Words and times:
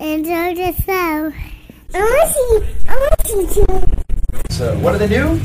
Enjoy 0.00 0.54
the 0.54 0.72
show. 0.86 1.32
I 1.92 1.98
want 1.98 2.22
to 2.22 2.32
see. 2.32 2.86
I 2.88 2.94
want 2.94 3.18
to 3.18 3.26
see 3.26 3.64
too. 3.64 4.54
So 4.54 4.78
what 4.78 4.92
do 4.92 4.98
they 4.98 5.08
do? 5.08 5.40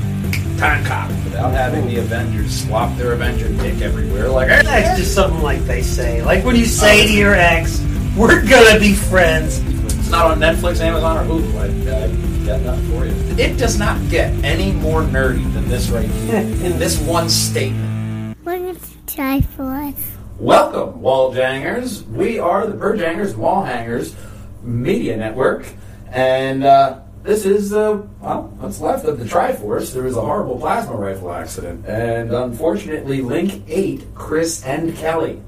Time 0.60 0.86
cop 0.86 1.10
without 1.24 1.54
having 1.54 1.88
the 1.88 1.98
Avengers 1.98 2.64
swap 2.64 2.96
their 2.96 3.14
Avenger 3.14 3.50
dick 3.50 3.82
everywhere. 3.82 4.30
Like, 4.30 4.50
hey, 4.50 4.62
That's 4.62 5.00
just 5.00 5.16
something 5.16 5.42
like 5.42 5.62
they 5.62 5.82
say. 5.82 6.22
Like 6.22 6.46
when 6.46 6.56
you 6.56 6.66
say 6.66 7.08
to 7.08 7.14
your 7.14 7.34
ex, 7.34 7.84
"We're 8.16 8.48
gonna 8.48 8.80
be 8.80 8.94
friends." 8.94 9.58
it's 9.86 10.12
not 10.12 10.30
on 10.30 10.40
Netflix, 10.40 10.82
Amazon, 10.82 11.18
or 11.18 11.24
Hulu. 11.28 11.58
I, 11.58 12.04
I 12.04 12.46
got 12.46 12.62
nothing 12.62 12.90
for 12.92 13.06
you. 13.08 13.44
It 13.44 13.58
does 13.58 13.80
not 13.80 13.98
get 14.12 14.32
any 14.46 14.72
more 14.72 15.02
nerdy 15.02 15.52
than 15.54 15.68
this 15.68 15.90
right 15.90 16.08
here. 16.08 16.36
in 16.42 16.78
this 16.78 17.00
one 17.00 17.28
statement. 17.28 18.38
We're 18.46 18.60
going 18.60 18.76
to 18.76 18.82
try 19.16 19.42
for 19.42 19.64
us. 19.64 19.96
Welcome, 20.38 21.02
wall 21.02 21.34
jangers. 21.34 22.04
We 22.04 22.38
are 22.38 22.68
the 22.68 22.74
Bird 22.74 23.00
Jangers 23.00 23.36
Wall 23.36 23.64
Hangers 23.64 24.16
Media 24.64 25.18
Network, 25.18 25.66
and 26.12 26.64
uh, 26.64 27.00
this 27.24 27.46
is 27.46 27.74
uh, 27.74 28.02
well, 28.22 28.44
what's 28.60 28.80
left 28.82 29.06
of 29.06 29.20
the 29.20 29.26
Triforce. 29.26 29.94
There 29.94 30.04
was 30.04 30.16
a 30.18 30.22
horrible 30.22 30.58
plasma 30.60 30.96
rifle 30.96 31.32
accident, 31.34 31.86
and 31.86 32.32
unfortunately, 32.34 33.22
Link 33.22 33.64
ate 33.68 34.14
Chris 34.16 34.64
and 34.66 34.96
Kelly. 34.96 35.42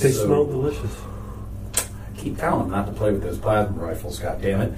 They 0.00 0.10
So- 0.10 0.26
smell 0.26 0.44
delicious. 0.46 0.96
keep 2.16 2.36
telling 2.38 2.62
them 2.62 2.70
not 2.70 2.86
to 2.86 2.92
play 2.92 3.12
with 3.12 3.22
those 3.22 3.38
plasma 3.38 3.76
rifles, 3.76 4.18
God 4.18 4.40
damn 4.42 4.60
it! 4.60 4.72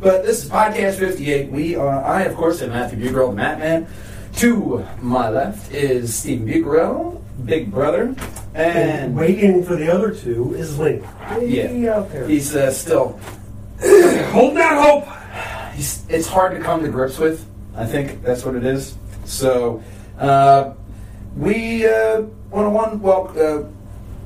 But 0.00 0.24
this 0.24 0.44
is 0.44 0.50
podcast 0.50 0.98
58. 0.98 1.50
We 1.50 1.74
are, 1.76 2.02
I, 2.04 2.22
of 2.22 2.34
course, 2.36 2.62
am 2.62 2.70
Matthew 2.70 2.98
Bugrell, 2.98 3.30
the 3.30 3.36
Mat 3.36 3.58
Man. 3.58 3.86
To 4.36 4.84
my 5.00 5.28
left 5.30 5.72
is 5.72 6.12
Stephen 6.14 6.46
Bugrell, 6.46 7.20
Big 7.44 7.70
Brother. 7.70 8.14
And 8.54 8.78
And 8.78 9.16
waiting 9.16 9.64
for 9.64 9.74
the 9.76 9.92
other 9.92 10.14
two 10.14 10.54
is 10.54 10.78
Link. 10.78 11.02
Yeah. 11.42 11.96
Out 11.96 12.10
there. 12.12 12.26
he's 12.28 12.54
uh, 12.54 12.70
still, 12.70 13.18
holding 14.30 14.58
out 14.58 14.84
hope. 15.06 15.72
he's, 15.74 16.04
it's 16.08 16.28
hard 16.28 16.56
to 16.56 16.60
come 16.62 16.82
to 16.82 16.88
grips 16.88 17.18
with. 17.18 17.44
I 17.76 17.84
think 17.86 18.22
that's 18.22 18.44
what 18.44 18.54
it 18.54 18.64
is. 18.64 18.94
So, 19.24 19.82
uh, 20.18 20.74
we 21.36 21.84
uh, 21.86 22.20
want 22.50 22.66
to 22.66 22.70
one 22.70 23.00
well 23.02 23.28
uh, 23.36 23.68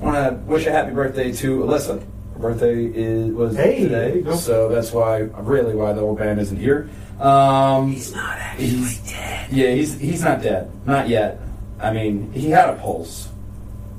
want 0.05 0.16
to 0.16 0.34
wish 0.44 0.66
a 0.66 0.70
happy 0.72 0.92
birthday 0.92 1.33
to 1.33 1.61
Alyssa. 1.61 2.00
Her 2.34 2.38
birthday 2.38 2.84
is 2.84 3.33
was 3.33 3.56
Hey, 3.56 3.84
today, 3.84 4.20
go. 4.20 4.36
so 4.36 4.68
that's 4.68 4.92
why 4.92 5.20
really 5.20 5.74
why 5.74 5.94
the 5.94 6.02
old 6.02 6.18
band 6.18 6.38
isn't 6.40 6.58
here. 6.58 6.90
Um, 7.18 7.92
He's 7.92 8.12
not 8.14 8.36
actually 8.38 8.66
He's- 8.66 9.11
dead. 9.11 9.46
Yeah, 9.50 9.70
he's 9.70 9.98
he's 9.98 10.22
not 10.22 10.42
dead, 10.42 10.70
not 10.86 11.08
yet. 11.08 11.40
I 11.80 11.92
mean, 11.92 12.32
he 12.32 12.50
had 12.50 12.70
a 12.70 12.74
pulse. 12.74 13.28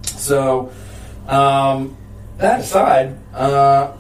So, 0.03 0.71
um, 1.27 1.97
that 2.37 2.61
aside, 2.61 3.17
uh, 3.33 3.93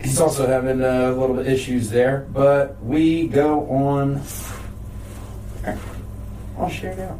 he's 0.00 0.20
also 0.20 0.46
having 0.46 0.80
a 0.82 1.12
little 1.12 1.36
bit 1.36 1.46
issues 1.46 1.90
there. 1.90 2.26
But 2.32 2.82
we 2.82 3.28
go 3.28 3.68
on. 3.68 4.22
I'll 6.58 6.68
share 6.68 7.00
out. 7.00 7.18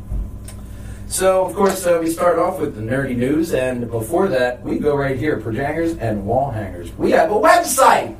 So, 1.13 1.45
of 1.45 1.55
course, 1.55 1.87
uh, 1.87 1.99
we 2.01 2.09
start 2.09 2.39
off 2.39 2.59
with 2.59 2.75
the 2.75 2.81
nerdy 2.81 3.15
news, 3.15 3.53
and 3.53 3.91
before 3.91 4.29
that, 4.29 4.63
we 4.63 4.79
go 4.79 4.97
right 4.97 5.19
here, 5.19 5.39
Projangers 5.39 5.99
and 5.99 6.25
Wall 6.25 6.51
Hangers. 6.51 6.91
We 6.97 7.11
have 7.11 7.31
a 7.31 7.35
website. 7.35 8.17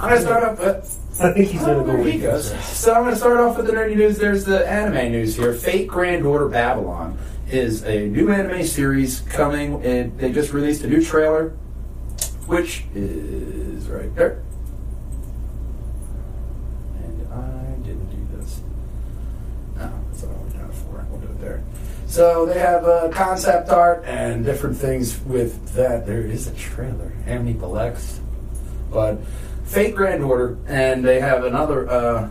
I'm 0.00 0.08
gonna 0.08 0.20
start 0.22 0.42
off 0.42 0.58
with. 0.58 1.20
I 1.20 1.32
think 1.34 1.50
he's 1.50 1.60
going 1.60 1.80
Oh, 1.80 1.84
to 1.84 1.92
go 1.98 2.02
he 2.04 2.18
goes. 2.18 2.48
So 2.64 2.94
I'm 2.94 3.02
going 3.02 3.12
to 3.12 3.18
start 3.18 3.40
off 3.40 3.56
with 3.56 3.66
the 3.66 3.72
nerdy 3.72 3.96
news. 3.96 4.16
There's 4.18 4.44
the 4.44 4.66
anime 4.66 5.10
news 5.12 5.34
here. 5.36 5.52
Fate 5.52 5.86
Grand 5.88 6.24
Order 6.24 6.48
Babylon 6.48 7.18
is 7.50 7.82
a 7.84 8.06
new 8.06 8.30
anime 8.30 8.64
series 8.64 9.20
coming. 9.22 9.84
And 9.84 10.16
they 10.16 10.30
just 10.32 10.52
released 10.52 10.84
a 10.84 10.86
new 10.86 11.04
trailer, 11.04 11.48
which 12.46 12.84
is 12.94 13.88
right 13.88 14.14
there. 14.14 14.44
And 17.02 17.32
I 17.32 17.84
didn't 17.84 18.10
do 18.10 18.36
this. 18.38 18.60
No, 19.76 19.90
that's 20.12 20.22
what 20.22 20.36
I 20.36 20.44
was 20.44 20.52
doing 20.52 20.66
it 20.66 20.74
for. 20.74 21.06
We'll 21.10 21.20
do 21.20 21.26
it 21.26 21.40
there. 21.40 21.64
So 22.08 22.46
they 22.46 22.58
have 22.58 22.84
uh, 22.84 23.10
concept 23.10 23.68
art 23.68 24.02
and 24.06 24.42
different 24.42 24.78
things 24.78 25.20
with 25.20 25.74
that. 25.74 26.06
There 26.06 26.22
is 26.22 26.46
a 26.46 26.54
trailer. 26.54 27.12
Amiable 27.26 27.78
X. 27.78 28.20
But 28.90 29.18
Fate 29.66 29.94
Grand 29.94 30.24
Order, 30.24 30.56
and 30.66 31.04
they 31.04 31.20
have 31.20 31.44
another. 31.44 31.88
Uh, 31.88 32.30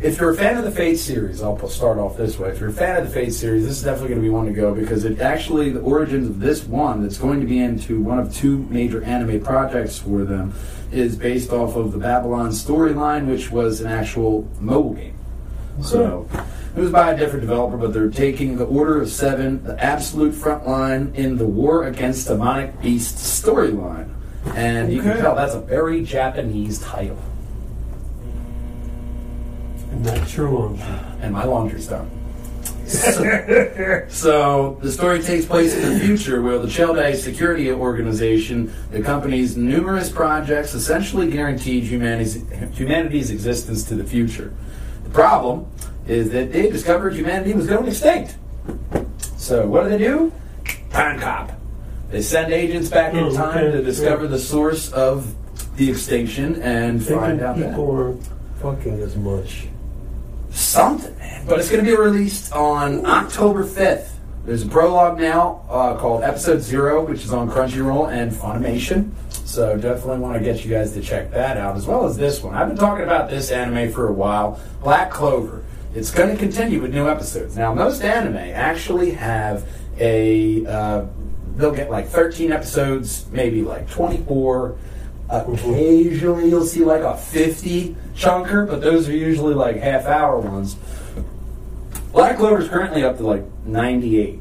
if 0.00 0.18
you're 0.18 0.30
a 0.30 0.36
fan 0.36 0.56
of 0.56 0.64
the 0.64 0.70
Fate 0.70 0.96
series, 0.96 1.42
I'll 1.42 1.68
start 1.68 1.98
off 1.98 2.16
this 2.16 2.38
way. 2.38 2.48
If 2.48 2.58
you're 2.58 2.70
a 2.70 2.72
fan 2.72 2.96
of 2.96 3.06
the 3.06 3.12
Fate 3.12 3.34
series, 3.34 3.66
this 3.66 3.76
is 3.76 3.82
definitely 3.82 4.08
going 4.08 4.20
to 4.22 4.26
be 4.26 4.30
one 4.30 4.46
to 4.46 4.52
go 4.52 4.74
because 4.74 5.04
it 5.04 5.20
actually 5.20 5.68
the 5.68 5.80
origins 5.80 6.26
of 6.26 6.40
this 6.40 6.64
one 6.64 7.02
that's 7.02 7.18
going 7.18 7.40
to 7.40 7.46
be 7.46 7.58
into 7.58 8.00
one 8.00 8.18
of 8.18 8.34
two 8.34 8.58
major 8.70 9.04
anime 9.04 9.42
projects 9.42 9.98
for 9.98 10.24
them 10.24 10.54
is 10.90 11.16
based 11.16 11.50
off 11.50 11.76
of 11.76 11.92
the 11.92 11.98
Babylon 11.98 12.48
storyline, 12.48 13.26
which 13.26 13.50
was 13.50 13.82
an 13.82 13.86
actual 13.86 14.48
mobile 14.58 14.94
game. 14.94 15.13
So 15.82 16.28
it 16.76 16.80
was 16.80 16.90
by 16.90 17.12
a 17.12 17.16
different 17.16 17.42
developer, 17.42 17.76
but 17.76 17.92
they're 17.92 18.08
taking 18.10 18.56
the 18.56 18.64
Order 18.64 19.02
of 19.02 19.08
Seven, 19.10 19.62
the 19.64 19.82
absolute 19.82 20.32
front 20.34 20.66
line 20.66 21.12
in 21.14 21.36
the 21.36 21.46
War 21.46 21.84
Against 21.84 22.28
Demonic 22.28 22.80
Beasts 22.80 23.42
storyline. 23.42 24.10
And 24.54 24.92
you 24.92 25.00
can 25.00 25.12
Okay. 25.12 25.20
tell 25.20 25.34
that's 25.34 25.54
a 25.54 25.60
very 25.60 26.02
Japanese 26.04 26.78
title. 26.78 27.18
And 29.90 30.04
that's 30.04 30.36
your 30.36 30.50
laundry. 30.50 30.84
And 31.22 31.32
my 31.32 31.44
laundry's 31.44 31.86
done. 31.86 32.10
So, 32.86 34.04
so 34.08 34.78
the 34.82 34.92
story 34.92 35.22
takes 35.22 35.46
place 35.46 35.74
in 35.74 35.94
the 35.94 36.00
future 36.00 36.42
where 36.42 36.58
the 36.58 36.68
Chaldea 36.68 37.16
Security 37.16 37.72
Organization, 37.72 38.70
the 38.90 39.00
company's 39.00 39.56
numerous 39.56 40.10
projects 40.10 40.74
essentially 40.74 41.30
guaranteed 41.30 41.84
humanity's, 41.84 42.44
humanity's 42.74 43.30
existence 43.30 43.84
to 43.84 43.94
the 43.94 44.04
future. 44.04 44.52
The 45.14 45.20
problem 45.20 45.66
is 46.08 46.30
that 46.30 46.52
they 46.52 46.68
discovered 46.68 47.14
humanity 47.14 47.52
was 47.54 47.68
going 47.68 47.86
extinct. 47.86 48.34
So 49.36 49.64
what 49.64 49.84
do 49.84 49.90
they 49.90 49.98
do? 49.98 50.32
Time 50.90 51.20
cop. 51.20 51.52
They 52.10 52.20
send 52.20 52.52
agents 52.52 52.90
back 52.90 53.14
in 53.14 53.20
Oh, 53.20 53.32
time 53.32 53.58
okay, 53.58 53.70
to 53.76 53.82
discover 53.84 54.24
yeah. 54.24 54.30
the 54.30 54.38
source 54.40 54.90
of 54.90 55.32
the 55.76 55.88
extinction 55.88 56.60
and 56.62 57.00
find 57.00 57.38
Thinking 57.38 57.44
out 57.46 57.56
that. 57.58 57.78
aren't 57.78 58.28
fucking 58.60 59.00
as 59.02 59.14
much. 59.16 59.68
something, 60.50 61.16
man. 61.18 61.46
But 61.46 61.60
it's 61.60 61.70
going 61.70 61.84
to 61.84 61.88
be 61.88 61.96
released 61.96 62.52
on 62.52 63.06
October 63.06 63.62
5th. 63.64 64.08
There's 64.44 64.64
a 64.64 64.68
prologue 64.68 65.20
now 65.20 65.64
uh, 65.70 65.96
called 65.96 66.24
Episode 66.24 66.58
Zero, 66.60 67.04
which 67.04 67.22
is 67.22 67.32
on 67.32 67.48
Crunchyroll 67.48 68.10
and 68.12 68.32
Funimation. 68.32 69.10
So 69.44 69.76
definitely 69.76 70.18
want 70.18 70.38
to 70.38 70.44
get 70.44 70.64
you 70.64 70.70
guys 70.70 70.92
to 70.94 71.02
check 71.02 71.30
that 71.32 71.56
out, 71.58 71.76
as 71.76 71.86
well 71.86 72.06
as 72.06 72.16
this 72.16 72.42
one. 72.42 72.54
I've 72.54 72.68
been 72.68 72.78
talking 72.78 73.04
about 73.04 73.28
this 73.28 73.50
anime 73.50 73.92
for 73.92 74.08
a 74.08 74.12
while, 74.12 74.58
Black 74.82 75.10
Clover. 75.10 75.62
It's 75.94 76.10
going 76.10 76.30
to 76.30 76.36
continue 76.36 76.80
with 76.80 76.92
new 76.92 77.08
episodes. 77.08 77.56
Now, 77.56 77.72
most 77.74 78.02
anime 78.02 78.36
actually 78.36 79.12
have 79.12 79.68
a 80.00 80.66
uh, 80.66 81.06
they'll 81.56 81.74
get 81.74 81.90
like 81.90 82.08
13 82.08 82.52
episodes, 82.52 83.26
maybe 83.30 83.62
like 83.62 83.88
24. 83.90 84.76
Occasionally, 85.28 86.48
you'll 86.48 86.64
see 86.64 86.84
like 86.84 87.02
a 87.02 87.16
50 87.16 87.96
chunker, 88.14 88.66
but 88.66 88.80
those 88.80 89.08
are 89.08 89.16
usually 89.16 89.54
like 89.54 89.76
half 89.76 90.06
hour 90.06 90.38
ones. 90.38 90.76
Black 92.12 92.36
Clover 92.38 92.60
is 92.60 92.68
currently 92.68 93.04
up 93.04 93.18
to 93.18 93.26
like 93.26 93.44
98, 93.64 94.40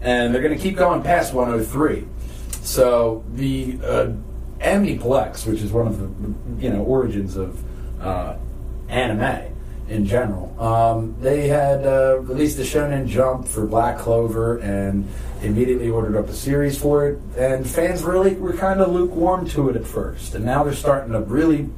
and 0.00 0.34
they're 0.34 0.42
going 0.42 0.56
to 0.56 0.62
keep 0.62 0.76
going 0.76 1.02
past 1.02 1.34
103. 1.34 2.06
So 2.62 3.24
the 3.34 3.78
uh, 3.84 4.12
which 5.46 5.60
is 5.60 5.72
one 5.72 5.88
of 5.88 5.98
the 5.98 6.62
you 6.62 6.70
know 6.70 6.82
origins 6.84 7.36
of 7.36 7.60
uh, 8.00 8.36
anime 8.88 9.52
in 9.88 10.06
general, 10.06 10.58
um, 10.62 11.14
they 11.20 11.48
had 11.48 11.84
uh, 11.84 12.20
released 12.20 12.56
the 12.56 12.62
Shonen 12.62 13.06
Jump 13.06 13.46
for 13.46 13.66
Black 13.66 13.98
Clover 13.98 14.58
and 14.58 15.06
immediately 15.42 15.90
ordered 15.90 16.16
up 16.16 16.28
a 16.28 16.32
series 16.32 16.80
for 16.80 17.08
it. 17.08 17.18
And 17.36 17.68
fans 17.68 18.02
really 18.04 18.36
were 18.36 18.52
kind 18.52 18.80
of 18.80 18.92
lukewarm 18.92 19.46
to 19.50 19.68
it 19.68 19.76
at 19.76 19.84
first, 19.84 20.34
and 20.34 20.44
now 20.44 20.62
they're 20.62 20.72
starting 20.72 21.12
to 21.12 21.20
really. 21.20 21.68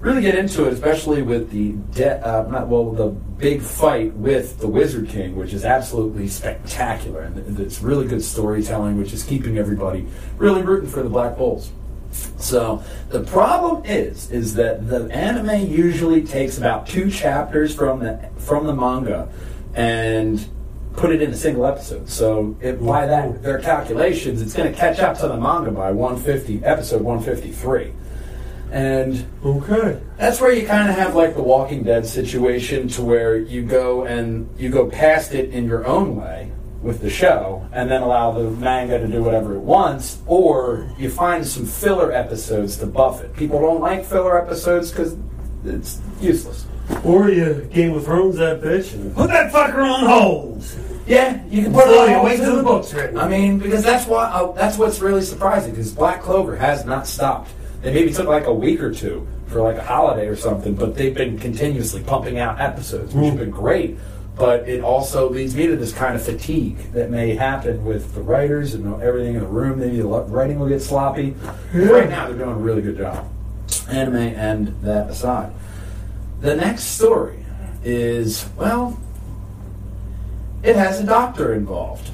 Really 0.00 0.22
get 0.22 0.34
into 0.34 0.66
it, 0.66 0.72
especially 0.72 1.20
with 1.20 1.50
the 1.50 1.72
de- 1.92 2.26
uh, 2.26 2.48
not 2.50 2.68
well 2.68 2.90
the 2.92 3.08
big 3.08 3.60
fight 3.60 4.14
with 4.14 4.58
the 4.58 4.66
Wizard 4.66 5.10
King, 5.10 5.36
which 5.36 5.52
is 5.52 5.62
absolutely 5.62 6.26
spectacular, 6.26 7.20
and 7.20 7.60
it's 7.60 7.82
really 7.82 8.06
good 8.06 8.24
storytelling, 8.24 8.98
which 8.98 9.12
is 9.12 9.22
keeping 9.22 9.58
everybody 9.58 10.06
really 10.38 10.62
rooting 10.62 10.88
for 10.88 11.02
the 11.02 11.08
Black 11.10 11.36
Bulls. 11.36 11.70
So 12.38 12.82
the 13.10 13.24
problem 13.24 13.84
is, 13.84 14.30
is 14.30 14.54
that 14.54 14.88
the 14.88 15.10
anime 15.12 15.70
usually 15.70 16.22
takes 16.22 16.56
about 16.56 16.86
two 16.86 17.10
chapters 17.10 17.74
from 17.74 18.00
the 18.00 18.30
from 18.38 18.66
the 18.66 18.74
manga, 18.74 19.28
and 19.74 20.48
put 20.94 21.10
it 21.12 21.20
in 21.20 21.30
a 21.30 21.36
single 21.36 21.66
episode. 21.66 22.08
So 22.08 22.56
it, 22.60 22.84
by 22.84 23.06
that 23.06 23.42
their 23.42 23.58
calculations, 23.58 24.40
it's 24.40 24.54
going 24.54 24.72
to 24.72 24.78
catch 24.78 24.98
up 24.98 25.18
to 25.18 25.28
the 25.28 25.36
manga 25.36 25.70
by 25.70 25.92
150 25.92 26.64
episode 26.64 27.02
153. 27.02 27.92
And 28.70 29.26
Okay. 29.44 29.98
that's 30.16 30.40
where 30.40 30.52
you 30.52 30.66
kind 30.66 30.88
of 30.88 30.96
have 30.96 31.14
like 31.14 31.34
the 31.34 31.42
Walking 31.42 31.82
Dead 31.82 32.06
situation 32.06 32.88
to 32.88 33.02
where 33.02 33.36
you 33.36 33.62
go 33.62 34.04
and 34.04 34.48
you 34.58 34.68
go 34.70 34.86
past 34.86 35.34
it 35.34 35.50
in 35.50 35.64
your 35.64 35.86
own 35.86 36.16
way 36.16 36.52
with 36.82 37.00
the 37.00 37.10
show 37.10 37.66
and 37.72 37.90
then 37.90 38.00
allow 38.02 38.30
the 38.30 38.44
manga 38.50 38.98
to 38.98 39.06
do 39.06 39.22
whatever 39.22 39.54
it 39.54 39.60
wants, 39.60 40.18
or 40.26 40.90
you 40.98 41.10
find 41.10 41.46
some 41.46 41.66
filler 41.66 42.12
episodes 42.12 42.76
to 42.78 42.86
buff 42.86 43.22
it. 43.22 43.34
People 43.36 43.60
don't 43.60 43.80
like 43.80 44.04
filler 44.04 44.40
episodes 44.40 44.90
because 44.90 45.16
it's 45.64 46.00
useless. 46.20 46.66
Or 47.04 47.28
you 47.28 47.68
Game 47.72 47.94
of 47.94 48.04
Thrones 48.04 48.36
that 48.36 48.62
bitch 48.62 48.94
and 48.94 49.14
put 49.14 49.28
that 49.28 49.52
fucker 49.52 49.84
on 49.84 50.06
hold. 50.06 50.64
Yeah, 51.06 51.44
you 51.48 51.64
can 51.64 51.72
put 51.72 51.88
it 51.88 52.16
on 52.16 52.24
wait 52.24 52.36
till 52.38 52.56
the 52.56 52.62
book's 52.62 52.94
written. 52.94 53.18
I 53.18 53.28
mean, 53.28 53.58
because 53.58 53.82
that's 53.82 54.06
why 54.06 54.24
uh, 54.26 54.52
that's 54.52 54.78
what's 54.78 55.00
really 55.00 55.22
surprising 55.22 55.72
because 55.72 55.92
Black 55.92 56.22
Clover 56.22 56.56
has 56.56 56.84
not 56.84 57.06
stopped. 57.06 57.50
They 57.82 57.94
maybe 57.94 58.12
took 58.12 58.28
like 58.28 58.46
a 58.46 58.52
week 58.52 58.80
or 58.82 58.92
two 58.92 59.26
for 59.46 59.62
like 59.62 59.76
a 59.76 59.82
holiday 59.82 60.26
or 60.26 60.36
something, 60.36 60.74
but 60.74 60.94
they've 60.94 61.14
been 61.14 61.38
continuously 61.38 62.02
pumping 62.02 62.38
out 62.38 62.60
episodes, 62.60 63.14
which 63.14 63.26
have 63.26 63.38
been 63.38 63.50
great. 63.50 63.98
But 64.36 64.68
it 64.68 64.82
also 64.82 65.28
leads 65.28 65.54
me 65.54 65.66
to 65.66 65.76
this 65.76 65.92
kind 65.92 66.14
of 66.14 66.22
fatigue 66.22 66.78
that 66.92 67.10
may 67.10 67.34
happen 67.34 67.84
with 67.84 68.14
the 68.14 68.22
writers 68.22 68.74
and 68.74 69.02
everything 69.02 69.34
in 69.34 69.40
the 69.40 69.46
room. 69.46 69.80
Maybe 69.80 69.98
the 69.98 70.06
writing 70.06 70.58
will 70.58 70.68
get 70.68 70.80
sloppy. 70.80 71.34
Right 71.74 72.08
now, 72.08 72.28
they're 72.28 72.38
doing 72.38 72.50
a 72.50 72.54
really 72.54 72.80
good 72.80 72.96
job. 72.96 73.30
Anime 73.88 74.16
and 74.16 74.68
that 74.82 75.10
aside. 75.10 75.52
The 76.40 76.56
next 76.56 76.84
story 76.84 77.44
is, 77.84 78.48
well, 78.56 78.98
it 80.62 80.76
has 80.76 81.00
a 81.00 81.04
doctor 81.04 81.54
involved. 81.54 82.10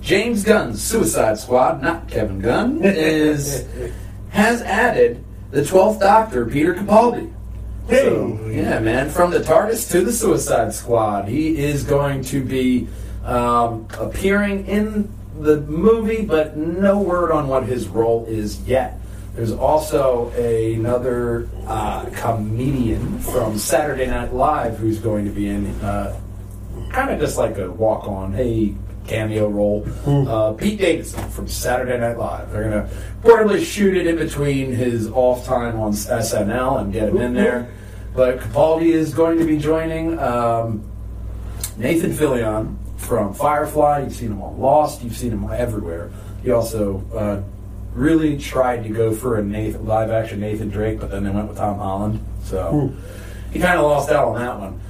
James 0.00 0.44
Gunn's 0.44 0.80
Suicide 0.80 1.38
Squad, 1.38 1.82
not 1.82 2.08
Kevin 2.08 2.38
Gunn, 2.40 2.80
is 2.84 3.66
has 4.36 4.62
added 4.62 5.24
the 5.50 5.64
twelfth 5.64 6.00
Doctor, 6.00 6.46
Peter 6.46 6.74
Capaldi. 6.74 7.32
So, 7.88 8.48
yeah, 8.50 8.80
man, 8.80 9.10
from 9.10 9.30
the 9.30 9.38
TARDIS 9.38 9.90
to 9.92 10.00
the 10.00 10.12
Suicide 10.12 10.74
Squad, 10.74 11.28
he 11.28 11.56
is 11.56 11.84
going 11.84 12.22
to 12.24 12.44
be 12.44 12.88
um, 13.24 13.86
appearing 13.98 14.66
in 14.66 15.12
the 15.38 15.60
movie, 15.60 16.24
but 16.24 16.56
no 16.56 16.98
word 16.98 17.30
on 17.30 17.46
what 17.46 17.64
his 17.64 17.86
role 17.86 18.24
is 18.26 18.60
yet. 18.62 18.98
There's 19.34 19.52
also 19.52 20.30
another 20.30 21.48
uh, 21.66 22.06
comedian 22.14 23.20
from 23.20 23.58
Saturday 23.58 24.06
Night 24.06 24.34
Live 24.34 24.78
who's 24.78 24.98
going 24.98 25.24
to 25.24 25.30
be 25.30 25.48
in, 25.48 25.66
uh, 25.82 26.18
kind 26.90 27.10
of 27.10 27.20
just 27.20 27.38
like 27.38 27.58
a 27.58 27.70
walk 27.70 28.08
on, 28.08 28.32
hey, 28.32 28.74
cameo 29.06 29.48
role. 29.48 29.86
Uh, 30.06 30.52
Pete 30.52 30.78
Davidson 30.78 31.28
from 31.30 31.48
Saturday 31.48 31.98
Night 31.98 32.18
Live. 32.18 32.50
They're 32.52 32.70
going 32.70 32.88
to 32.88 32.94
reportedly 33.22 33.64
shoot 33.64 33.96
it 33.96 34.06
in 34.06 34.16
between 34.16 34.72
his 34.72 35.08
off 35.08 35.44
time 35.44 35.78
on 35.78 35.92
SNL 35.92 36.80
and 36.80 36.92
get 36.92 37.08
him 37.08 37.18
in 37.18 37.34
there. 37.34 37.70
But 38.14 38.40
Capaldi 38.40 38.92
is 38.92 39.12
going 39.12 39.38
to 39.38 39.44
be 39.44 39.58
joining 39.58 40.18
um, 40.18 40.90
Nathan 41.76 42.12
Fillion 42.12 42.76
from 42.96 43.34
Firefly. 43.34 44.00
You've 44.04 44.14
seen 44.14 44.32
him 44.32 44.42
on 44.42 44.58
Lost. 44.58 45.02
You've 45.02 45.16
seen 45.16 45.32
him 45.32 45.44
everywhere. 45.52 46.10
He 46.42 46.50
also 46.50 47.04
uh, 47.14 47.42
really 47.92 48.38
tried 48.38 48.84
to 48.84 48.88
go 48.88 49.14
for 49.14 49.38
a 49.38 49.42
Nathan, 49.42 49.86
live 49.86 50.10
action 50.10 50.40
Nathan 50.40 50.68
Drake, 50.68 51.00
but 51.00 51.10
then 51.10 51.24
they 51.24 51.30
went 51.30 51.48
with 51.48 51.56
Tom 51.56 51.78
Holland. 51.78 52.24
So 52.44 52.94
he 53.52 53.58
kind 53.58 53.78
of 53.78 53.84
lost 53.84 54.10
out 54.10 54.28
on 54.28 54.38
that 54.38 54.58
one. 54.58 54.80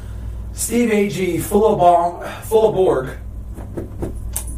Steve 0.53 0.91
Agee, 0.91 1.41
full 1.41 1.67
of 1.67 1.79
bong, 1.79 2.23
full 2.43 2.69
of 2.69 2.75
Borg. 2.75 3.17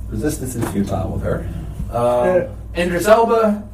Resistance 0.08 0.54
is 0.54 0.68
futile 0.70 1.12
with 1.12 1.22
her. 1.22 1.48
Um, 1.92 2.56
Idris 2.76 3.06
Elba, 3.06 3.68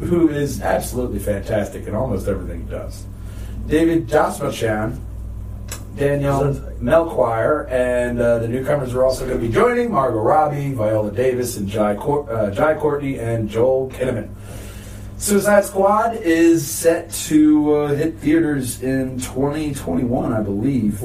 who 0.00 0.28
is 0.28 0.60
absolutely 0.60 1.18
fantastic 1.18 1.86
in 1.86 1.94
almost 1.94 2.28
everything 2.28 2.64
he 2.64 2.70
does. 2.70 3.04
David 3.66 4.06
Dastmalchian, 4.08 4.98
Daniela 5.96 6.80
Melchior, 6.80 7.66
and 7.68 8.20
uh, 8.20 8.38
the 8.40 8.48
newcomers 8.48 8.92
are 8.94 9.04
also 9.04 9.26
going 9.26 9.40
to 9.40 9.46
be 9.46 9.52
joining 9.52 9.92
Margot 9.92 10.18
Robbie, 10.18 10.72
Viola 10.72 11.12
Davis, 11.12 11.56
and 11.56 11.68
Jai, 11.68 11.94
Cour- 11.94 12.30
uh, 12.30 12.50
Jai 12.50 12.74
Courtney, 12.74 13.18
and 13.18 13.48
Joel 13.48 13.90
Kinnaman. 13.90 14.28
Suicide 15.18 15.64
Squad 15.64 16.16
is 16.16 16.68
set 16.68 17.10
to 17.12 17.74
uh, 17.74 17.94
hit 17.94 18.18
theaters 18.18 18.82
in 18.82 19.18
2021, 19.20 20.32
I 20.32 20.42
believe. 20.42 21.02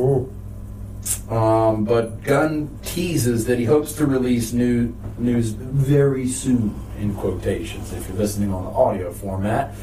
Um, 1.30 1.86
but 1.86 2.24
Gunn 2.24 2.70
teases 2.84 3.46
that 3.46 3.60
he 3.60 3.66
hopes 3.66 3.94
to 3.94 4.06
release 4.06 4.54
new 4.54 4.96
news 5.18 5.50
very 5.50 6.28
soon, 6.28 6.74
in 7.00 7.14
quotations, 7.16 7.94
if 7.94 8.08
you're 8.08 8.18
listening 8.18 8.54
on 8.54 8.64
the 8.66 8.72
audio 8.72 9.12
format. 9.12 9.74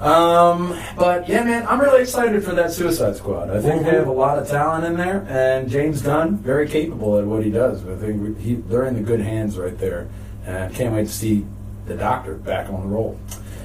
Um, 0.00 0.78
but 0.96 1.26
yeah, 1.28 1.42
man, 1.44 1.66
I'm 1.66 1.80
really 1.80 2.02
excited 2.02 2.44
for 2.44 2.52
that 2.54 2.70
Suicide 2.72 3.16
Squad. 3.16 3.48
I 3.50 3.60
think 3.62 3.84
they 3.84 3.92
have 3.92 4.08
a 4.08 4.12
lot 4.12 4.38
of 4.38 4.46
talent 4.46 4.84
in 4.84 4.96
there, 4.96 5.26
and 5.28 5.70
James 5.70 6.02
Gunn 6.02 6.36
very 6.36 6.68
capable 6.68 7.18
at 7.18 7.24
what 7.24 7.42
he 7.42 7.50
does. 7.50 7.86
I 7.86 7.96
think 7.96 8.38
he, 8.38 8.56
they're 8.56 8.84
in 8.86 8.94
the 8.94 9.00
good 9.00 9.20
hands 9.20 9.56
right 9.56 9.76
there, 9.78 10.08
and 10.44 10.56
I 10.64 10.68
can't 10.68 10.94
wait 10.94 11.06
to 11.06 11.12
see 11.12 11.46
the 11.86 11.94
Doctor 11.94 12.34
back 12.34 12.68
on 12.68 12.82
the 12.82 12.88
roll. 12.88 13.18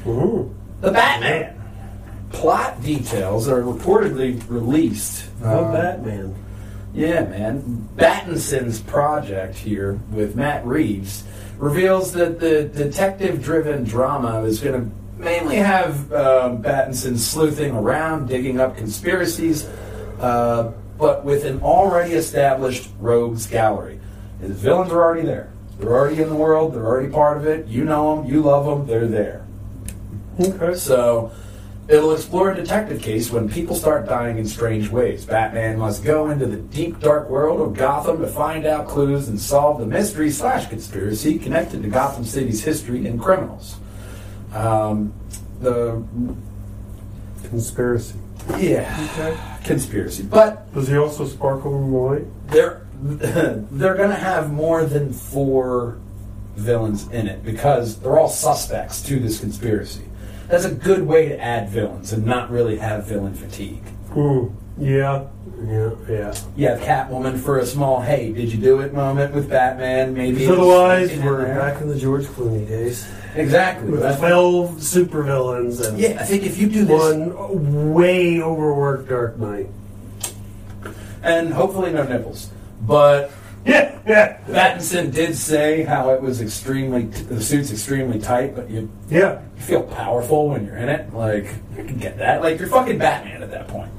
Ooh. 0.07 0.55
The 0.79 0.91
Batman 0.91 1.57
plot 2.31 2.81
details 2.81 3.49
are 3.49 3.61
reportedly 3.61 4.41
released. 4.49 5.25
The 5.41 5.57
Um, 5.57 5.73
Batman. 5.73 6.35
Yeah, 6.93 7.23
man. 7.25 7.89
Battinson's 7.95 8.81
project 8.81 9.55
here 9.55 9.93
with 10.11 10.35
Matt 10.35 10.65
Reeves 10.65 11.23
reveals 11.57 12.11
that 12.13 12.39
the 12.39 12.63
detective 12.63 13.43
driven 13.43 13.83
drama 13.83 14.43
is 14.43 14.59
going 14.59 14.81
to 14.81 15.21
mainly 15.21 15.57
have 15.57 16.11
um, 16.11 16.61
Battinson 16.61 17.17
sleuthing 17.17 17.75
around, 17.75 18.27
digging 18.27 18.59
up 18.59 18.75
conspiracies, 18.75 19.65
uh, 20.19 20.73
but 20.97 21.23
with 21.23 21.45
an 21.45 21.61
already 21.61 22.13
established 22.13 22.89
rogues 22.99 23.45
gallery. 23.45 23.99
His 24.39 24.57
villains 24.59 24.91
are 24.91 25.01
already 25.01 25.25
there. 25.25 25.51
They're 25.77 25.91
already 25.91 26.21
in 26.21 26.29
the 26.29 26.35
world, 26.35 26.73
they're 26.73 26.85
already 26.85 27.11
part 27.11 27.37
of 27.37 27.47
it. 27.47 27.67
You 27.67 27.85
know 27.85 28.15
them, 28.15 28.31
you 28.31 28.41
love 28.41 28.65
them, 28.65 28.87
they're 28.87 29.07
there. 29.07 29.45
Okay. 30.39 30.75
So 30.75 31.31
it'll 31.91 32.13
explore 32.13 32.51
a 32.51 32.55
detective 32.55 33.01
case 33.01 33.29
when 33.31 33.49
people 33.49 33.75
start 33.75 34.07
dying 34.07 34.37
in 34.37 34.47
strange 34.47 34.89
ways. 34.89 35.25
Batman 35.25 35.77
must 35.77 36.03
go 36.03 36.29
into 36.29 36.45
the 36.45 36.57
deep, 36.57 36.99
dark 36.99 37.29
world 37.29 37.59
of 37.59 37.75
Gotham 37.75 38.21
to 38.21 38.27
find 38.27 38.65
out 38.65 38.87
clues 38.87 39.27
and 39.27 39.39
solve 39.39 39.79
the 39.79 39.85
mystery 39.85 40.31
slash 40.31 40.67
conspiracy 40.69 41.37
connected 41.37 41.83
to 41.83 41.89
Gotham 41.89 42.23
City's 42.23 42.63
history 42.63 43.05
and 43.05 43.21
criminals. 43.21 43.75
Um, 44.53 45.13
the 45.59 46.03
Conspiracy. 47.43 48.15
yeah, 48.57 49.57
conspiracy. 49.65 50.23
But 50.23 50.73
Does 50.73 50.87
he 50.87 50.95
also 50.97 51.27
sparkle 51.27 51.75
in 51.83 51.91
the 51.91 51.97
light? 51.97 52.47
they're 52.47 52.81
they're 53.03 53.95
going 53.95 54.09
to 54.11 54.15
have 54.15 54.51
more 54.51 54.85
than 54.85 55.11
four 55.11 55.97
villains 56.55 57.07
in 57.09 57.27
it 57.27 57.43
because 57.43 57.99
they're 57.99 58.17
all 58.19 58.29
suspects 58.29 59.01
to 59.03 59.19
this 59.19 59.39
conspiracy. 59.39 60.03
That's 60.51 60.65
a 60.65 60.71
good 60.71 61.07
way 61.07 61.29
to 61.29 61.39
add 61.39 61.69
villains 61.69 62.11
and 62.11 62.25
not 62.25 62.51
really 62.51 62.77
have 62.77 63.05
villain 63.05 63.33
fatigue. 63.33 63.87
Hmm. 64.13 64.47
Yeah. 64.77 65.27
Yeah. 65.65 65.91
Yeah. 66.09 66.35
You 66.57 66.67
have 66.67 66.79
Catwoman 66.81 67.39
for 67.39 67.59
a 67.59 67.65
small 67.65 68.01
"Hey, 68.01 68.33
did 68.33 68.51
you 68.51 68.59
do 68.59 68.81
it?" 68.81 68.93
moment 68.93 69.33
with 69.33 69.49
Batman. 69.49 70.13
Maybe 70.13 70.45
otherwise, 70.47 71.17
we're 71.19 71.45
back 71.55 71.81
in 71.81 71.87
the 71.87 71.97
George 71.97 72.25
Clooney 72.25 72.67
days 72.67 73.07
exactly. 73.35 73.91
with 73.91 74.17
twelve 74.17 74.71
supervillains 74.71 75.87
and 75.87 75.97
yeah, 75.97 76.17
I 76.19 76.23
think 76.23 76.43
if 76.43 76.57
you 76.57 76.67
do 76.67 76.83
this, 76.83 76.99
one 76.99 77.93
way 77.93 78.41
overworked 78.41 79.07
Dark 79.07 79.37
Knight. 79.37 79.69
and 81.23 81.53
hopefully 81.53 81.93
no 81.93 82.03
nipples, 82.03 82.49
but. 82.81 83.31
Pattinson 83.65 85.13
did 85.13 85.35
say 85.35 85.83
how 85.83 86.09
it 86.11 86.21
was 86.21 86.41
extremely 86.41 87.03
the 87.03 87.41
suit's 87.41 87.71
extremely 87.71 88.19
tight, 88.19 88.55
but 88.55 88.69
you 88.69 88.89
Yeah. 89.09 89.39
you 89.55 89.61
feel 89.61 89.83
powerful 89.83 90.49
when 90.49 90.65
you're 90.65 90.77
in 90.77 90.89
it. 90.89 91.13
Like 91.13 91.45
you 91.77 91.83
can 91.83 91.97
get 91.97 92.17
that. 92.17 92.41
Like 92.41 92.59
you're 92.59 92.67
fucking 92.69 92.97
Batman 92.97 93.43
at 93.43 93.51
that 93.51 93.67
point. 93.67 93.91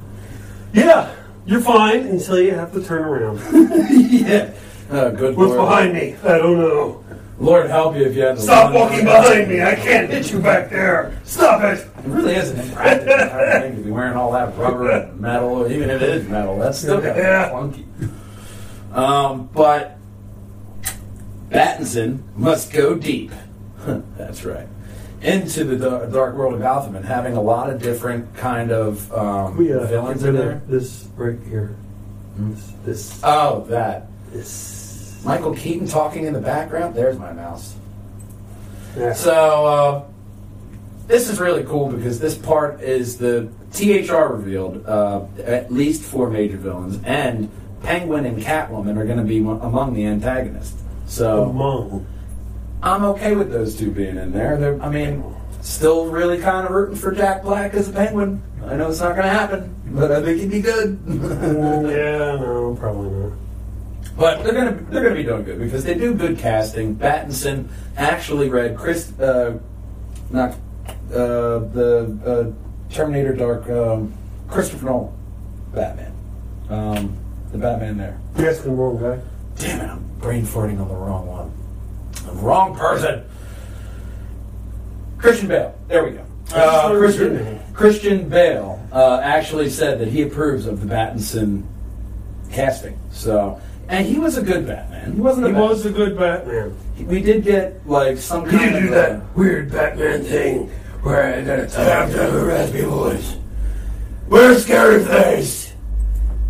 Yeah. 0.73 1.11
You're 1.45 1.61
fine 1.61 2.07
until 2.07 2.41
you 2.41 2.53
have 2.55 2.73
to 2.73 2.83
turn 2.83 3.03
around. 3.03 3.41
yeah. 3.91 4.51
Oh, 4.91 5.11
good 5.11 5.37
What's 5.37 5.51
Lord. 5.53 5.69
behind 5.69 5.93
me? 5.95 6.17
I 6.23 6.39
don't 6.39 6.59
know. 6.59 7.05
Lord 7.39 7.69
help 7.69 7.97
you 7.97 8.03
if 8.03 8.15
you 8.15 8.23
have 8.23 8.37
to 8.37 8.43
Stop 8.43 8.73
walking 8.73 9.05
behind 9.05 9.49
me. 9.49 9.61
I 9.63 9.75
can't 9.75 10.09
hit 10.09 10.31
you 10.31 10.39
back 10.39 10.71
there. 10.71 11.19
Stop 11.25 11.63
it. 11.65 11.79
It 11.81 12.05
really 12.05 12.37
isn't 12.37 12.59
impractical 12.61 13.17
thing 13.61 13.77
to 13.77 13.83
be 13.83 13.91
wearing 13.91 14.15
all 14.17 14.31
that 14.33 14.57
rubber 14.57 14.91
and 14.91 15.19
metal, 15.21 15.67
even 15.71 15.91
if 15.91 16.01
it 16.03 16.09
is 16.09 16.29
metal. 16.29 16.57
That's 16.59 16.79
still 16.79 16.99
kind 17.01 17.11
of 17.11 17.17
Yeah. 17.17 17.51
clunky. 17.51 17.85
Um, 18.93 19.49
but 19.53 19.99
Pattinson 21.51 22.23
must 22.37 22.73
go 22.73 22.95
deep. 22.95 23.33
That's 24.17 24.45
right. 24.45 24.67
Into 25.21 25.65
the 25.65 25.77
dar- 25.77 26.07
dark 26.07 26.35
world 26.35 26.55
of 26.55 26.61
Gotham 26.61 26.97
and 26.97 27.05
having 27.05 27.35
a 27.35 27.41
lot 27.41 27.71
of 27.71 27.81
different 27.81 28.35
kind 28.37 28.73
of 28.73 29.13
um, 29.13 29.57
We 29.57 29.73
uh, 29.73 29.87
villains 29.87 30.25
in 30.25 30.35
there. 30.35 30.63
This 30.67 31.09
right 31.17 31.39
here. 31.49 31.77
Hmm? 32.37 32.55
This. 32.55 32.73
This. 32.85 33.21
Oh, 33.23 33.65
that. 33.69 34.09
this. 34.31 35.23
Michael 35.25 35.55
Keaton 35.55 35.87
talking 35.87 36.27
in 36.27 36.33
the 36.33 36.41
background. 36.41 36.95
There's 36.95 37.19
my 37.19 37.33
mouse. 37.33 37.77
Yeah. 38.97 39.13
So 39.13 39.67
uh, 39.67 40.05
this 41.07 41.29
is 41.29 41.39
really 41.41 41.65
cool 41.65 41.89
because 41.89 42.19
this 42.19 42.35
part 42.37 42.81
is 42.81 43.19
the 43.19 43.49
THR 43.73 44.35
revealed 44.35 44.85
uh, 44.87 45.25
at 45.45 45.73
least 45.73 46.03
four 46.03 46.29
major 46.29 46.57
villains, 46.57 46.99
and 47.05 47.49
Penguin 47.83 48.27
and 48.27 48.39
Catwoman 48.43 48.97
are 48.97 49.05
going 49.05 49.19
to 49.19 49.25
be 49.25 49.39
among 49.39 49.95
the 49.95 50.05
antagonists. 50.07 50.81
So 51.07 51.45
Among. 51.45 52.07
I'm 52.83 53.05
okay 53.05 53.37
with 53.37 53.53
those 53.53 53.77
two 53.77 53.91
being 53.91 54.17
in 54.17 54.33
there. 54.33 54.57
They're, 54.57 54.83
I 54.83 54.89
mean, 54.89 55.25
still 55.61 56.07
really 56.07 56.39
kind 56.39 56.67
of 56.67 56.73
rooting 56.73 56.97
for 56.97 57.13
Jack 57.13 57.43
Black 57.43 57.75
as 57.75 57.89
a 57.89 57.93
Penguin. 57.93 58.43
I 58.65 58.77
know 58.77 58.89
it's 58.91 59.01
not 59.01 59.17
going 59.17 59.29
to 59.29 59.29
happen, 59.29 59.75
but 59.87 60.11
I 60.11 60.23
think 60.23 60.41
he'd 60.41 60.51
be 60.51 60.61
good. 60.61 60.99
Mm, 61.05 61.91
yeah. 61.91 62.37
No. 62.41 62.77
Probably 62.79 63.11
not. 63.11 63.33
But 64.17 64.45
they're 64.45 64.53
gonna 64.53 64.73
they're 64.91 65.03
gonna 65.03 65.15
be 65.15 65.23
doing 65.23 65.45
good 65.45 65.59
because 65.59 65.85
they 65.85 65.95
do 65.95 66.15
good 66.15 66.39
casting. 66.39 66.97
Pattinson 66.97 67.69
actually 67.97 68.51
read 68.51 68.77
Chris, 68.77 69.19
uh, 69.19 69.59
not 70.31 70.51
uh, 71.11 71.59
the 71.59 72.19
uh, 72.25 72.93
Terminator 72.93 73.33
Dark 73.33 73.71
um, 73.71 74.13
Christopher 74.49 74.85
Nolan 74.85 75.13
Batman, 75.75 76.13
um, 76.69 77.17
the 77.53 77.59
Batman 77.59 77.99
there. 77.99 78.19
You're 78.37 78.51
asking 78.51 78.71
the 78.73 78.77
wrong 78.77 78.99
guy. 79.01 79.21
Damn 79.59 79.81
it, 79.81 79.89
I'm 79.91 80.05
brain 80.21 80.45
farting 80.45 80.81
on 80.81 80.89
the 80.89 80.95
wrong 80.95 81.27
one. 81.27 81.53
The 82.27 82.33
wrong 82.43 82.75
person. 82.75 83.25
Christian 85.19 85.49
Bale. 85.49 85.75
There 85.89 86.05
we 86.05 86.13
go. 86.13 86.21
I 86.21 86.25
just 86.25 86.55
thought 86.55 86.93
Uh, 86.93 86.97
it 86.97 87.01
was 87.01 87.17
your 87.19 87.29
Christian. 87.31 87.61
Christian 87.75 88.29
Bale 88.29 88.89
uh, 88.93 89.21
actually 89.23 89.71
said 89.71 89.99
that 90.01 90.09
he 90.09 90.23
approves 90.23 90.67
of 90.67 90.87
the 90.87 90.93
Pattinson 90.93 91.65
casting. 92.51 92.99
So, 93.13 93.61
and 93.89 94.07
he 94.07 94.19
was 94.19 94.37
a 94.37 94.43
good 94.43 94.67
Batman. 94.67 95.13
He 95.13 95.21
wasn't. 95.21 95.47
He 95.49 95.53
a 95.53 95.57
was 95.57 95.87
a 95.87 95.91
good 95.91 96.19
Batman. 96.19 96.77
We 97.07 97.23
did 97.23 97.45
get 97.45 97.87
like 97.87 98.19
some 98.19 98.49
He 98.49 98.57
did 98.59 98.75
of 98.75 98.83
do 98.83 98.91
that 98.91 99.37
weird 99.37 99.71
Batman 99.71 100.23
thing 100.25 100.69
where 101.03 101.35
I 101.35 101.41
gotta 101.43 101.63
have 101.81 102.11
to 102.11 102.17
have 102.19 102.35
a 102.35 102.45
raspy 102.45 102.83
voice. 102.83 103.37
Wear 104.29 104.53
a 104.53 104.55
scary 104.59 105.05
face. 105.05 105.73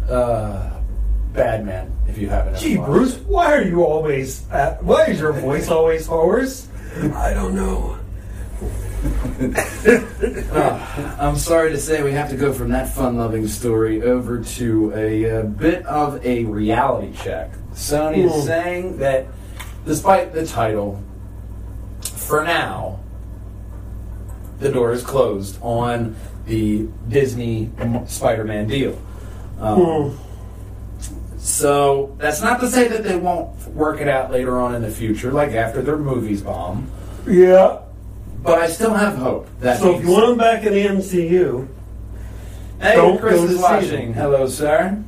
Uh, 0.08 0.12
uh, 0.12 0.71
bad 1.32 1.64
man. 1.64 1.92
If 2.08 2.18
you 2.18 2.28
haven't. 2.28 2.54
ever 2.54 2.62
Gee, 2.62 2.78
watched 2.78 2.90
Bruce, 2.90 3.16
it. 3.16 3.26
why 3.26 3.52
are 3.54 3.62
you 3.62 3.84
always? 3.84 4.48
At, 4.50 4.82
why 4.84 5.06
is 5.06 5.20
your 5.20 5.32
voice 5.32 5.68
always 5.68 6.06
hoarse? 6.06 6.68
I 7.14 7.32
don't 7.32 7.54
know. 7.54 7.98
Uh, 10.52 11.16
I'm 11.20 11.36
sorry 11.36 11.70
to 11.72 11.78
say 11.78 12.02
we 12.02 12.12
have 12.12 12.30
to 12.30 12.36
go 12.36 12.52
from 12.52 12.70
that 12.70 12.88
fun-loving 12.94 13.48
story 13.48 14.02
over 14.02 14.40
to 14.42 14.92
a, 14.94 15.38
uh 15.40 15.42
bit 15.44 15.84
of 15.86 16.24
a 16.24 16.44
reality 16.44 17.12
check. 17.16 17.50
Sony 17.72 18.22
Hmm. 18.22 18.28
is 18.28 18.44
saying 18.44 18.98
that, 18.98 19.26
despite 19.86 20.32
the 20.32 20.46
title, 20.46 21.02
for 22.02 22.44
now, 22.44 23.00
the 24.60 24.68
door 24.70 24.92
is 24.92 25.02
closed 25.02 25.58
on 25.62 26.14
the 26.46 26.86
Disney 27.08 27.70
Spider-Man 28.06 28.68
deal. 28.68 28.96
Um, 29.58 30.16
So 31.42 32.14
that's 32.18 32.40
not 32.40 32.60
to 32.60 32.68
say 32.68 32.86
that 32.86 33.02
they 33.02 33.16
won't 33.16 33.54
work 33.68 34.00
it 34.00 34.06
out 34.08 34.30
later 34.30 34.60
on 34.60 34.76
in 34.76 34.82
the 34.82 34.90
future, 34.90 35.32
like 35.32 35.50
after 35.50 35.82
their 35.82 35.98
movies 35.98 36.40
bomb. 36.40 36.88
Yeah. 37.26 37.80
But 38.42 38.60
I 38.60 38.68
still 38.68 38.94
have 38.94 39.16
hope. 39.16 39.48
That 39.58 39.80
So 39.80 39.96
if 39.96 40.04
you 40.04 40.10
want 40.10 40.30
him 40.30 40.38
back 40.38 40.64
in 40.64 40.72
the 40.72 40.86
MCU, 40.86 41.68
Hey, 42.82 42.96
Don't 42.96 43.20
Chris 43.20 43.40
go 43.40 43.46
to 43.46 43.52
is 43.52 43.60
watching. 43.60 44.12
them. 44.12 44.14
Hello, 44.14 44.48
sir. 44.48 45.04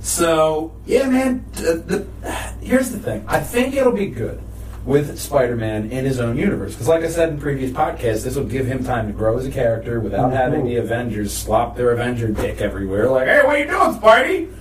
So, 0.00 0.74
yeah, 0.86 1.08
man. 1.08 1.44
The, 1.52 2.06
the, 2.22 2.32
here's 2.60 2.90
the 2.90 2.98
thing. 2.98 3.24
I 3.28 3.38
think 3.38 3.76
it'll 3.76 3.92
be 3.92 4.06
good 4.06 4.42
with 4.84 5.16
Spider-Man 5.16 5.92
in 5.92 6.04
his 6.04 6.18
own 6.18 6.36
universe 6.36 6.72
because, 6.72 6.88
like 6.88 7.04
I 7.04 7.08
said 7.08 7.28
in 7.28 7.40
previous 7.40 7.70
podcasts, 7.70 8.24
this 8.24 8.34
will 8.34 8.44
give 8.44 8.66
him 8.66 8.82
time 8.82 9.06
to 9.06 9.12
grow 9.12 9.38
as 9.38 9.46
a 9.46 9.52
character 9.52 10.00
without 10.00 10.30
mm-hmm. 10.30 10.36
having 10.36 10.64
the 10.64 10.76
Avengers 10.76 11.32
slop 11.32 11.76
their 11.76 11.92
Avenger 11.92 12.28
dick 12.28 12.60
everywhere. 12.60 13.08
Like, 13.08 13.28
hey, 13.28 13.42
what 13.44 13.54
are 13.54 13.58
you 13.58 13.66
doing, 13.66 14.00
Spidey? 14.00 14.52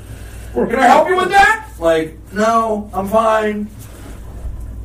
Can 0.56 0.76
I 0.80 0.88
help 0.88 1.08
you 1.10 1.18
with 1.18 1.30
that? 1.30 1.70
Like, 1.80 2.18
no, 2.34 2.90
I'm 2.94 3.08
fine. 3.10 3.70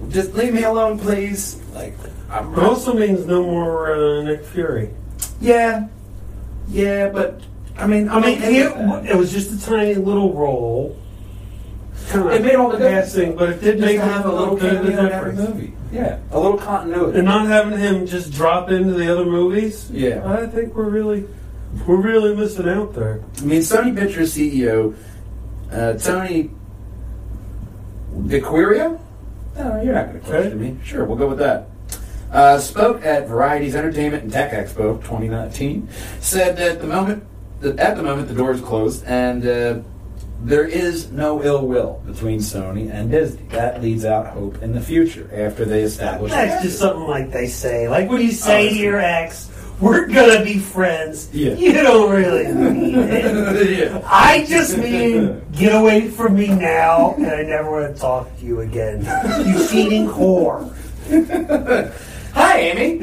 Just 0.09 0.35
leave 0.35 0.53
me 0.53 0.65
alone, 0.65 0.99
please. 0.99 1.61
Like, 1.75 1.97
I'm 2.29 2.53
it 2.53 2.59
also 2.59 2.93
means 2.95 3.27
no 3.27 3.43
more 3.43 3.93
uh, 3.95 4.23
Nick 4.23 4.45
Fury. 4.45 4.91
yeah, 5.41 5.89
yeah, 6.69 7.09
but 7.09 7.41
I 7.77 7.87
mean, 7.87 8.09
I 8.09 8.21
mean, 8.21 8.39
okay 8.39 8.57
it, 8.59 9.11
it 9.11 9.17
was 9.17 9.33
just 9.33 9.50
a 9.53 9.65
tiny 9.69 9.95
little 9.95 10.33
role. 10.35 10.97
Kind 12.09 12.33
It 12.33 12.43
made 12.43 12.55
all 12.57 12.71
the 12.71 12.79
difference. 12.79 13.12
casting, 13.15 13.37
but 13.37 13.50
it 13.50 13.61
did 13.61 13.79
just 13.79 13.87
make 13.87 13.99
to 13.99 14.05
have 14.05 14.27
a 14.27 14.33
little 14.33 14.57
bit 14.57 14.75
of 14.75 14.85
a 14.85 14.89
cameo 14.89 15.07
in 15.07 15.12
every 15.12 15.31
difference. 15.33 15.55
movie. 15.55 15.73
Yeah, 15.93 16.19
a 16.33 16.39
little 16.41 16.59
continuity. 16.59 17.19
And 17.19 17.25
not 17.27 17.47
having 17.47 17.79
him 17.79 18.07
just 18.07 18.33
drop 18.33 18.71
into 18.71 18.95
the 18.95 19.12
other 19.12 19.25
movies. 19.25 19.89
Yeah. 19.93 20.23
I 20.25 20.47
think 20.47 20.75
we're 20.75 20.89
really, 20.89 21.27
we're 21.87 21.97
really 22.00 22.35
missing 22.35 22.69
out 22.69 22.95
there. 22.95 23.21
I 23.39 23.41
mean, 23.43 23.61
Sony 23.61 23.97
Pictures 23.97 24.37
CEO 24.37 24.95
uh, 25.73 25.95
Tony 25.95 26.50
DeQuirio. 28.15 29.00
No, 29.57 29.83
you're 29.83 29.95
not 29.95 30.07
going 30.09 30.21
to 30.21 30.27
question 30.27 30.61
me. 30.61 30.77
Sure, 30.85 31.05
we'll 31.05 31.17
go 31.17 31.29
with 31.29 31.39
that. 31.39 31.67
Uh, 32.33 32.59
spoke 32.59 33.05
at 33.05 33.27
Variety's 33.27 33.75
Entertainment 33.75 34.23
and 34.23 34.33
Tech 34.33 34.53
Expo 34.53 35.00
2019. 35.00 35.89
Said 36.21 36.57
that 36.57 36.81
the 36.81 36.87
moment 36.87 37.25
that 37.61 37.79
at 37.79 37.97
the 37.97 38.03
moment 38.03 38.29
the 38.29 38.35
door 38.35 38.53
is 38.53 38.61
closed 38.61 39.05
and 39.05 39.45
uh, 39.45 39.81
there 40.43 40.65
is 40.65 41.11
no 41.11 41.43
ill 41.43 41.67
will 41.67 42.00
between 42.07 42.39
Sony 42.39 42.91
and 42.91 43.11
Disney. 43.11 43.43
That 43.49 43.83
leads 43.83 44.05
out 44.05 44.29
hope 44.29 44.62
in 44.62 44.73
the 44.73 44.81
future 44.81 45.29
after 45.35 45.65
they 45.65 45.83
establish. 45.83 46.31
That's 46.31 46.62
just 46.62 46.79
something 46.79 47.07
like 47.09 47.31
they 47.33 47.49
say. 47.49 47.89
Like 47.89 48.09
when 48.09 48.23
you 48.23 48.31
say 48.31 48.69
Oh, 48.69 48.71
to 48.71 48.77
your 48.77 49.00
ex, 49.00 49.50
we're 49.80 50.06
gonna 50.06 50.44
be 50.44 50.58
friends. 50.58 51.28
Yeah. 51.32 51.54
You 51.54 51.72
don't 51.72 52.10
really 52.10 52.52
mean 52.52 52.99
it. 53.08 53.78
yeah. 53.90 54.02
I 54.04 54.44
just 54.46 54.76
mean 54.78 55.42
get 55.52 55.75
away 55.75 56.08
from 56.08 56.34
me 56.34 56.49
now, 56.49 57.14
and 57.14 57.26
I 57.26 57.42
never 57.42 57.70
want 57.70 57.94
to 57.94 58.00
talk 58.00 58.37
to 58.38 58.44
you 58.44 58.60
again. 58.60 59.00
You 59.46 59.66
cheating 59.68 60.06
whore. 60.06 60.75
Hi, 62.32 62.58
Amy. 62.60 62.99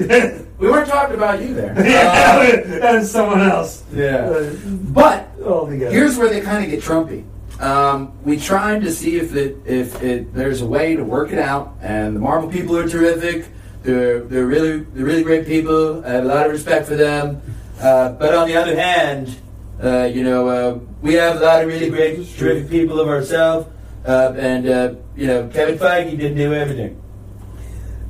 we 0.58 0.70
weren't 0.70 0.88
talking 0.88 1.16
about 1.16 1.42
you 1.42 1.54
there. 1.54 1.74
Uh, 1.78 2.80
that 2.80 2.94
was 2.96 3.12
someone 3.12 3.42
else. 3.42 3.84
yeah. 3.94 4.52
But 4.66 5.30
All 5.46 5.66
here's 5.66 6.18
where 6.18 6.30
they 6.30 6.42
kind 6.42 6.64
of 6.64 6.70
get 6.70 6.82
Trumpy. 6.82 7.26
Um, 7.62 8.14
we 8.24 8.38
tried 8.38 8.82
to 8.82 8.92
see 8.92 9.18
if 9.18 9.36
it 9.36 9.58
if 9.66 10.02
it 10.04 10.34
there's 10.34 10.62
a 10.62 10.66
way 10.68 10.96
to 10.96 11.04
work 11.04 11.32
it 11.34 11.40
out, 11.40 11.76
and 11.82 12.16
the 12.16 12.20
Marvel 12.20 12.50
people 12.50 12.78
are 12.78 12.88
terrific. 12.88 13.48
They're 13.88 14.20
they're 14.20 14.46
really 14.46 14.80
they're 14.92 15.06
really 15.06 15.24
great 15.24 15.46
people. 15.48 16.04
I 16.04 16.10
have 16.20 16.26
a 16.26 16.28
lot 16.28 16.46
of 16.46 16.52
respect 16.52 16.88
for 16.92 16.96
them. 16.96 17.40
Uh, 17.80 18.10
but 18.20 18.36
on 18.36 18.46
the 18.48 18.58
other 18.60 18.76
hand, 18.76 19.32
Uh, 19.78 20.10
you 20.10 20.24
know, 20.26 20.50
uh, 20.50 20.74
we 21.06 21.14
have 21.14 21.38
a 21.38 21.40
lot 21.40 21.62
of 21.62 21.68
really 21.70 21.88
great, 21.94 22.18
terrific 22.36 22.66
people 22.68 22.98
of 23.00 23.08
ourselves, 23.08 23.70
uh, 24.10 24.34
and 24.34 24.66
uh, 24.68 24.98
you 25.16 25.28
know, 25.30 25.46
Kevin 25.54 25.78
Feige 25.78 26.18
didn't 26.18 26.34
do 26.36 26.50
everything. 26.52 26.98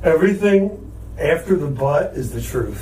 Everything 0.02 0.72
after 1.20 1.60
the 1.60 1.68
but 1.68 2.16
is 2.16 2.32
the 2.32 2.40
truth. 2.40 2.80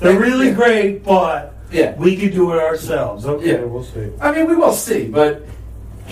They're 0.00 0.18
really 0.18 0.56
great, 0.56 1.04
but 1.04 1.52
Yeah. 1.70 1.92
we 2.00 2.16
could 2.16 2.32
do 2.32 2.56
it 2.56 2.58
ourselves. 2.64 3.26
Okay, 3.28 3.60
Yeah. 3.60 3.68
we'll 3.68 3.84
see. 3.84 4.08
I 4.24 4.32
mean, 4.32 4.48
we 4.48 4.56
will 4.56 4.72
see, 4.72 5.04
but 5.12 5.44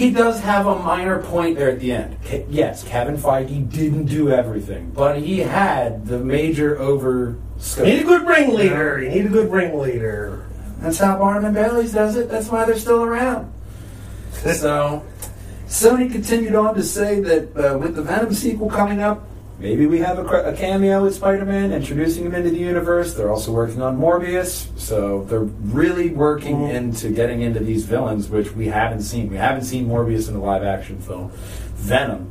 he 0.01 0.11
does 0.11 0.41
have 0.41 0.67
a 0.67 0.79
minor 0.79 1.21
point 1.23 1.59
there 1.59 1.71
at 1.71 1.79
the 1.79 1.93
end. 1.93 2.17
Ke- 2.25 2.47
yes, 2.49 2.83
Kevin 2.83 3.19
Feige 3.19 3.71
didn't 3.71 4.07
do 4.07 4.31
everything, 4.31 4.91
but 4.91 5.19
he 5.19 5.41
had 5.41 6.07
the 6.07 6.19
major 6.19 6.79
over 6.79 7.37
You 7.77 7.85
need 7.85 8.01
a 8.01 8.05
good 8.05 8.27
ringleader. 8.27 9.03
You 9.03 9.11
need 9.11 9.27
a 9.27 9.29
good 9.29 9.53
ringleader. 9.53 10.47
That's 10.79 10.99
how 10.99 11.19
Barnum 11.19 11.45
and 11.45 11.55
Bailey's 11.55 11.93
does 11.93 12.17
it. 12.17 12.31
That's 12.31 12.49
why 12.49 12.65
they're 12.65 12.79
still 12.79 13.05
around. 13.05 13.53
So, 14.41 15.05
Sony 15.67 16.11
continued 16.11 16.55
on 16.55 16.75
to 16.77 16.83
say 16.83 17.21
that 17.21 17.55
uh, 17.55 17.77
with 17.77 17.95
the 17.95 18.03
Venom 18.03 18.33
sequel 18.33 18.71
coming 18.71 19.03
up, 19.03 19.23
maybe 19.61 19.87
we 19.87 19.99
have 19.99 20.19
a, 20.19 20.25
a 20.25 20.57
cameo 20.57 21.03
with 21.03 21.15
Spider-Man, 21.15 21.73
introducing 21.73 22.25
him 22.25 22.35
into 22.35 22.51
the 22.51 22.59
universe. 22.59 23.15
They're 23.15 23.31
also 23.31 23.53
working 23.53 23.83
on 23.83 23.99
Morbius, 23.99 24.67
so 24.79 25.25
they're 25.29 25.41
really 25.41 26.09
working 26.11 26.57
Mhm. 26.61 26.75
into 26.75 27.11
getting 27.11 27.43
into 27.43 27.61
these 27.61 27.85
villains, 27.85 28.29
which 28.29 28.55
we 28.57 28.69
haven't 28.69 29.03
seen. 29.03 29.31
We 29.31 29.37
haven't 29.37 29.65
seen 29.65 29.87
Morbius 29.87 30.29
in 30.29 30.35
a 30.35 30.43
live-action 30.43 30.99
film. 31.01 31.31
Venom, 31.77 32.31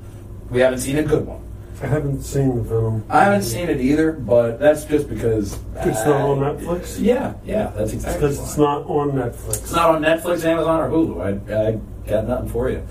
we 0.50 0.60
haven't 0.60 0.80
seen 0.80 0.98
a 0.98 1.04
good 1.04 1.26
one. 1.26 1.40
I 1.82 1.86
haven't 1.88 2.24
seen 2.24 2.56
the 2.58 2.62
Venom. 2.62 3.04
I 3.10 3.24
haven't 3.24 3.44
seen 3.44 3.70
it 3.70 3.80
either, 3.80 4.12
but 4.12 4.60
that's 4.60 4.84
just 4.84 5.08
because 5.08 5.58
It's 5.78 6.06
not 6.06 6.22
on 6.22 6.44
uh, 6.44 6.54
Netflix? 6.54 6.98
Yeah, 7.00 7.36
yeah, 7.46 7.72
that's 7.76 7.94
exactly. 7.94 8.20
Because 8.20 8.40
it's 8.40 8.58
not 8.58 8.86
on 8.86 9.12
Netflix. 9.12 9.62
It's 9.62 9.72
not 9.72 9.96
on 9.96 10.02
Netflix, 10.02 10.44
Amazon, 10.44 10.82
or 10.82 10.90
Hulu. 10.90 11.22
I, 11.50 11.70
I 11.70 11.80
got 12.10 12.28
nothing 12.28 12.50
for 12.50 12.70
you. 12.70 12.84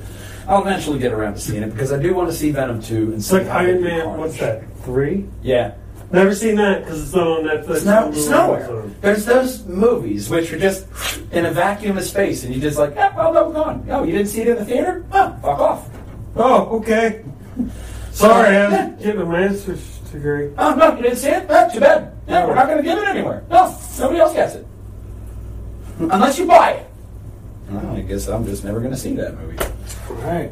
I'll 0.48 0.62
eventually 0.62 0.98
get 0.98 1.12
around 1.12 1.34
to 1.34 1.40
seeing 1.40 1.62
it 1.62 1.70
because 1.70 1.92
I 1.92 1.98
do 2.00 2.14
want 2.14 2.30
to 2.30 2.34
see 2.34 2.50
Venom 2.50 2.80
2 2.80 2.96
and 2.96 3.14
It's 3.14 3.26
see 3.26 3.36
like 3.36 3.46
how 3.46 3.58
they 3.62 3.66
Iron 3.66 3.78
do 3.78 3.84
Man. 3.84 4.04
Carnage. 4.04 4.18
What's 4.20 4.38
that? 4.38 4.64
Three? 4.82 5.28
Yeah. 5.42 5.74
Never 6.10 6.34
seen 6.34 6.56
that 6.56 6.84
because 6.84 7.02
it's 7.02 7.14
not 7.14 7.26
on 7.26 7.44
Netflix. 7.44 7.76
It's, 7.76 7.84
no, 7.84 8.08
it's 8.08 8.28
nowhere. 8.28 8.64
Amazon. 8.64 8.96
There's 9.02 9.24
those 9.26 9.66
movies 9.66 10.30
which 10.30 10.50
are 10.50 10.58
just 10.58 10.86
in 11.32 11.44
a 11.44 11.50
vacuum 11.50 11.98
of 11.98 12.04
space 12.04 12.44
and 12.44 12.54
you 12.54 12.62
just 12.62 12.78
like, 12.78 12.94
yeah, 12.94 13.14
well, 13.14 13.34
no, 13.34 13.52
gone. 13.52 13.86
Oh, 13.90 14.04
you 14.04 14.12
didn't 14.12 14.28
see 14.28 14.40
it 14.40 14.48
in 14.48 14.56
the 14.56 14.64
theater? 14.64 15.04
Oh, 15.12 15.38
fuck 15.42 15.58
off. 15.58 15.88
Oh, 16.34 16.78
okay. 16.78 17.24
Sorry, 18.12 18.56
I 18.56 18.68
was 18.68 19.04
getting 19.04 19.20
a 19.20 19.26
master's 19.26 19.98
degree. 20.10 20.50
Oh, 20.56 20.74
no, 20.74 20.96
you 20.96 21.02
didn't 21.02 21.18
see 21.18 21.28
it? 21.28 21.44
Oh, 21.46 21.70
too 21.70 21.80
bad. 21.80 22.16
Yeah, 22.26 22.46
we're 22.46 22.54
not 22.54 22.66
going 22.66 22.78
to 22.78 22.82
give 22.82 22.98
it 22.98 23.06
anywhere. 23.06 23.44
No, 23.50 23.78
nobody 23.98 24.20
else 24.20 24.32
gets 24.32 24.54
it. 24.54 24.66
Unless 25.98 26.38
you 26.38 26.46
buy 26.46 26.70
it. 26.70 26.90
Well, 27.68 27.96
I 27.96 28.00
guess 28.00 28.28
I'm 28.28 28.46
just 28.46 28.64
never 28.64 28.80
going 28.80 28.92
to 28.92 28.98
see 28.98 29.14
that 29.16 29.36
movie. 29.38 29.58
All 30.08 30.14
right. 30.16 30.50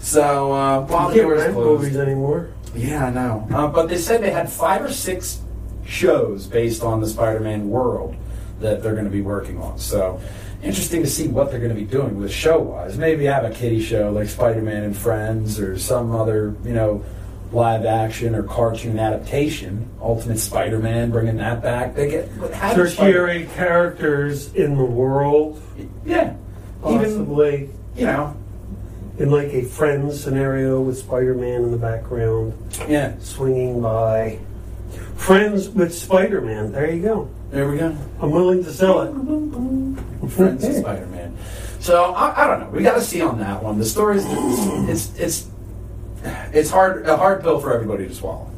So, 0.00 0.52
uh, 0.52 0.80
while 0.86 1.08
You 1.14 1.20
can't 1.22 1.28
doors 1.28 1.40
rent 1.42 1.54
closed. 1.54 1.82
movies 1.82 1.96
anymore. 1.98 2.48
Yeah, 2.74 3.06
I 3.06 3.10
know. 3.10 3.46
Uh, 3.52 3.66
but 3.68 3.88
they 3.88 3.98
said 3.98 4.22
they 4.22 4.30
had 4.30 4.50
five 4.50 4.82
or 4.82 4.92
six 4.92 5.40
shows 5.84 6.46
based 6.46 6.82
on 6.82 7.00
the 7.00 7.06
Spider-Man 7.08 7.68
world 7.68 8.14
that 8.60 8.82
they're 8.82 8.92
going 8.94 9.04
to 9.04 9.10
be 9.10 9.22
working 9.22 9.60
on. 9.60 9.78
So 9.78 10.20
interesting 10.62 11.02
to 11.02 11.08
see 11.08 11.26
what 11.28 11.50
they're 11.50 11.58
going 11.60 11.74
to 11.74 11.80
be 11.80 11.86
doing 11.86 12.18
with 12.18 12.30
show-wise. 12.32 12.96
Maybe 12.96 13.24
have 13.24 13.44
a 13.44 13.50
kiddie 13.50 13.82
show 13.82 14.10
like 14.12 14.28
Spider-Man 14.28 14.84
and 14.84 14.96
Friends, 14.96 15.58
or 15.58 15.78
some 15.78 16.14
other 16.14 16.54
you 16.64 16.72
know 16.72 17.04
live 17.52 17.84
action 17.84 18.34
or 18.36 18.44
cartoon 18.44 18.98
adaptation. 18.98 19.88
Ultimate 20.00 20.38
Spider-Man, 20.38 21.10
bringing 21.10 21.36
that 21.38 21.60
back. 21.62 21.94
They 21.96 22.08
get 22.08 22.28
have 22.28 22.72
Spider- 22.72 22.84
Tertiary 22.88 23.48
characters 23.56 24.54
in 24.54 24.76
the 24.78 24.84
world, 24.84 25.60
Yeah, 26.06 26.34
even 26.86 26.98
possibly 27.00 27.70
you 27.96 28.06
know. 28.06 28.36
In 29.20 29.30
like 29.30 29.52
a 29.52 29.62
Friends 29.62 30.18
scenario 30.18 30.80
with 30.80 30.96
Spider-Man 30.98 31.62
in 31.62 31.70
the 31.70 31.76
background 31.76 32.54
Yeah, 32.88 33.14
swinging 33.20 33.82
by. 33.82 34.38
Friends 35.14 35.68
with 35.68 35.94
Spider-Man. 35.94 36.72
There 36.72 36.90
you 36.90 37.02
go. 37.02 37.30
there 37.50 37.70
we 37.70 37.76
go. 37.76 37.94
I'm 38.20 38.30
willing 38.30 38.64
to 38.64 38.72
sell 38.72 39.02
it. 39.02 39.10
Friends 40.30 40.64
of 40.64 40.74
Spider-Man. 40.74 41.36
So 41.80 42.14
I, 42.14 42.44
I 42.44 42.46
don't 42.46 42.60
know. 42.60 42.70
We 42.70 42.82
got 42.82 42.94
to 42.94 43.02
see 43.02 43.20
on 43.20 43.38
that 43.40 43.62
one. 43.62 43.78
The 43.78 43.84
story's 43.84 44.24
it's 44.88 45.18
it's 45.18 45.48
it's 46.52 46.70
hard 46.70 47.06
a 47.06 47.16
hard 47.16 47.42
pill 47.42 47.60
for 47.60 47.74
everybody 47.74 48.08
to 48.08 48.14
swallow. 48.14 48.50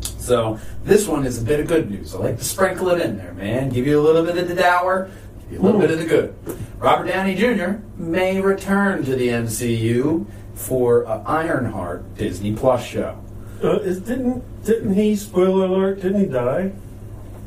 So 0.00 0.60
this 0.84 1.08
one 1.08 1.26
is 1.26 1.42
a 1.42 1.44
bit 1.44 1.58
of 1.58 1.66
good 1.66 1.90
news. 1.90 2.14
I 2.14 2.18
like 2.18 2.38
to 2.38 2.44
sprinkle 2.44 2.90
it 2.90 3.00
in 3.00 3.16
there, 3.16 3.34
man. 3.34 3.70
Give 3.70 3.86
you 3.86 4.00
a 4.00 4.02
little 4.02 4.24
bit 4.24 4.38
of 4.38 4.48
the 4.48 4.54
dour, 4.54 5.10
give 5.42 5.52
you 5.52 5.60
a 5.60 5.62
little 5.62 5.80
hmm. 5.80 5.86
bit 5.86 5.90
of 5.90 5.98
the 5.98 6.06
good. 6.06 6.34
Robert 6.80 7.08
Downey 7.08 7.34
Jr. 7.34 7.82
may 7.98 8.40
return 8.40 9.04
to 9.04 9.14
the 9.14 9.28
MCU 9.28 10.24
for 10.54 11.02
a 11.02 11.22
Ironheart 11.26 12.16
Disney 12.16 12.54
Plus 12.56 12.82
show. 12.84 13.22
Uh, 13.62 13.80
is, 13.80 14.00
didn't 14.00 14.42
didn't 14.64 14.94
he? 14.94 15.14
Spoiler 15.14 15.66
alert! 15.66 16.00
Didn't 16.00 16.20
he 16.20 16.26
die? 16.26 16.72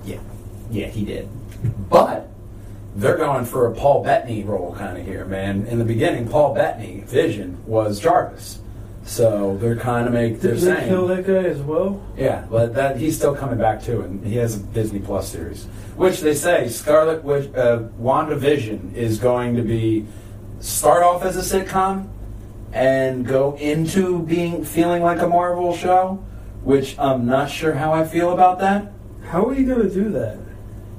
Yeah, 0.05 0.19
yeah, 0.69 0.85
he 0.87 1.03
did. 1.03 1.27
But 1.89 2.29
they're 2.95 3.17
going 3.17 3.45
for 3.45 3.65
a 3.65 3.73
Paul 3.73 4.03
Bettany 4.03 4.43
role 4.43 4.75
kind 4.75 4.99
of 4.99 5.05
here, 5.05 5.25
man. 5.25 5.65
In 5.65 5.79
the 5.79 5.85
beginning, 5.85 6.27
Paul 6.27 6.53
Bettany, 6.53 7.01
Vision, 7.07 7.57
was 7.65 7.99
Jarvis. 7.99 8.59
So 9.05 9.57
they're 9.57 9.75
kind 9.75 10.05
of 10.07 10.13
make 10.13 10.41
they're 10.41 10.53
Didn't 10.53 10.75
they 10.75 10.87
kill 10.87 11.07
that 11.07 11.25
guy 11.25 11.49
as 11.49 11.57
well? 11.59 12.01
yeah, 12.15 12.45
but 12.51 12.75
that 12.75 12.97
he's 12.97 13.17
still 13.17 13.35
coming 13.35 13.57
back 13.57 13.81
too, 13.81 14.01
and 14.01 14.23
he 14.23 14.35
has 14.35 14.57
a 14.57 14.59
Disney 14.59 14.99
Plus 14.99 15.27
series, 15.27 15.65
which 15.95 16.21
they 16.21 16.33
say 16.33 16.67
Scarlet 16.69 17.23
Witch, 17.23 17.53
uh, 17.55 17.83
WandaVision 17.99 18.93
is 18.93 19.19
going 19.19 19.55
to 19.55 19.61
be 19.61 20.05
start 20.59 21.03
off 21.03 21.23
as 21.23 21.35
a 21.35 21.59
sitcom 21.59 22.09
and 22.71 23.25
go 23.25 23.55
into 23.57 24.23
being 24.23 24.63
feeling 24.63 25.03
like 25.03 25.21
a 25.21 25.27
Marvel 25.27 25.75
show, 25.75 26.23
which 26.63 26.97
I'm 26.97 27.25
not 27.25 27.49
sure 27.49 27.73
how 27.73 27.93
I 27.93 28.05
feel 28.05 28.33
about 28.33 28.59
that. 28.59 28.91
How 29.25 29.45
are 29.45 29.53
you 29.53 29.65
going 29.65 29.87
to 29.87 29.93
do 29.93 30.09
that? 30.11 30.37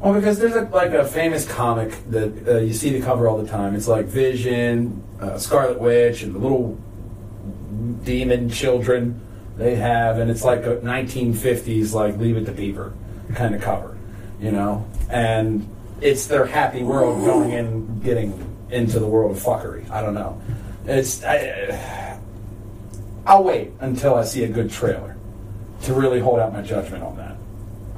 Well, 0.00 0.12
because 0.12 0.38
there's 0.38 0.54
a, 0.54 0.62
like 0.62 0.92
a 0.92 1.04
famous 1.04 1.46
comic 1.46 1.92
that 2.11 2.46
uh, 2.46 2.59
you 2.59 2.74
see 2.74 2.90
the 2.90 3.00
cover 3.00 3.26
all 3.26 3.38
the 3.38 3.48
time. 3.48 3.74
It's 3.74 3.88
like 3.88 4.07
Vision, 4.07 5.02
uh, 5.20 5.38
Scarlet 5.38 5.80
Witch, 5.80 6.22
and 6.22 6.35
the 6.35 6.38
little 6.38 6.78
demon 8.04 8.50
children 8.50 9.20
they 9.57 9.76
have, 9.76 10.18
and 10.18 10.30
it's 10.30 10.44
like 10.44 10.64
a 10.66 10.76
1950s 10.76 11.92
like 11.92 12.18
Leave 12.18 12.37
It 12.37 12.44
to 12.46 12.52
Beaver 12.52 12.92
kind 13.35 13.54
of 13.54 13.62
cover, 13.62 13.93
you 14.40 14.51
know. 14.51 14.87
And 15.11 15.68
it's 16.01 16.27
their 16.27 16.47
happy 16.47 16.83
world 16.83 17.25
going 17.25 17.51
in, 17.51 18.01
getting 18.01 18.33
into 18.70 18.99
the 18.99 19.07
world 19.07 19.37
of 19.37 19.42
fuckery. 19.42 19.88
I 19.90 20.01
don't 20.01 20.14
know. 20.14 20.40
It's 20.87 21.25
I, 21.25 22.18
I'll 23.27 23.44
wait 23.44 23.73
until 23.81 24.14
I 24.14 24.25
see 24.25 24.44
a 24.44 24.49
good 24.49 24.70
trailer 24.70 25.16
to 25.83 25.94
really 25.94 26.20
hold 26.20 26.38
out 26.40 26.53
my 26.53 26.62
judgment 26.62 27.03
on 27.03 27.16
that. 27.16 27.37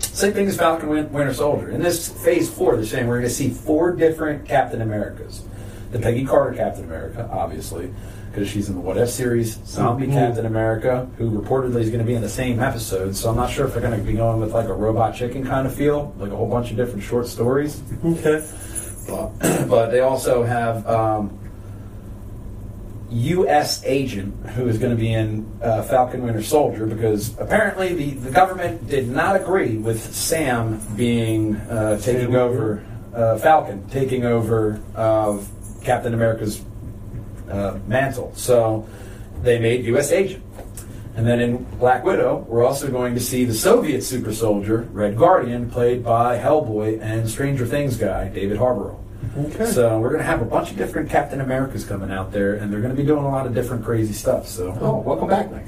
Same 0.02 0.32
thing 0.32 0.46
as 0.46 0.56
Falcon 0.56 0.88
Win- 0.88 1.12
Winter 1.12 1.34
Soldier. 1.34 1.70
In 1.70 1.82
this 1.82 2.08
phase 2.24 2.48
four, 2.50 2.76
they're 2.76 2.86
saying 2.86 3.06
we're 3.06 3.18
going 3.18 3.28
to 3.28 3.34
see 3.34 3.50
four 3.50 3.92
different 3.92 4.46
Captain 4.46 4.82
Americas. 4.82 5.44
The 5.92 5.98
Peggy 5.98 6.24
Carter 6.24 6.56
Captain 6.56 6.84
America, 6.84 7.28
obviously, 7.30 7.92
because 8.36 8.50
she's 8.50 8.68
in 8.68 8.74
the 8.74 8.80
What 8.82 8.98
If 8.98 9.08
series. 9.08 9.58
Zombie 9.64 10.06
Mhm. 10.06 10.12
Captain 10.12 10.44
America, 10.44 11.08
who 11.16 11.30
reportedly 11.30 11.80
is 11.80 11.88
going 11.88 12.00
to 12.00 12.04
be 12.04 12.14
in 12.14 12.20
the 12.20 12.28
same 12.28 12.60
episode. 12.60 13.16
So 13.16 13.30
I'm 13.30 13.36
not 13.36 13.48
sure 13.48 13.64
if 13.66 13.72
they're 13.72 13.80
going 13.80 13.98
to 13.98 14.04
be 14.04 14.12
going 14.12 14.40
with 14.40 14.52
like 14.52 14.68
a 14.68 14.74
robot 14.74 15.14
chicken 15.14 15.42
kind 15.42 15.66
of 15.66 15.72
feel, 15.74 16.12
like 16.18 16.30
a 16.30 16.36
whole 16.36 16.48
bunch 16.48 16.70
of 16.70 16.76
different 16.76 17.02
short 17.02 17.26
stories. 17.28 17.80
Okay. 18.04 18.46
But, 19.08 19.30
but 19.68 19.90
they 19.90 20.00
also 20.00 20.42
have 20.42 20.86
um, 20.86 21.38
U.S. 23.08 23.82
agent 23.86 24.34
who 24.50 24.68
is 24.68 24.76
going 24.76 24.90
to 24.90 25.00
be 25.00 25.14
in 25.14 25.50
uh, 25.62 25.82
Falcon 25.82 26.22
Winter 26.22 26.42
Soldier 26.42 26.86
because 26.86 27.38
apparently 27.38 27.94
the, 27.94 28.10
the 28.10 28.30
government 28.30 28.86
did 28.86 29.08
not 29.08 29.36
agree 29.36 29.78
with 29.78 30.14
Sam 30.14 30.78
being 30.94 31.56
uh, 31.56 31.98
taking 32.00 32.36
over 32.36 32.84
uh, 33.14 33.38
Falcon 33.38 33.88
taking 33.88 34.24
over 34.26 34.78
of 34.94 35.48
Captain 35.82 36.12
America's 36.12 36.60
uh, 37.50 37.78
mantle. 37.86 38.32
So 38.36 38.86
they 39.42 39.58
made 39.58 39.84
U.S. 39.86 40.12
agent. 40.12 40.42
And 41.16 41.26
then 41.26 41.40
in 41.40 41.64
Black 41.78 42.04
Widow, 42.04 42.44
we're 42.46 42.64
also 42.64 42.90
going 42.90 43.14
to 43.14 43.20
see 43.20 43.44
the 43.46 43.54
Soviet 43.54 44.02
super 44.02 44.34
soldier, 44.34 44.86
Red 44.92 45.16
Guardian, 45.16 45.70
played 45.70 46.04
by 46.04 46.38
Hellboy 46.38 47.00
and 47.00 47.28
Stranger 47.28 47.64
Things 47.64 47.96
guy, 47.96 48.28
David 48.28 48.58
Harbour. 48.58 48.94
Okay. 49.38 49.64
So 49.64 49.98
we're 49.98 50.10
going 50.10 50.20
to 50.20 50.26
have 50.26 50.42
a 50.42 50.44
bunch 50.44 50.70
of 50.70 50.76
different 50.76 51.08
Captain 51.08 51.40
Americas 51.40 51.84
coming 51.84 52.10
out 52.10 52.32
there, 52.32 52.54
and 52.54 52.70
they're 52.70 52.82
going 52.82 52.94
to 52.94 53.00
be 53.00 53.06
doing 53.06 53.24
a 53.24 53.28
lot 53.28 53.46
of 53.46 53.54
different 53.54 53.82
crazy 53.82 54.12
stuff. 54.12 54.46
So, 54.46 54.76
oh, 54.80 54.98
welcome 54.98 55.28
back, 55.28 55.50
Nick. 55.50 55.64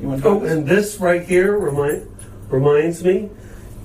You 0.00 0.08
want 0.08 0.22
to 0.22 0.28
Oh, 0.28 0.44
and 0.44 0.64
this 0.64 0.98
right 0.98 1.22
here 1.22 1.58
remind, 1.58 2.08
reminds 2.48 3.02
me 3.02 3.30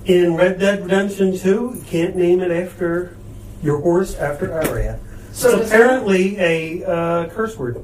in 0.06 0.36
Red 0.36 0.58
Dead 0.58 0.82
Redemption 0.82 1.36
2, 1.36 1.72
you 1.76 1.84
can't 1.86 2.16
name 2.16 2.40
it 2.40 2.50
after 2.50 3.16
your 3.62 3.80
horse 3.80 4.14
after 4.14 4.52
Arya. 4.52 4.98
So 5.32 5.58
it's 5.60 5.70
apparently 5.70 6.38
a 6.38 6.84
uh, 6.84 7.28
curse 7.30 7.56
word. 7.56 7.82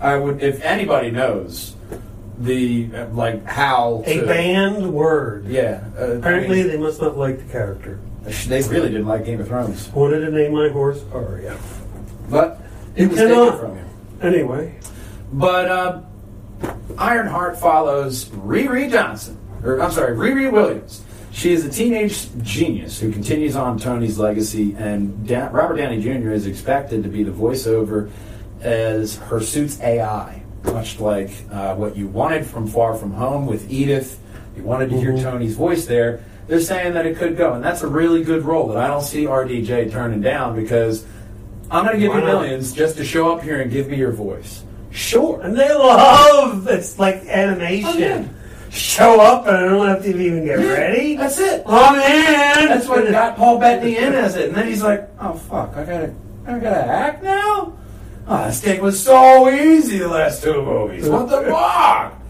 I 0.00 0.16
would, 0.16 0.42
if 0.42 0.60
anybody 0.62 1.10
knows 1.10 1.74
the 2.38 2.90
uh, 2.94 3.06
like 3.08 3.44
how 3.46 4.02
A 4.06 4.20
to- 4.20 4.26
banned 4.26 4.92
word. 4.92 5.46
Yeah, 5.46 5.82
uh, 5.98 6.12
Apparently, 6.18 6.60
I 6.60 6.62
mean, 6.64 6.72
they 6.72 6.78
must 6.78 7.00
not 7.00 7.16
like 7.16 7.38
the 7.38 7.50
character. 7.52 7.98
They 8.48 8.60
really 8.62 8.90
didn't 8.90 9.06
like 9.06 9.24
Game 9.24 9.40
of 9.40 9.46
Thrones, 9.48 9.88
Wanted 9.90 10.20
to 10.26 10.30
name 10.32 10.52
my 10.52 10.68
horse 10.68 11.02
Arya. 11.14 11.56
but 12.28 12.60
it 12.96 13.02
You 13.04 13.08
was 13.10 13.18
taken 13.18 13.34
cannot. 13.36 13.60
from 13.60 13.76
you. 13.76 13.84
Anyway, 14.20 14.74
But 15.32 15.70
uh, 15.70 16.00
Ironheart 16.98 17.56
follows 17.58 18.24
Riri 18.30 18.90
Johnson, 18.90 19.38
or 19.62 19.80
I'm 19.80 19.92
sorry, 19.92 20.16
Riri 20.16 20.50
Williams. 20.50 21.02
She 21.36 21.52
is 21.52 21.66
a 21.66 21.68
teenage 21.68 22.28
genius 22.42 22.98
who 22.98 23.12
continues 23.12 23.56
on 23.56 23.78
Tony's 23.78 24.18
legacy, 24.18 24.74
and 24.78 25.28
Dan- 25.28 25.52
Robert 25.52 25.76
Downey 25.76 26.00
Jr. 26.00 26.30
is 26.30 26.46
expected 26.46 27.02
to 27.02 27.10
be 27.10 27.22
the 27.24 27.30
voiceover 27.30 28.08
as 28.62 29.16
her 29.16 29.40
suit's 29.42 29.78
AI, 29.82 30.40
much 30.64 30.98
like 30.98 31.28
uh, 31.52 31.74
what 31.74 31.94
you 31.94 32.06
wanted 32.06 32.46
from 32.46 32.66
Far 32.66 32.94
From 32.94 33.12
Home 33.12 33.44
with 33.44 33.70
Edith. 33.70 34.18
You 34.56 34.62
wanted 34.62 34.88
to 34.88 34.96
hear 34.98 35.12
Mhm. 35.12 35.22
Tony's 35.24 35.54
voice 35.54 35.84
there. 35.84 36.20
They're 36.46 36.58
saying 36.58 36.94
that 36.94 37.04
it 37.04 37.18
could 37.18 37.36
go, 37.36 37.52
and 37.52 37.62
that's 37.62 37.82
a 37.82 37.86
really 37.86 38.24
good 38.24 38.46
role 38.46 38.68
that 38.68 38.78
I 38.78 38.86
don't 38.86 39.02
see 39.02 39.26
RDJ 39.26 39.90
turning 39.90 40.22
down 40.22 40.56
because 40.56 41.04
I'm 41.70 41.84
going 41.84 41.96
to 41.96 42.00
give 42.00 42.12
Why 42.12 42.20
you 42.20 42.24
not? 42.24 42.40
millions 42.40 42.72
just 42.72 42.96
to 42.96 43.04
show 43.04 43.30
up 43.30 43.42
here 43.42 43.60
and 43.60 43.70
give 43.70 43.88
me 43.90 43.98
your 43.98 44.12
voice. 44.12 44.62
Sure. 44.90 45.38
and 45.42 45.54
they 45.54 45.68
love 45.74 46.66
it's 46.68 46.98
like 46.98 47.26
animation. 47.26 47.90
Oh, 47.92 47.98
yeah. 47.98 48.24
Show 48.76 49.20
up 49.22 49.46
and 49.46 49.56
I 49.56 49.64
don't 49.64 49.88
have 49.88 50.02
to 50.02 50.10
even 50.10 50.44
get 50.44 50.56
ready. 50.56 51.16
That's 51.16 51.38
it. 51.38 51.62
Oh 51.64 51.96
man. 51.96 52.68
That's 52.68 52.86
what 52.86 53.10
got 53.10 53.36
Paul 53.36 53.58
Bettany 53.58 53.96
in 53.96 54.12
as 54.12 54.36
it, 54.36 54.48
and 54.48 54.54
then 54.54 54.68
he's 54.68 54.82
like, 54.82 55.08
"Oh 55.18 55.32
fuck, 55.32 55.74
I 55.76 55.84
gotta, 55.84 56.14
I 56.46 56.58
gotta 56.58 56.84
act 56.84 57.22
now." 57.22 57.76
Oh, 58.28 58.46
this 58.46 58.60
thing 58.60 58.82
was 58.82 59.02
so 59.02 59.48
easy 59.48 59.98
the 59.98 60.08
last 60.08 60.42
two 60.42 60.62
movies. 60.62 61.08
What 61.08 61.30
the 61.30 61.42
fuck? 61.42 62.20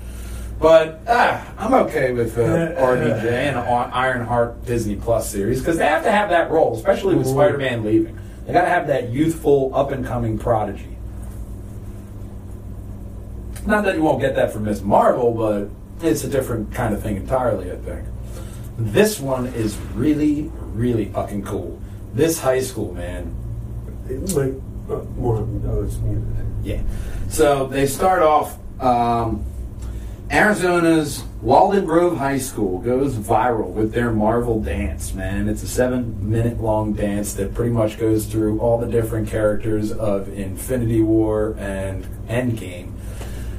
But 0.61 1.01
ah, 1.09 1.53
I'm 1.59 1.75
okay 1.87 2.13
with 2.13 2.39
uh, 2.39 2.43
RDJ 2.81 3.25
and 3.25 3.57
Ironheart 3.59 4.65
Disney 4.65 4.95
Plus 4.95 5.29
series 5.29 5.59
because 5.59 5.79
they 5.79 5.87
have 5.87 6.05
to 6.05 6.13
have 6.13 6.31
that 6.31 6.51
role, 6.51 6.77
especially 6.77 7.17
with. 7.17 7.27
Spider-Man 7.27 7.85
leaving. 7.85 8.19
They 8.47 8.53
gotta 8.53 8.69
have 8.69 8.87
that 8.87 9.11
youthful, 9.11 9.73
up-and-coming 9.75 10.39
prodigy. 10.39 10.97
Not 13.67 13.85
that 13.85 13.97
you 13.97 14.03
won't 14.03 14.21
get 14.21 14.37
that 14.37 14.53
from 14.53 14.65
Miss 14.65 14.81
Marvel, 14.81 15.33
but 15.33 15.71
it's 16.03 16.25
a 16.25 16.29
different 16.29 16.73
kind 16.73 16.95
of 16.95 17.03
thing 17.03 17.17
entirely, 17.17 17.71
I 17.71 17.77
think. 17.77 18.07
This 18.79 19.19
one 19.19 19.47
is 19.47 19.77
really, 19.95 20.51
really 20.75 21.07
fucking 21.07 21.45
cool. 21.45 21.81
This 22.13 22.41
high 22.41 22.61
school, 22.61 22.93
man. 22.95 23.35
Like, 24.09 24.55
uh, 24.89 25.03
one, 25.17 25.63
oh, 25.67 25.83
it's 25.83 25.97
muted. 25.99 26.47
Yeah. 26.63 26.83
So 27.29 27.67
they 27.67 27.87
start 27.87 28.23
off. 28.23 28.59
Um, 28.81 29.45
Arizona's 30.31 31.23
Walden 31.41 31.85
Grove 31.85 32.19
High 32.19 32.39
School 32.39 32.81
goes 32.81 33.15
viral 33.15 33.71
with 33.71 33.93
their 33.93 34.11
Marvel 34.11 34.61
dance, 34.61 35.15
man. 35.15 35.49
It's 35.49 35.63
a 35.63 35.69
seven 35.69 36.29
minute 36.29 36.61
long 36.61 36.93
dance 36.93 37.35
that 37.35 37.55
pretty 37.55 37.71
much 37.71 37.99
goes 37.99 38.27
through 38.27 38.59
all 38.59 38.79
the 38.79 38.89
different 38.89 39.29
characters 39.29 39.93
of 39.93 40.29
Infinity 40.29 41.01
War 41.03 41.55
and 41.59 42.05
Endgame 42.29 42.93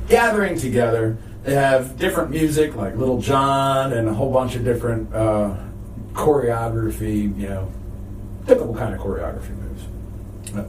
gathering 0.07 0.57
together. 0.57 1.17
They 1.43 1.53
have 1.53 1.97
different 1.97 2.29
music 2.31 2.75
like 2.75 2.95
Lil 2.97 3.21
Jon 3.21 3.93
and 3.93 4.09
a 4.09 4.13
whole 4.13 4.31
bunch 4.33 4.55
of 4.55 4.65
different 4.65 5.13
uh, 5.13 5.55
choreography, 6.13 7.37
you 7.39 7.47
know, 7.47 7.71
typical 8.45 8.75
kind 8.75 8.93
of 8.93 8.99
choreography 8.99 9.55
moves. 9.55 10.67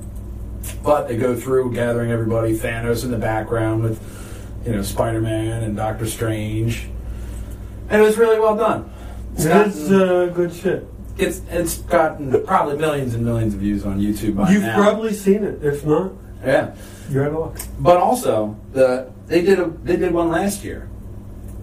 But 0.83 1.09
they 1.09 1.17
go 1.17 1.35
through 1.35 1.73
gathering 1.73 2.11
everybody, 2.11 2.57
Thanos 2.57 3.05
in 3.05 3.11
the 3.11 3.19
background 3.19 3.83
with, 3.83 4.63
you 4.65 4.73
know, 4.73 4.83
Spider 4.83 5.21
Man 5.21 5.65
and 5.65 5.77
Doctor 5.77 6.07
Strange. 6.07 6.89
And 7.89 8.01
it 8.03 8.05
was 8.05 8.19
really 8.19 8.39
well 8.39 8.57
done. 8.57 8.93
It's 9.35 9.47
gotten, 9.47 9.95
uh, 9.95 10.27
good 10.27 10.53
shit. 10.53 10.87
it's, 11.17 11.41
it's 11.49 11.79
gotten 11.79 12.45
probably 12.45 12.77
millions 12.77 13.15
and 13.15 13.25
millions 13.25 13.55
of 13.55 13.61
views 13.61 13.85
on 13.87 13.99
YouTube 14.01 14.37
by 14.37 14.51
You've 14.51 14.63
now. 14.63 14.77
probably 14.77 15.13
seen 15.15 15.43
it. 15.45 15.65
If 15.65 15.85
not, 15.87 16.13
yeah. 16.45 16.75
you're 17.11 17.25
out 17.25 17.33
of 17.33 17.39
luck. 17.39 17.59
But 17.79 17.97
also, 17.97 18.57
the 18.73 19.11
they 19.29 19.43
did 19.43 19.61
a 19.61 19.67
they 19.85 19.97
did 19.97 20.13
one 20.13 20.29
last 20.29 20.65
year. 20.65 20.89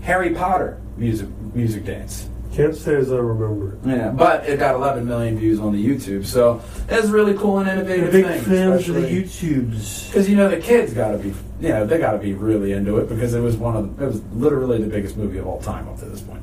Harry 0.02 0.34
Potter 0.34 0.80
music 0.98 1.28
music 1.54 1.86
dance. 1.86 2.30
Can't 2.54 2.74
say 2.74 2.96
as 2.96 3.12
I 3.12 3.18
remember. 3.18 3.78
Yeah, 3.86 4.12
but 4.12 4.48
it 4.48 4.60
got 4.60 4.76
11 4.76 5.06
million 5.06 5.38
views 5.38 5.60
on 5.60 5.74
the 5.74 5.86
YouTube, 5.86 6.26
so 6.26 6.62
a 6.90 7.02
really 7.08 7.34
cool 7.34 7.60
and 7.60 7.68
innovative 7.68 8.14
big 8.14 8.26
thing. 8.26 8.44
fans 8.44 8.88
of 8.88 8.96
the 8.96 9.02
YouTubes. 9.02 10.08
because 10.08 10.30
you 10.30 10.38
know 10.38 10.48
the 10.48 10.62
kids 10.62 10.94
got 10.94 11.12
to 11.12 11.18
be, 11.18 11.34
you 11.60 11.70
know, 11.70 11.86
they 11.86 11.98
got 11.98 12.14
to 12.14 12.18
be 12.18 12.34
really 12.34 12.72
into 12.72 12.98
it 13.00 13.10
because 13.10 13.34
it 13.34 13.42
was 13.42 13.58
one 13.58 13.76
of 13.76 13.98
the, 13.98 14.06
it 14.06 14.08
was 14.08 14.24
literally 14.32 14.78
the 14.78 14.88
biggest 14.88 15.18
movie 15.18 15.38
of 15.38 15.48
all 15.48 15.62
time 15.62 15.86
up 15.90 16.00
to 16.00 16.06
this 16.06 16.22
point. 16.22 16.42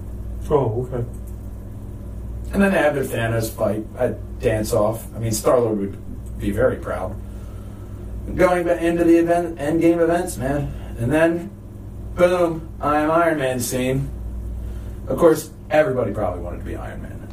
Oh, 0.51 0.87
okay. 0.93 1.09
And 2.53 2.61
then 2.63 2.73
they 2.73 2.79
have 2.79 2.95
their 2.95 3.05
Thanos 3.05 3.51
fight, 3.51 3.87
a 3.97 4.11
dance 4.41 4.75
off. 4.75 5.07
I 5.15 5.19
mean, 5.19 5.33
Star 5.33 5.59
Lord 5.59 5.79
would 5.79 6.39
be 6.39 6.51
very 6.51 6.77
proud. 6.77 7.17
Going 8.35 8.69
into 8.69 9.05
the 9.05 9.17
event, 9.17 9.59
end 9.59 9.81
game 9.81 9.99
events, 9.99 10.37
man, 10.37 10.75
and 11.03 11.13
then, 11.13 11.51
boom, 12.15 12.69
I 12.81 13.01
am 13.01 13.11
Iron 13.11 13.39
Man 13.39 13.59
scene. 13.59 14.09
Of 15.09 15.19
course, 15.19 15.51
everybody 15.69 16.13
probably 16.13 16.43
wanted 16.43 16.59
to 16.59 16.65
be 16.65 16.77
Iron 16.77 17.03
Man. 17.03 17.29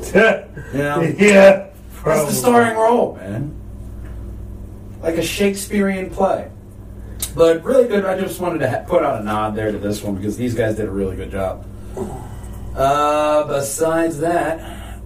know? 0.74 1.00
yeah. 1.00 1.10
That's 1.14 1.76
Probably. 1.94 2.24
the 2.26 2.32
starring 2.32 2.76
role, 2.76 3.14
man. 3.14 3.54
Like 5.00 5.16
a 5.16 5.22
Shakespearean 5.22 6.10
play. 6.10 6.50
But 7.36 7.62
really 7.62 7.86
good. 7.86 8.04
I 8.04 8.20
just 8.20 8.40
wanted 8.40 8.58
to 8.58 8.68
ha- 8.70 8.84
put 8.86 9.04
out 9.04 9.20
a 9.20 9.24
nod 9.24 9.54
there 9.54 9.70
to 9.70 9.78
this 9.78 10.02
one 10.02 10.16
because 10.16 10.36
these 10.36 10.54
guys 10.54 10.76
did 10.76 10.86
a 10.86 10.90
really 10.90 11.14
good 11.14 11.30
job. 11.30 11.64
Uh, 12.76 13.46
besides 13.46 14.18
that, 14.18 14.98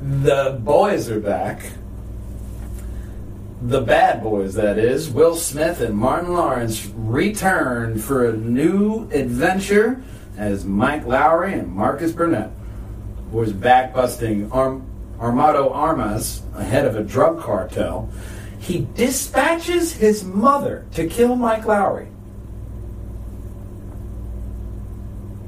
the 0.00 0.60
boys 0.62 1.10
are 1.10 1.20
back. 1.20 1.62
The 3.66 3.80
bad 3.80 4.22
boys, 4.22 4.52
that 4.54 4.76
is. 4.76 5.08
Will 5.08 5.34
Smith 5.36 5.80
and 5.80 5.96
Martin 5.96 6.34
Lawrence 6.34 6.86
return 6.94 7.98
for 7.98 8.28
a 8.28 8.32
new 8.36 9.08
adventure 9.10 10.02
as 10.36 10.66
Mike 10.66 11.06
Lowrey 11.06 11.54
and 11.58 11.72
Marcus 11.72 12.12
Burnett 12.12 12.50
was 13.32 13.54
back 13.54 13.94
busting 13.94 14.52
Arm- 14.52 14.86
Armando 15.18 15.70
Armas 15.70 16.42
ahead 16.54 16.84
of 16.86 16.94
a 16.96 17.02
drug 17.02 17.40
cartel. 17.40 18.10
He 18.58 18.86
dispatches 18.94 19.94
his 19.94 20.24
mother 20.24 20.84
to 20.92 21.06
kill 21.06 21.34
Mike 21.34 21.62
Lowrey. 21.62 22.08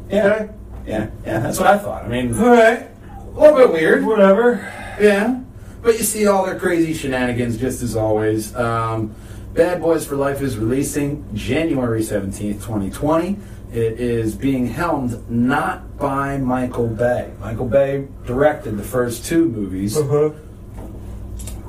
Yeah, 0.08 0.48
yeah, 0.86 1.10
yeah. 1.26 1.40
That's 1.40 1.58
what 1.58 1.66
I 1.68 1.76
thought. 1.76 2.04
I 2.04 2.08
mean, 2.08 2.32
All 2.38 2.46
right. 2.48 2.88
a 3.36 3.38
little 3.40 3.58
bit 3.58 3.72
weird. 3.72 4.06
Whatever. 4.06 4.72
Yeah, 5.00 5.40
but 5.86 5.96
you 5.96 6.02
see 6.02 6.26
all 6.26 6.44
their 6.44 6.58
crazy 6.58 6.92
shenanigans 6.92 7.56
just 7.56 7.80
as 7.80 7.94
always. 7.94 8.52
Um, 8.56 9.14
Bad 9.54 9.80
Boys 9.80 10.04
for 10.04 10.16
Life 10.16 10.42
is 10.42 10.58
releasing 10.58 11.24
January 11.32 12.00
17th, 12.00 12.54
2020. 12.54 13.38
It 13.72 14.00
is 14.00 14.34
being 14.34 14.66
helmed 14.66 15.30
not 15.30 15.96
by 15.96 16.38
Michael 16.38 16.88
Bay. 16.88 17.30
Michael 17.38 17.68
Bay 17.68 18.08
directed 18.26 18.78
the 18.78 18.82
first 18.82 19.26
two 19.26 19.48
movies. 19.48 19.96
Uh-huh. 19.96 20.32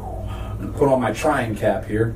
I'm 0.01 0.57
gonna 0.61 0.71
put 0.71 0.89
on 0.89 0.99
my 0.99 1.11
trying 1.13 1.55
cap 1.55 1.85
here. 1.85 2.15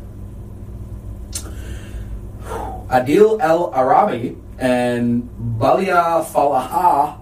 Adil 2.89 3.39
El 3.39 3.71
Arabi 3.75 4.37
and 4.57 5.29
Balia 5.59 6.25
Falaha 6.25 7.20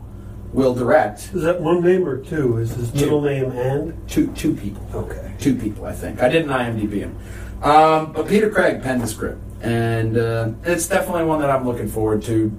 will 0.54 0.74
direct. 0.74 1.32
Is 1.34 1.44
that 1.44 1.62
one 1.62 1.84
name 1.84 2.08
or 2.08 2.18
two? 2.24 2.58
Is 2.58 2.72
his 2.76 2.94
middle 2.94 3.22
name 3.22 3.52
and? 3.52 4.10
Two, 4.10 4.28
two 4.34 4.56
people. 4.56 4.86
Okay. 4.94 5.34
Two 5.40 5.56
people, 5.56 5.86
I 5.86 5.94
think. 5.94 6.22
I 6.22 6.30
didn't 6.30 6.50
IMDb 6.50 7.00
him. 7.00 7.18
Um, 7.62 8.14
but 8.14 8.28
Peter 8.28 8.50
Craig 8.50 8.82
penned 8.82 9.02
the 9.02 9.08
script. 9.08 9.42
And 9.62 10.18
uh, 10.18 10.52
it's 10.64 10.88
definitely 10.88 11.26
one 11.26 11.42
that 11.42 11.50
I'm 11.50 11.66
looking 11.66 11.88
forward 11.88 12.24
to. 12.24 12.50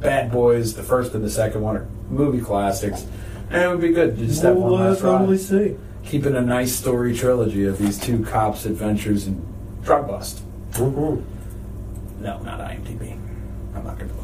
Bad 0.00 0.30
Boys, 0.30 0.74
the 0.74 0.82
first 0.82 1.14
and 1.14 1.24
the 1.24 1.30
second 1.30 1.62
one 1.62 1.76
are 1.76 1.88
movie 2.08 2.40
classics. 2.40 3.06
And 3.50 3.62
it 3.62 3.68
would 3.68 3.80
be 3.80 3.90
good 3.92 4.16
to 4.16 4.26
just 4.26 4.42
have 4.42 4.56
We'll 4.56 4.72
one 4.72 4.82
uh, 4.82 4.90
last 4.90 5.02
ride. 5.02 5.18
totally 5.18 5.38
see. 5.38 5.76
Keeping 6.04 6.36
a 6.36 6.40
nice 6.40 6.74
story 6.74 7.16
trilogy 7.16 7.64
of 7.64 7.78
these 7.78 7.98
two 7.98 8.24
cops' 8.24 8.66
adventures 8.66 9.26
in 9.26 9.44
drug 9.82 10.06
bust. 10.06 10.42
Mm-hmm. 10.72 12.22
No, 12.22 12.38
not 12.42 12.60
IMDb. 12.60 13.12
I'm 13.74 13.84
not 13.84 13.98
going 13.98 14.10
to 14.10 14.16
look 14.16 14.22
that 14.22 14.22
up. 14.22 14.23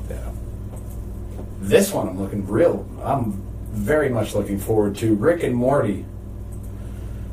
This 1.60 1.92
one 1.92 2.08
I'm 2.08 2.18
looking 2.20 2.46
real. 2.46 2.86
I'm 3.02 3.32
very 3.72 4.08
much 4.08 4.34
looking 4.34 4.58
forward 4.58 4.96
to 4.96 5.14
Rick 5.14 5.42
and 5.42 5.54
Morty. 5.54 6.04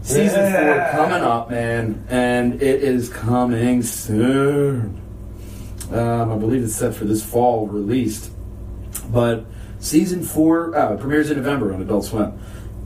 Season 0.02 0.40
Yeah. 0.40 0.96
four 0.96 1.06
coming 1.06 1.24
up, 1.24 1.50
man, 1.50 2.04
and 2.10 2.62
it 2.62 2.84
is 2.84 3.10
coming 3.10 3.82
soon. 3.84 5.02
Um, 5.92 6.32
I 6.32 6.36
believe 6.38 6.64
it's 6.64 6.76
set 6.76 6.94
for 6.94 7.06
this 7.06 7.24
fall 7.24 7.68
released, 7.68 8.32
but 9.12 9.46
season 9.80 10.22
four 10.24 10.76
uh, 10.76 10.98
premieres 10.98 11.32
in 11.32 11.38
November 11.38 11.74
on 11.74 11.82
Adult 11.82 12.06
Swim 12.06 12.34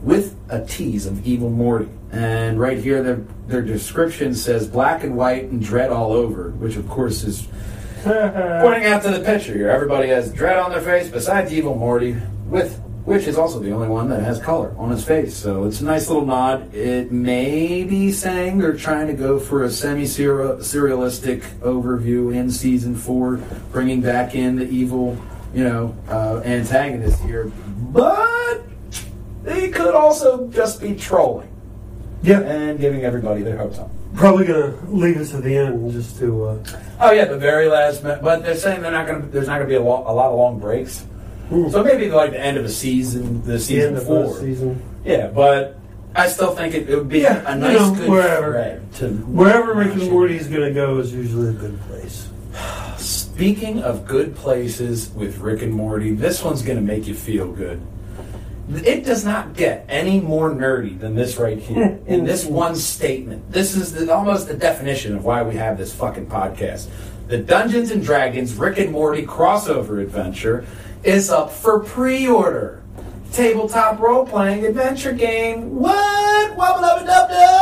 with 0.02 0.36
a 0.48 0.64
tease 0.64 1.06
of 1.06 1.24
Evil 1.26 1.50
Morty. 1.50 1.88
And 2.12 2.60
right 2.60 2.78
here, 2.78 3.02
their, 3.02 3.20
their 3.46 3.62
description 3.62 4.34
says 4.34 4.68
black 4.68 5.02
and 5.02 5.16
white 5.16 5.44
and 5.44 5.62
dread 5.62 5.90
all 5.90 6.12
over, 6.12 6.50
which 6.50 6.76
of 6.76 6.88
course 6.88 7.22
is 7.24 7.46
pointing 8.02 8.86
out 8.86 9.02
to 9.02 9.10
the 9.10 9.22
picture 9.24 9.54
here. 9.54 9.70
Everybody 9.70 10.08
has 10.08 10.32
dread 10.32 10.58
on 10.58 10.70
their 10.70 10.80
face 10.80 11.08
besides 11.08 11.52
Evil 11.52 11.74
Morty 11.74 12.16
with 12.46 12.80
which 13.04 13.26
is 13.26 13.36
also 13.36 13.58
the 13.58 13.72
only 13.72 13.88
one 13.88 14.08
that 14.08 14.22
has 14.22 14.38
color 14.40 14.72
on 14.78 14.90
his 14.90 15.04
face. 15.04 15.36
So 15.36 15.64
it's 15.64 15.80
a 15.80 15.84
nice 15.84 16.08
little 16.08 16.24
nod. 16.24 16.72
It 16.74 17.10
may 17.10 17.82
be 17.82 18.12
saying 18.12 18.58
they're 18.58 18.76
trying 18.76 19.08
to 19.08 19.12
go 19.12 19.40
for 19.40 19.64
a 19.64 19.70
semi-serialistic 19.70 21.40
overview 21.60 22.34
in 22.34 22.50
season 22.50 22.94
four, 22.94 23.40
bringing 23.72 24.02
back 24.02 24.34
in 24.36 24.56
the 24.56 24.68
evil, 24.68 25.18
you 25.52 25.64
know, 25.64 25.96
uh, 26.08 26.42
antagonist 26.44 27.20
here. 27.22 27.50
But 27.90 28.62
they 29.42 29.70
could 29.70 29.94
also 29.94 30.46
just 30.48 30.80
be 30.80 30.94
trolling 30.94 31.48
Yeah, 32.22 32.40
and 32.40 32.78
giving 32.78 33.04
everybody 33.04 33.42
their 33.42 33.56
hopes 33.56 33.80
up. 33.80 33.90
Probably 34.14 34.46
gonna 34.46 34.74
leave 34.88 35.16
us 35.18 35.34
at 35.34 35.42
the 35.42 35.56
end 35.56 35.92
just 35.92 36.18
to. 36.18 36.44
Uh, 36.46 36.64
Oh 37.00 37.10
yeah, 37.10 37.24
the 37.24 37.36
very 37.38 37.66
last. 37.66 38.02
But 38.02 38.42
they're 38.44 38.54
saying 38.56 38.82
they're 38.82 38.92
not 38.92 39.06
going 39.06 39.22
to. 39.22 39.28
There's 39.28 39.48
not 39.48 39.56
going 39.58 39.68
to 39.68 39.72
be 39.72 39.74
a, 39.76 39.82
lo- 39.82 40.04
a 40.06 40.14
lot 40.14 40.30
of 40.30 40.38
long 40.38 40.58
breaks. 40.60 41.04
So 41.50 41.82
maybe 41.82 42.08
like 42.10 42.30
the 42.30 42.40
end 42.40 42.56
of 42.56 42.64
a 42.64 42.68
season, 42.68 43.42
the 43.42 43.58
season 43.58 43.94
the 43.94 44.34
season. 44.38 44.80
Yeah, 45.04 45.26
but 45.26 45.76
I 46.14 46.28
still 46.28 46.54
think 46.54 46.74
it, 46.74 46.88
it 46.88 46.96
would 46.96 47.08
be 47.08 47.20
Yeah, 47.20 47.42
a 47.50 47.54
you 47.56 47.60
nice 47.60 47.78
know, 47.78 47.94
good 47.94 48.08
wherever. 48.08 48.80
to 48.98 49.08
Wherever 49.08 49.74
Rick 49.74 49.94
and 49.94 50.10
Morty 50.10 50.36
is 50.36 50.46
gonna 50.46 50.70
go 50.72 50.98
is 50.98 51.12
usually 51.12 51.50
a 51.50 51.52
good 51.52 51.78
place. 51.82 52.28
Speaking 52.98 53.82
of 53.82 54.06
good 54.06 54.36
places 54.36 55.10
with 55.10 55.38
Rick 55.38 55.62
and 55.62 55.72
Morty, 55.72 56.14
this 56.14 56.44
one's 56.44 56.62
going 56.62 56.76
to 56.76 56.82
make 56.84 57.06
you 57.06 57.14
feel 57.14 57.50
good. 57.50 57.80
It 58.74 59.04
does 59.04 59.24
not 59.24 59.54
get 59.54 59.84
any 59.88 60.20
more 60.20 60.50
nerdy 60.50 60.98
than 60.98 61.14
this 61.14 61.36
right 61.36 61.58
here. 61.58 62.00
In 62.06 62.24
this 62.24 62.44
one 62.44 62.74
statement, 62.74 63.50
this 63.52 63.74
is 63.74 63.92
the, 63.92 64.12
almost 64.12 64.48
the 64.48 64.54
definition 64.54 65.14
of 65.16 65.24
why 65.24 65.42
we 65.42 65.56
have 65.56 65.78
this 65.78 65.94
fucking 65.94 66.26
podcast. 66.26 66.88
The 67.28 67.38
Dungeons 67.38 67.90
and 67.90 68.02
Dragons 68.02 68.54
Rick 68.54 68.78
and 68.78 68.92
Morty 68.92 69.24
crossover 69.24 70.02
adventure 70.02 70.66
is 71.04 71.30
up 71.30 71.50
for 71.50 71.80
pre-order. 71.80 72.82
Tabletop 73.32 73.98
role-playing 73.98 74.66
adventure 74.66 75.12
game. 75.12 75.76
What? 75.76 76.56
Wubba 76.56 76.80
dub 76.80 77.06
dub 77.06 77.28
dub. 77.30 77.61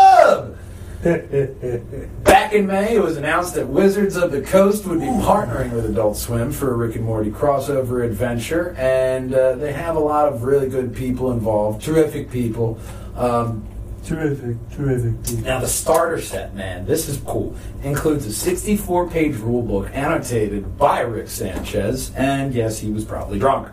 Back 1.03 2.53
in 2.53 2.67
May, 2.67 2.97
it 2.97 3.03
was 3.03 3.17
announced 3.17 3.55
that 3.55 3.67
Wizards 3.67 4.17
of 4.17 4.33
the 4.33 4.43
Coast 4.43 4.85
would 4.85 5.01
be 5.01 5.07
partnering 5.07 5.73
with 5.73 5.87
Adult 5.87 6.19
Swim 6.19 6.53
for 6.53 6.75
a 6.75 6.77
Rick 6.77 6.97
and 6.97 7.07
Morty 7.07 7.31
crossover 7.31 8.05
adventure, 8.05 8.75
and 8.77 9.33
uh, 9.33 9.55
they 9.55 9.73
have 9.73 9.97
a 9.97 10.01
lot 10.01 10.31
of 10.31 10.43
really 10.43 10.69
good 10.69 10.95
people 10.95 11.33
involved, 11.33 11.83
terrific 11.83 12.31
people. 12.31 12.79
Um, 13.17 13.67
terrific, 14.05 14.59
terrific. 14.73 15.25
people. 15.25 15.45
now, 15.45 15.61
the 15.61 15.69
starter 15.69 16.21
set, 16.21 16.55
man, 16.55 16.85
this 16.85 17.09
is 17.09 17.17
cool. 17.25 17.57
Includes 17.83 18.27
a 18.27 18.33
64 18.33 19.09
page 19.09 19.37
rulebook 19.37 19.91
annotated 19.95 20.77
by 20.77 21.01
Rick 21.01 21.29
Sanchez, 21.29 22.13
and 22.15 22.53
yes, 22.53 22.79
he 22.79 22.91
was 22.91 23.07
probably 23.07 23.39
drunk. 23.39 23.69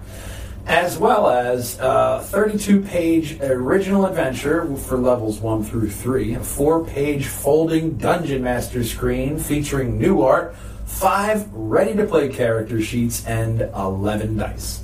As 0.67 0.97
well 0.97 1.29
as 1.29 1.79
a 1.79 2.21
32 2.25 2.81
page 2.81 3.39
original 3.39 4.05
adventure 4.05 4.65
for 4.75 4.97
levels 4.97 5.39
1 5.39 5.63
through 5.63 5.89
3, 5.89 6.33
a 6.33 6.39
4 6.41 6.83
page 6.83 7.25
folding 7.25 7.97
Dungeon 7.97 8.43
Master 8.43 8.83
screen 8.83 9.39
featuring 9.39 9.97
new 9.97 10.23
art, 10.23 10.53
5 10.85 11.53
ready 11.53 11.95
to 11.95 12.05
play 12.05 12.27
character 12.27 12.81
sheets, 12.81 13.25
and 13.25 13.61
11 13.61 14.35
dice. 14.35 14.83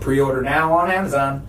Pre 0.00 0.18
order 0.18 0.40
now 0.40 0.72
on 0.72 0.90
Amazon. 0.90 1.46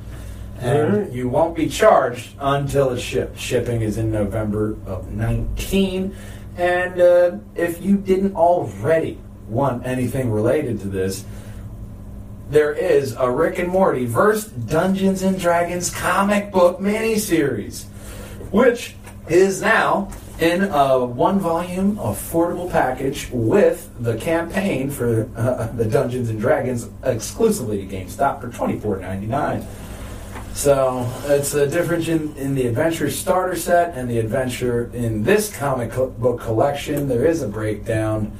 And 0.60 1.14
you 1.14 1.30
won't 1.30 1.56
be 1.56 1.70
charged 1.70 2.36
until 2.40 2.90
it's 2.92 3.02
shipped. 3.02 3.40
Shipping 3.40 3.82
is 3.82 3.98
in 3.98 4.12
November 4.12 4.78
of 4.86 5.10
19. 5.14 6.14
And 6.58 7.00
uh, 7.00 7.38
if 7.56 7.82
you 7.82 7.96
didn't 7.96 8.36
already 8.36 9.20
want 9.48 9.86
anything 9.86 10.32
related 10.32 10.82
to 10.82 10.90
this, 10.90 11.24
there 12.54 12.72
is 12.72 13.14
a 13.14 13.30
Rick 13.30 13.58
and 13.58 13.70
Morty 13.70 14.06
verse 14.06 14.46
Dungeons 14.46 15.24
and 15.24 15.40
Dragons 15.40 15.90
comic 15.90 16.52
book 16.52 16.80
miniseries, 16.80 17.86
which 18.52 18.96
is 19.28 19.62
now 19.62 20.12
in 20.40 20.64
a 20.64 21.04
one 21.04 21.40
volume 21.40 21.98
affordable 21.98 22.70
package 22.72 23.30
with 23.32 23.90
the 24.00 24.18
campaign 24.18 24.92
for 24.92 25.28
uh, 25.36 25.68
the 25.76 25.86
Dungeons 25.86 26.30
and 26.30 26.40
Dragons 26.40 26.90
exclusively 27.04 27.86
to 27.86 27.96
GameStop 27.96 28.40
for 28.40 28.50
twenty 28.50 28.80
four 28.80 28.98
ninety 28.98 29.28
nine. 29.28 29.66
So 30.54 31.12
it's 31.26 31.56
a 31.56 31.66
difference 31.66 32.08
in, 32.08 32.36
in 32.38 32.54
the 32.54 32.68
adventure 32.68 33.10
starter 33.10 33.56
set 33.56 33.98
and 33.98 34.08
the 34.08 34.20
adventure 34.20 34.92
in 34.94 35.24
this 35.24 35.52
comic 35.56 35.92
co- 35.92 36.12
book 36.12 36.40
collection. 36.42 37.08
There 37.08 37.26
is 37.26 37.42
a 37.42 37.48
breakdown. 37.48 38.32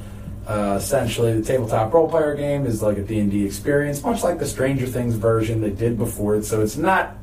Uh, 0.46 0.74
essentially, 0.76 1.32
the 1.32 1.42
tabletop 1.42 1.92
role 1.92 2.08
player 2.08 2.34
game 2.34 2.66
is 2.66 2.82
like 2.82 2.98
a 2.98 3.02
D&D 3.02 3.46
experience, 3.46 4.02
much 4.02 4.22
like 4.22 4.38
the 4.38 4.46
Stranger 4.46 4.86
Things 4.86 5.14
version 5.14 5.60
they 5.62 5.70
did 5.70 5.96
before 5.96 6.36
it. 6.36 6.44
So 6.44 6.60
it's 6.60 6.76
not 6.76 7.16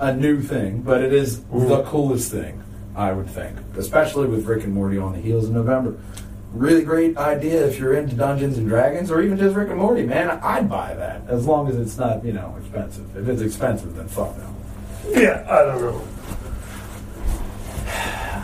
a 0.00 0.14
new 0.14 0.42
thing, 0.42 0.82
but 0.82 1.02
it 1.02 1.12
is 1.12 1.44
the 1.44 1.84
coolest 1.84 2.32
thing, 2.32 2.60
I 2.96 3.12
would 3.12 3.30
think, 3.30 3.56
especially 3.76 4.26
with 4.26 4.46
Rick 4.46 4.64
and 4.64 4.72
Morty 4.72 4.98
on 4.98 5.12
the 5.12 5.20
heels 5.20 5.46
in 5.46 5.54
November. 5.54 5.96
Really 6.52 6.82
great 6.82 7.16
idea 7.16 7.66
if 7.66 7.78
you're 7.78 7.94
into 7.94 8.16
Dungeons 8.16 8.58
and 8.58 8.68
Dragons 8.68 9.10
or 9.10 9.22
even 9.22 9.38
just 9.38 9.54
Rick 9.54 9.70
and 9.70 9.78
Morty, 9.78 10.04
man. 10.04 10.30
I'd 10.42 10.68
buy 10.68 10.94
that 10.94 11.22
as 11.28 11.46
long 11.46 11.68
as 11.68 11.76
it's 11.76 11.96
not, 11.96 12.24
you 12.24 12.32
know, 12.32 12.56
expensive. 12.60 13.16
If 13.16 13.28
it's 13.28 13.42
expensive, 13.42 13.94
then 13.94 14.08
fuck 14.08 14.36
no. 14.38 14.54
Yeah, 15.08 15.46
I 15.48 15.64
don't 15.64 15.80
know. 15.80 16.04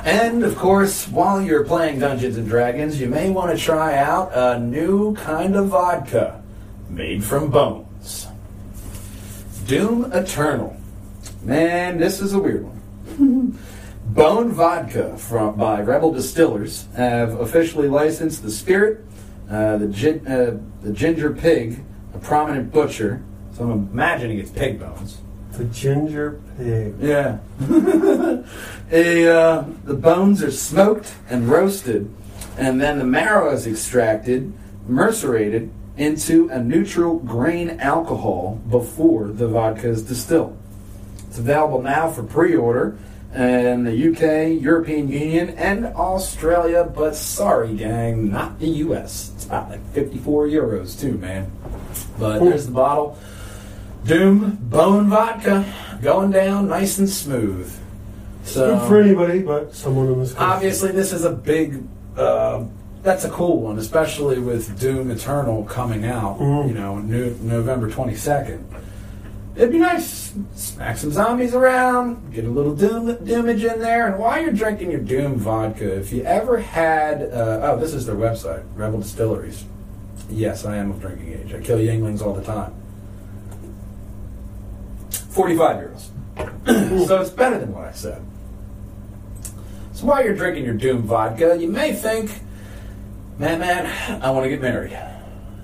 And 0.05 0.45
of 0.45 0.57
course, 0.57 1.07
while 1.09 1.43
you're 1.43 1.65
playing 1.65 1.99
Dungeons 1.99 2.39
and 2.39 2.49
Dragons, 2.49 3.01
you 3.01 3.09
may 3.09 3.31
want 3.31 3.57
to 3.57 3.63
try 3.63 3.99
out 3.99 4.31
a 4.35 4.59
new 4.59 5.15
kind 5.17 5.57
of 5.57 5.69
vodka 5.69 6.43
made 6.89 7.23
from 7.23 7.51
bones. 7.51 8.27
Doom 9.67 10.11
Eternal. 10.13 10.77
Man, 11.43 11.99
this 11.99 12.21
is 12.21 12.33
a 12.33 12.39
weird 12.39 12.65
one. 12.65 13.59
Bone 14.07 14.51
Vodka 14.51 15.17
from 15.17 15.57
by 15.57 15.81
Rebel 15.83 16.13
Distillers 16.13 16.87
have 16.97 17.39
officially 17.39 17.87
licensed 17.87 18.43
the 18.43 18.51
spirit, 18.51 19.05
uh, 19.49 19.77
the, 19.77 19.87
gin, 19.87 20.27
uh, 20.27 20.59
the 20.83 20.93
ginger 20.93 21.33
pig, 21.33 21.85
a 22.15 22.19
prominent 22.19 22.73
butcher. 22.73 23.23
So 23.53 23.65
I'm 23.65 23.89
imagining 23.93 24.39
it's 24.39 24.51
pig 24.51 24.81
bones. 24.81 25.19
The 25.61 25.67
ginger 25.67 26.41
pig. 26.57 26.95
Yeah. 27.01 27.37
a, 28.91 29.29
uh, 29.29 29.65
the 29.85 29.93
bones 29.93 30.43
are 30.43 30.51
smoked 30.51 31.13
and 31.29 31.51
roasted, 31.51 32.11
and 32.57 32.81
then 32.81 32.99
the 32.99 33.05
marrow 33.05 33.53
is 33.53 33.67
extracted, 33.67 34.55
macerated 34.89 35.71
into 35.99 36.49
a 36.49 36.59
neutral 36.63 37.19
grain 37.19 37.79
alcohol 37.79 38.59
before 38.71 39.29
the 39.29 39.49
vodka 39.49 39.91
is 39.91 40.03
distilled. 40.03 40.57
It's 41.29 41.39
available 41.39 41.83
now 41.83 42.09
for 42.09 42.23
pre-order 42.23 42.97
in 43.35 43.85
the 43.85 43.93
UK, 43.93 44.63
European 44.63 45.11
Union, 45.11 45.51
and 45.51 45.85
Australia, 45.89 46.85
but 46.85 47.15
sorry, 47.15 47.75
gang, 47.75 48.31
not 48.31 48.59
the 48.59 48.69
US. 48.69 49.33
It's 49.35 49.45
about 49.45 49.69
like 49.69 49.87
54 49.93 50.47
euros 50.47 50.99
too, 50.99 51.19
man. 51.19 51.53
But 52.19 52.39
there's 52.39 52.65
the 52.65 52.73
bottle. 52.73 53.19
Doom 54.05 54.59
Bone 54.63 55.09
Vodka 55.09 55.65
going 56.03 56.31
down 56.31 56.69
nice 56.69 56.99
and 56.99 57.09
smooth. 57.09 57.73
So 58.45 58.79
Good 58.79 58.89
for 58.89 59.01
anybody 59.01 59.43
but 59.43 59.75
someone 59.75 60.09
in 60.09 60.19
this 60.21 60.35
obviously 60.37 60.93
this 60.93 61.13
is 61.13 61.25
a 61.25 61.33
big 61.33 61.83
uh, 62.17 62.65
that's 63.03 63.25
a 63.25 63.31
cool 63.31 63.61
one, 63.61 63.79
especially 63.79 64.39
with 64.41 64.79
Doom 64.79 65.11
Eternal 65.11 65.65
coming 65.65 66.05
out, 66.05 66.39
Mhm. 66.39 66.69
you 66.69 66.75
know, 66.75 66.99
new, 66.99 67.35
November 67.41 67.89
22nd. 67.89 68.63
It'd 69.57 69.73
be 69.73 69.79
nice, 69.79 70.33
smack 70.55 70.99
some 70.99 71.11
zombies 71.11 71.55
around, 71.55 72.31
get 72.33 72.45
a 72.45 72.51
little 72.51 72.75
Doom 72.75 73.17
Doomage 73.25 73.65
in 73.65 73.81
there, 73.81 74.07
and 74.09 74.19
while 74.19 74.41
you're 74.43 74.53
drinking 74.53 74.91
your 74.91 75.01
Doom 75.01 75.37
vodka, 75.37 75.97
if 75.97 76.13
you 76.13 76.23
ever 76.25 76.59
had, 76.59 77.23
uh, 77.33 77.61
oh, 77.73 77.79
this 77.79 77.95
is 77.95 78.05
their 78.05 78.17
website, 78.17 78.63
Rebel 78.77 78.99
Distilleries. 79.01 79.65
Yes, 80.29 80.67
I 80.67 80.77
am 80.77 80.91
of 80.91 81.01
drinking 81.01 81.33
age. 81.33 81.55
I 81.55 81.61
kill 81.61 81.79
Yinglings 81.79 82.21
all 82.21 82.35
the 82.35 82.43
time. 82.43 82.73
45 85.31 85.77
euros. 85.77 86.09
so 87.07 87.21
it's 87.21 87.31
better 87.31 87.59
than 87.59 87.73
what 87.73 87.85
I 87.85 87.93
said. 87.93 88.23
So 89.93 90.07
while 90.07 90.25
you're 90.25 90.35
drinking 90.35 90.65
your 90.65 90.75
Doom 90.75 91.03
vodka, 91.03 91.57
you 91.59 91.69
may 91.69 91.93
think, 91.93 92.31
man, 93.39 93.61
man, 93.61 94.23
I 94.23 94.31
want 94.31 94.45
to 94.45 94.51
get 94.51 94.61
married. 94.61 94.99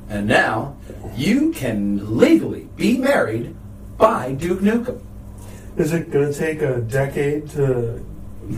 And 0.09 0.26
now 0.29 0.76
you 1.14 1.52
can 1.52 2.18
legally 2.18 2.68
be 2.76 2.98
married 2.98 3.57
by 3.98 4.33
Duke 4.33 4.61
Nukem. 4.61 5.00
Is 5.76 5.92
it 5.92 6.11
going 6.11 6.33
to 6.33 6.38
take 6.38 6.62
a 6.62 6.81
decade 6.81 7.50
to. 7.50 8.05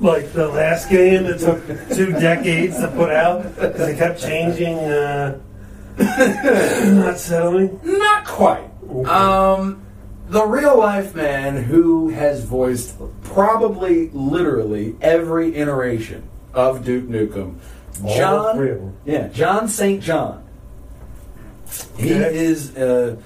like 0.00 0.32
the 0.32 0.50
last 0.54 0.88
game 0.88 1.24
that 1.24 1.38
took 1.38 1.60
two 1.94 2.12
decades 2.12 2.78
to 2.78 2.88
put 2.88 3.10
out 3.10 3.42
because 3.42 3.76
they 3.76 3.94
kept 3.94 4.18
changing, 4.18 4.78
uh, 4.78 5.38
not 5.98 7.18
settling? 7.18 7.78
Not 7.84 8.24
quite. 8.24 8.67
Um, 9.06 9.82
the 10.28 10.44
real 10.46 10.78
life 10.78 11.14
man 11.14 11.62
who 11.64 12.08
has 12.10 12.44
voiced 12.44 12.96
probably 13.22 14.10
literally 14.10 14.96
every 15.00 15.54
iteration 15.56 16.28
of 16.54 16.84
Duke 16.84 17.04
Nukem, 17.08 17.56
John. 18.16 18.94
Yeah, 19.04 19.28
John 19.28 19.68
St. 19.68 20.02
John. 20.02 20.44
He 21.96 22.14
Okay. 22.14 22.36
is 22.36 22.76
uh, 22.76 23.16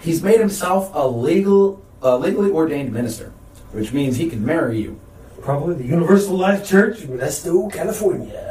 He's 0.00 0.22
made 0.22 0.40
himself 0.40 0.90
a 0.94 1.06
legal, 1.06 1.82
a 2.00 2.16
legally 2.16 2.50
ordained 2.50 2.92
minister, 2.92 3.32
which 3.72 3.92
means 3.92 4.16
he 4.16 4.28
can 4.30 4.44
marry 4.44 4.80
you. 4.80 4.98
Probably 5.42 5.74
the 5.74 5.84
Universal 5.84 6.36
Life 6.36 6.66
Church, 6.66 7.00
Modesto, 7.00 7.70
California. 7.72 8.47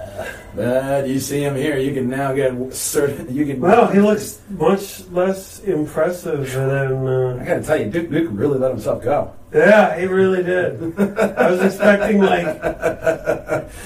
Uh, 0.57 1.03
you 1.05 1.19
see 1.19 1.43
him 1.43 1.55
here. 1.55 1.77
You 1.77 1.93
can 1.93 2.09
now 2.09 2.33
get 2.33 2.73
certain. 2.73 3.33
You 3.33 3.45
can. 3.45 3.59
Well, 3.59 3.87
he 3.87 3.99
looks 3.99 4.39
much 4.49 5.07
less 5.09 5.59
impressive 5.63 6.51
than. 6.51 6.69
I 6.71 7.41
Uh, 7.41 7.43
gotta 7.45 7.63
tell 7.63 7.77
you, 7.79 7.85
Duke 7.91 8.09
Nukem 8.09 8.37
really 8.39 8.57
let 8.57 8.71
himself 8.71 9.03
go. 9.03 9.31
yeah, 9.53 9.97
he 9.97 10.05
really 10.07 10.43
did. 10.43 10.81
I 10.99 11.49
was 11.51 11.61
expecting 11.61 12.19
like 12.21 12.45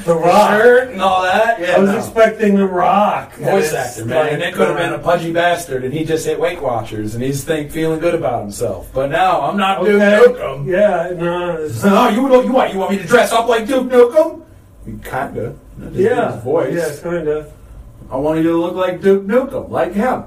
the 0.05 0.15
Rock. 0.15 0.49
Shirt 0.61 0.89
and 0.91 1.01
all 1.01 1.21
that. 1.23 1.59
Yeah. 1.59 1.75
I 1.75 1.79
was 1.79 1.89
no. 1.91 1.97
expecting 1.97 2.55
the 2.55 2.65
Rock. 2.65 3.33
Voice 3.35 3.73
actor, 3.73 4.05
man. 4.05 4.17
like, 4.23 4.31
and 4.33 4.41
it 4.41 4.53
could 4.53 4.67
have 4.69 4.77
been 4.77 4.93
a 4.93 4.99
pudgy 4.99 5.31
bastard, 5.33 5.83
and 5.83 5.93
he 5.93 6.03
just 6.05 6.25
hit 6.25 6.39
Weight 6.39 6.61
Watchers, 6.61 7.15
and 7.15 7.23
he's 7.23 7.43
think, 7.43 7.71
feeling 7.71 7.99
good 7.99 8.15
about 8.15 8.41
himself. 8.41 8.89
But 8.93 9.11
now 9.11 9.41
I'm 9.41 9.57
not 9.57 9.83
Duke 9.83 10.01
Okay. 10.01 10.17
Nukem. 10.25 10.65
Yeah, 10.67 11.13
no. 11.17 11.53
it's- 11.65 11.81
Oh, 11.85 12.09
you 12.09 12.23
want 12.23 12.45
you 12.45 12.51
want 12.53 12.73
you 12.73 12.79
want 12.79 12.91
me 12.91 12.97
to 12.99 13.03
dress 13.07 13.31
up 13.31 13.47
like 13.47 13.67
Duke 13.67 13.87
Nukem? 13.89 14.43
You 14.87 14.99
kinda. 15.03 15.55
Yeah, 15.91 16.39
voice. 16.41 16.73
Yeah, 16.75 16.95
kind 17.01 17.27
of. 17.27 17.51
I 18.09 18.17
want 18.17 18.37
you 18.37 18.43
to 18.51 18.57
look 18.57 18.75
like 18.75 19.01
Duke 19.01 19.23
Nukem, 19.23 19.69
like 19.69 19.93
him. 19.93 20.25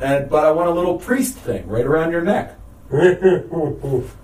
And 0.00 0.30
but 0.30 0.44
I 0.44 0.50
want 0.52 0.68
a 0.68 0.72
little 0.72 0.98
priest 0.98 1.36
thing 1.36 1.66
right 1.68 1.84
around 1.84 2.12
your 2.12 2.22
neck. 2.22 2.56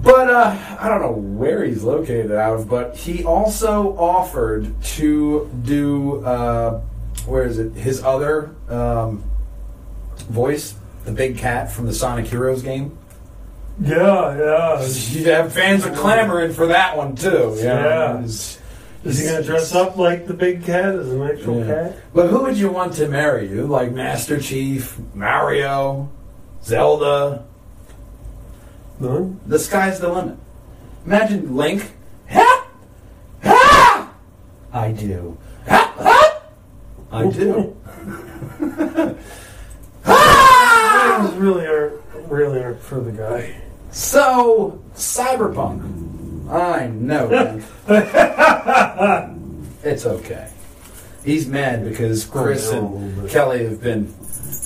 But 0.00 0.30
uh, 0.30 0.76
I 0.78 0.88
don't 0.88 1.02
know 1.02 1.10
where 1.10 1.64
he's 1.64 1.82
located 1.82 2.30
out 2.30 2.54
of, 2.54 2.68
but 2.68 2.96
he 2.96 3.24
also 3.24 3.96
offered 3.98 4.80
to 4.82 5.50
do 5.64 6.24
uh, 6.24 6.80
where 7.26 7.42
is 7.42 7.58
it? 7.58 7.72
His 7.72 8.02
other 8.02 8.54
um, 8.68 9.24
voice, 10.30 10.76
the 11.04 11.10
big 11.10 11.36
cat 11.36 11.72
from 11.72 11.86
the 11.86 11.92
Sonic 11.92 12.26
Heroes 12.26 12.62
game. 12.62 12.96
yeah, 13.80 14.36
yeah. 14.38 15.32
Have 15.42 15.52
fans 15.52 15.84
are 15.84 15.94
clamoring 15.96 16.52
for 16.52 16.68
that 16.68 16.96
one 16.96 17.16
too. 17.16 17.54
you 17.56 17.64
know. 17.64 18.24
Yeah. 18.24 18.26
It's- 19.04 19.14
Is 19.14 19.20
he 19.20 19.26
gonna 19.30 19.44
dress 19.44 19.74
up 19.74 19.96
like 19.96 20.26
the 20.26 20.34
big 20.34 20.64
cat 20.64 20.94
as 20.94 21.12
an 21.12 21.22
actual 21.22 21.60
Yeah. 21.60 21.66
cat? 21.66 21.96
But 22.14 22.28
who 22.28 22.42
would 22.42 22.56
you 22.56 22.70
want 22.70 22.94
to 22.94 23.08
marry 23.08 23.48
you? 23.48 23.66
Like 23.66 23.92
Master 23.92 24.38
Chief, 24.38 24.98
Mario, 25.14 26.08
Zelda? 26.64 27.44
None. 29.00 29.38
The 29.46 29.58
sky's 29.58 30.00
the 30.00 30.08
limit. 30.08 30.36
Imagine 31.06 31.56
Link. 31.56 31.92
Ha! 32.30 32.66
Ha! 33.44 34.10
I 34.72 34.90
do. 34.92 35.36
Ha! 35.68 35.92
Ha! 35.98 36.40
I 37.12 37.26
do. 37.26 37.76
ha! 40.04 41.18
Things 41.22 41.34
really 41.36 41.66
aren't 41.66 41.94
really 42.28 42.62
aren't 42.62 42.80
for 42.82 43.00
the 43.00 43.12
guy. 43.12 43.54
So, 43.90 44.80
Cyberpunk. 44.94 45.97
I 46.50 46.86
know. 46.88 47.28
man. 47.88 49.64
it's 49.82 50.06
okay. 50.06 50.48
He's 51.24 51.46
mad 51.46 51.84
because 51.84 52.24
Chris 52.24 52.70
Oh, 52.72 52.88
no, 52.88 52.96
and 52.96 53.28
Kelly 53.30 53.64
have 53.64 53.80
been 53.82 54.14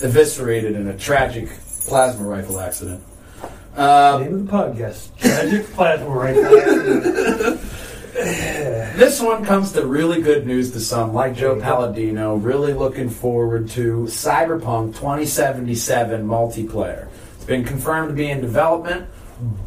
eviscerated 0.01 0.75
in 0.75 0.87
a 0.87 0.97
tragic 0.97 1.49
plasma 1.87 2.27
rifle 2.27 2.59
accident. 2.59 3.03
Uh, 3.75 4.19
Name 4.21 4.33
of 4.35 4.45
the 4.45 4.51
podcast: 4.51 5.17
Tragic 5.17 5.65
Plasma 5.73 6.09
Rifle. 6.09 7.59
This 8.13 9.19
one 9.19 9.43
comes 9.43 9.71
to 9.73 9.85
really 9.87 10.21
good 10.21 10.45
news 10.45 10.71
to 10.73 10.79
some, 10.79 11.13
like 11.13 11.35
Joe 11.35 11.59
Palladino, 11.59 12.35
really 12.35 12.73
looking 12.73 13.09
forward 13.09 13.69
to 13.71 14.03
Cyberpunk 14.03 14.93
2077 14.95 16.25
multiplayer. 16.25 17.07
It's 17.35 17.45
been 17.45 17.65
confirmed 17.65 18.09
to 18.09 18.13
be 18.15 18.29
in 18.29 18.39
development, 18.39 19.09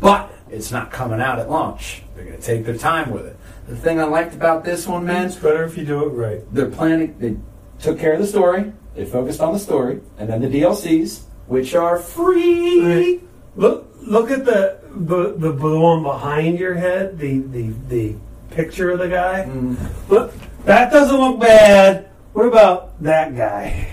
but 0.01 0.33
it's 0.49 0.71
not 0.71 0.93
coming 0.93 1.21
out 1.21 1.41
at 1.41 1.51
launch. 1.51 2.03
They're 2.17 2.25
going 2.25 2.37
to 2.37 2.43
take 2.43 2.65
their 2.65 2.79
time 2.79 3.11
with 3.11 3.27
it. 3.27 3.37
The 3.69 3.77
thing 3.77 4.01
I 4.01 4.05
liked 4.05 4.35
about 4.35 4.65
this 4.65 4.87
one, 4.87 5.05
man, 5.05 5.27
It's 5.27 5.37
better 5.37 5.65
if 5.65 5.77
you 5.77 5.85
do 5.85 6.05
it 6.05 6.09
right. 6.09 6.55
they're 6.55 6.71
planning, 6.71 7.15
they 7.19 7.37
took 7.79 7.99
care 7.99 8.15
of 8.15 8.21
the 8.21 8.27
story, 8.27 8.73
they 8.95 9.05
focused 9.05 9.41
on 9.41 9.53
the 9.53 9.59
story, 9.59 10.01
and 10.19 10.29
then 10.31 10.41
the 10.41 10.49
DLCs, 10.49 11.25
which 11.47 11.75
are 11.75 11.99
free. 11.99 12.81
Right. 12.81 13.23
Look, 13.55 13.95
look 14.01 14.31
at 14.31 14.45
the 14.45 14.79
the, 14.99 15.33
the 15.33 15.53
one 15.53 16.03
behind 16.03 16.59
your 16.59 16.75
head. 16.75 17.19
The 17.19 17.41
the 17.41 17.73
the 17.89 18.15
picture 18.51 18.91
of 18.91 18.99
the 18.99 19.09
guy. 19.09 19.45
Mm. 19.45 19.77
Look, 20.09 20.33
that 20.65 20.91
doesn't 20.91 21.17
look 21.19 21.39
bad. 21.41 22.09
What 22.33 22.47
about 22.47 23.01
that 23.03 23.37
guy? 23.37 23.89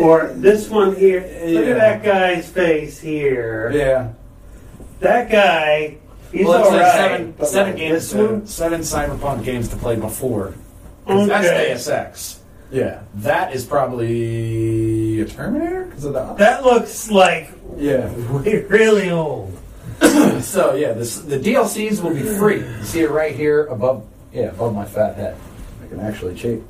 Or 0.00 0.28
this 0.34 0.68
one 0.68 0.94
here? 0.96 1.20
Look 1.20 1.66
at 1.66 1.76
that 1.76 2.02
guy's 2.02 2.48
face 2.48 2.98
here. 2.98 3.70
Yeah. 3.74 4.12
That 5.00 5.30
guy. 5.30 5.98
He's 6.32 6.46
well, 6.46 6.60
it's 6.60 6.68
all 6.68 6.74
like 6.74 6.82
right. 6.82 6.92
seven, 6.94 7.34
but 7.36 7.48
seven 7.48 7.72
like 7.72 7.80
games, 7.80 8.12
This 8.12 8.14
one. 8.14 8.46
seven 8.46 8.80
Cyberpunk 8.82 9.44
games 9.44 9.68
to 9.68 9.76
play 9.76 9.96
before. 9.96 10.54
'Cause 11.06 11.28
That's 11.28 11.46
Okay. 11.46 11.68
Deus 11.68 11.88
Ex. 11.88 12.40
Yeah, 12.70 13.00
that 13.16 13.52
is 13.52 13.64
probably 13.64 15.20
a 15.20 15.24
Terminator 15.24 15.86
because 15.86 16.04
of 16.04 16.12
the. 16.12 16.34
That 16.34 16.64
looks 16.64 17.10
like 17.10 17.50
yeah. 17.76 18.08
really 18.68 19.10
old. 19.10 19.56
So 20.40 20.74
yeah, 20.74 20.92
this, 20.92 21.18
the 21.18 21.36
DLCs 21.38 22.02
will 22.02 22.14
be 22.14 22.22
free. 22.22 22.60
You 22.60 22.82
see 22.84 23.00
it 23.00 23.10
right 23.10 23.34
here 23.34 23.66
above. 23.66 24.06
Yeah, 24.32 24.44
above 24.50 24.74
my 24.74 24.84
fat 24.86 25.16
head. 25.16 25.36
I 25.84 25.88
can 25.88 26.00
actually 26.00 26.34
cheat. 26.36 26.62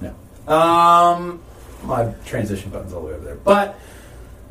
No. 0.00 0.14
Um, 0.52 1.40
my 1.84 2.14
transition 2.24 2.70
button's 2.70 2.92
all 2.94 3.00
the 3.02 3.08
way 3.08 3.14
over 3.14 3.24
there, 3.24 3.34
but. 3.36 3.78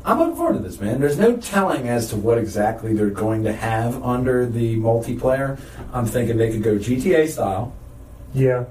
I'm 0.04 0.18
looking 0.18 0.34
forward 0.36 0.54
to 0.54 0.58
this, 0.58 0.80
man. 0.80 1.00
There's 1.00 1.18
no 1.18 1.36
telling 1.36 1.88
as 1.88 2.08
to 2.10 2.16
what 2.16 2.36
exactly 2.38 2.92
they're 2.92 3.10
going 3.10 3.44
to 3.44 3.52
have 3.52 4.02
under 4.02 4.46
the 4.46 4.76
multiplayer. 4.78 5.60
I'm 5.92 6.06
thinking 6.06 6.36
they 6.36 6.50
could 6.50 6.62
go 6.62 6.76
GTA 6.76 7.28
style, 7.28 7.72
Yeah. 8.34 8.64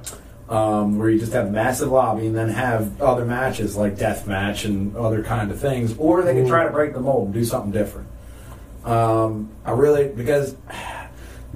um, 0.50 0.98
where 1.00 1.10
you 1.10 1.17
just 1.20 1.32
have 1.32 1.48
a 1.48 1.52
massive 1.52 1.89
lobby 1.89 2.28
and 2.28 2.36
then 2.36 2.50
have 2.50 3.02
other 3.02 3.24
matches 3.24 3.78
like 3.78 3.96
deathmatch 3.96 4.65
and 4.65 4.96
other 4.98 5.24
kind 5.24 5.52
of 5.52 5.60
things, 5.60 5.96
or 5.98 6.22
they 6.22 6.34
can 6.34 6.48
try 6.48 6.65
to 6.65 6.70
break 6.72 6.94
the 6.94 7.00
mold 7.00 7.26
and 7.28 7.34
do 7.34 7.46
something 7.46 7.72
different. 7.72 8.08
Um, 8.84 9.50
I 9.63 9.72
really 9.72 10.10
because 10.10 10.56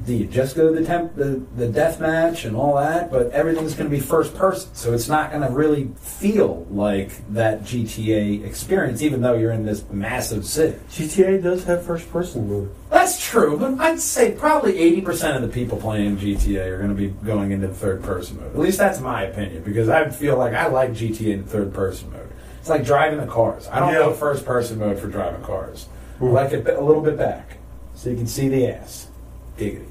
do 0.03 0.13
you 0.13 0.25
just 0.25 0.55
go 0.55 0.73
to 0.73 0.79
the 0.79 0.85
temp 0.85 1.15
the, 1.15 1.41
the 1.55 1.67
death 1.67 1.99
match 2.01 2.43
and 2.45 2.55
all 2.55 2.75
that, 2.75 3.09
but 3.09 3.31
everything's 3.31 3.73
going 3.73 3.89
to 3.89 3.95
be 3.95 4.01
first 4.01 4.35
person, 4.35 4.69
so 4.75 4.93
it's 4.93 5.07
not 5.07 5.31
going 5.31 5.41
to 5.41 5.49
really 5.49 5.89
feel 5.95 6.65
like 6.69 7.11
that 7.33 7.63
GTA 7.63 8.45
experience, 8.45 9.01
even 9.01 9.21
though 9.21 9.33
you're 9.35 9.53
in 9.53 9.65
this 9.65 9.83
massive 9.91 10.45
city. 10.45 10.77
GTA 10.89 11.41
does 11.41 11.63
have 11.63 11.85
first 11.85 12.11
person 12.11 12.49
mode. 12.49 12.75
That's 12.89 13.23
true, 13.25 13.57
but 13.57 13.79
I'd 13.79 13.99
say 13.99 14.31
probably 14.33 14.73
80% 15.01 15.35
of 15.37 15.41
the 15.41 15.47
people 15.47 15.77
playing 15.77 16.17
GTA 16.17 16.67
are 16.67 16.77
going 16.77 16.89
to 16.89 16.95
be 16.95 17.07
going 17.25 17.51
into 17.51 17.67
the 17.67 17.73
third 17.73 18.03
person 18.03 18.37
mode. 18.37 18.51
At 18.51 18.59
least 18.59 18.77
that's 18.77 18.99
my 18.99 19.23
opinion, 19.23 19.63
because 19.63 19.87
I 19.89 20.09
feel 20.09 20.37
like 20.37 20.53
I 20.53 20.67
like 20.67 20.91
GTA 20.91 21.33
in 21.33 21.43
third 21.45 21.73
person 21.73 22.11
mode. 22.11 22.29
It's 22.59 22.69
like 22.69 22.83
driving 22.85 23.19
the 23.19 23.27
cars. 23.27 23.67
I 23.71 23.79
don't 23.79 23.89
Yeah. 23.93 23.99
go 23.99 24.13
first 24.13 24.45
person 24.45 24.79
mode 24.79 24.99
for 24.99 25.07
driving 25.07 25.41
cars. 25.43 25.87
I 26.19 26.23
Mhm. 26.23 26.33
like 26.33 26.51
it 26.51 26.67
a 26.67 26.81
little 26.81 27.01
bit 27.01 27.17
back, 27.17 27.57
so 27.93 28.09
you 28.09 28.17
can 28.17 28.27
see 28.27 28.49
the 28.49 28.67
ass. 28.67 29.07
Giggity. 29.57 29.87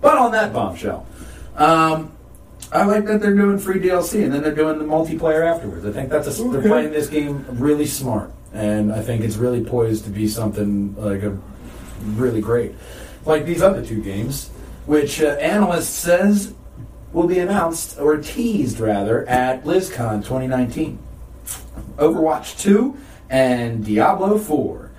But 0.00 0.16
on 0.16 0.32
that 0.32 0.52
bombshell, 0.52 1.06
um, 1.56 2.12
I 2.72 2.84
like 2.84 3.04
that 3.06 3.20
they're 3.20 3.34
doing 3.34 3.58
free 3.58 3.80
DLC 3.80 4.24
and 4.24 4.32
then 4.32 4.42
they're 4.42 4.54
doing 4.54 4.78
the 4.78 4.84
multiplayer 4.84 5.44
afterwards. 5.44 5.84
I 5.84 5.92
think 5.92 6.08
that's 6.08 6.38
a, 6.38 6.44
they're 6.44 6.62
playing 6.62 6.92
this 6.92 7.08
game 7.08 7.44
really 7.50 7.86
smart, 7.86 8.32
and 8.52 8.92
I 8.92 9.02
think 9.02 9.24
it's 9.24 9.36
really 9.36 9.64
poised 9.64 10.04
to 10.04 10.10
be 10.10 10.28
something 10.28 10.94
like 10.96 11.22
a 11.22 11.36
really 12.04 12.40
great, 12.40 12.74
like 13.26 13.44
these 13.44 13.60
other 13.60 13.84
two 13.84 14.00
games, 14.00 14.48
which 14.86 15.20
uh, 15.20 15.36
analyst 15.40 15.94
says 15.96 16.54
will 17.12 17.26
be 17.26 17.40
announced 17.40 17.98
or 17.98 18.16
teased 18.18 18.78
rather 18.78 19.28
at 19.28 19.64
BlizzCon 19.64 20.18
2019. 20.18 20.98
Overwatch 21.96 22.58
2 22.60 22.96
and 23.28 23.84
Diablo 23.84 24.38
4. 24.38 24.89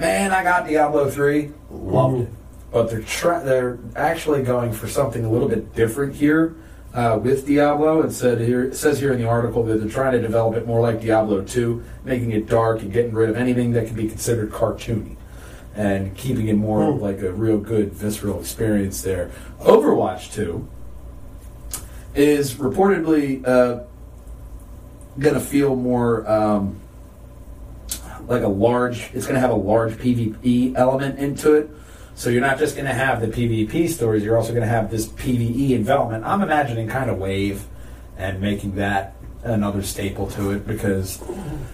Man, 0.00 0.32
I 0.32 0.42
got 0.42 0.66
Diablo 0.66 1.10
3, 1.10 1.50
loved 1.70 2.22
it. 2.22 2.28
But 2.72 2.88
they're 2.88 3.02
try- 3.02 3.42
they're 3.44 3.78
actually 3.94 4.42
going 4.42 4.72
for 4.72 4.88
something 4.88 5.24
a 5.26 5.30
little 5.30 5.48
bit 5.48 5.74
different 5.74 6.14
here 6.14 6.54
uh, 6.94 7.18
with 7.22 7.46
Diablo. 7.46 8.00
It 8.02 8.12
said 8.12 8.40
here 8.40 8.64
it 8.64 8.76
says 8.76 8.98
here 8.98 9.12
in 9.12 9.20
the 9.20 9.28
article 9.28 9.62
that 9.64 9.78
they're 9.78 9.90
trying 9.90 10.12
to 10.12 10.20
develop 10.22 10.56
it 10.56 10.66
more 10.66 10.80
like 10.80 11.00
Diablo 11.02 11.42
2, 11.42 11.82
making 12.04 12.30
it 12.30 12.46
dark 12.46 12.80
and 12.80 12.90
getting 12.92 13.12
rid 13.12 13.28
of 13.28 13.36
anything 13.36 13.72
that 13.72 13.86
can 13.88 13.94
be 13.96 14.08
considered 14.08 14.50
cartoony 14.50 15.16
and 15.74 16.16
keeping 16.16 16.48
it 16.48 16.54
more 16.54 16.92
Hmm. 16.92 17.00
like 17.00 17.20
a 17.22 17.32
real 17.32 17.58
good 17.58 17.92
visceral 17.92 18.40
experience 18.40 19.02
there. 19.02 19.30
Overwatch 19.60 20.32
2 20.32 20.66
is 22.14 22.54
reportedly 22.54 23.46
uh, 23.46 23.80
going 25.18 25.34
to 25.34 25.40
feel 25.40 25.76
more 25.76 26.28
um, 26.30 26.76
like 28.26 28.42
a 28.42 28.48
large. 28.48 29.10
It's 29.14 29.26
going 29.26 29.34
to 29.34 29.40
have 29.40 29.50
a 29.50 29.54
large 29.54 29.94
PvE 29.94 30.76
element 30.76 31.18
into 31.18 31.54
it. 31.54 31.70
So 32.14 32.28
you're 32.28 32.42
not 32.42 32.58
just 32.58 32.74
going 32.76 32.86
to 32.86 32.94
have 32.94 33.20
the 33.20 33.28
PvP 33.28 33.88
stories. 33.88 34.22
You're 34.22 34.36
also 34.36 34.50
going 34.50 34.62
to 34.62 34.68
have 34.68 34.90
this 34.90 35.06
PvE 35.06 35.70
development. 35.70 36.24
I'm 36.24 36.42
imagining 36.42 36.88
kind 36.88 37.08
of 37.08 37.18
Wave 37.18 37.64
and 38.18 38.40
making 38.40 38.74
that 38.74 39.14
another 39.42 39.82
staple 39.82 40.26
to 40.26 40.50
it 40.50 40.66
because 40.66 41.18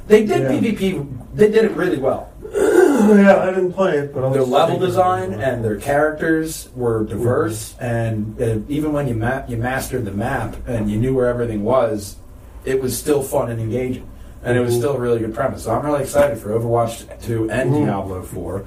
they 0.07 0.25
did 0.25 0.43
Yeah. 0.43 0.71
PvP. 0.71 1.35
They 1.35 1.51
did 1.51 1.65
it 1.65 1.73
really 1.73 1.99
well. 1.99 2.33
yeah, 2.55 3.41
I 3.43 3.47
didn't 3.47 3.73
play 3.73 3.99
it, 3.99 4.15
but 4.15 4.23
I 4.23 4.29
was 4.29 4.35
Their 4.37 4.47
level 4.47 4.79
design 4.79 5.35
and 5.35 5.65
their 5.65 5.77
characters 5.77 6.69
were 6.77 7.05
diverse, 7.05 7.75
and 7.81 8.41
uh, 8.41 8.59
even 8.69 8.93
when 8.93 9.09
you 9.09 9.15
map, 9.15 9.51
you 9.51 9.57
mastered 9.57 10.05
the 10.05 10.13
map 10.13 10.57
and 10.69 10.89
you 10.89 10.97
knew 10.97 11.13
where 11.15 11.27
everything 11.27 11.65
was, 11.65 12.17
it 12.65 12.81
was 12.81 12.97
still 12.97 13.23
fun 13.23 13.51
and 13.51 13.61
engaging, 13.61 14.09
and 14.47 14.57
it 14.57 14.61
was 14.61 14.77
still 14.77 14.95
a 14.95 14.99
really 14.99 15.19
good 15.19 15.35
premise. 15.35 15.65
So 15.65 15.73
I'm 15.73 15.85
really 15.85 16.03
excited 16.03 16.39
for 16.39 16.51
Overwatch 16.51 17.21
2 17.23 17.51
and. 17.51 17.75
Diablo 17.75 18.23
4. 18.23 18.65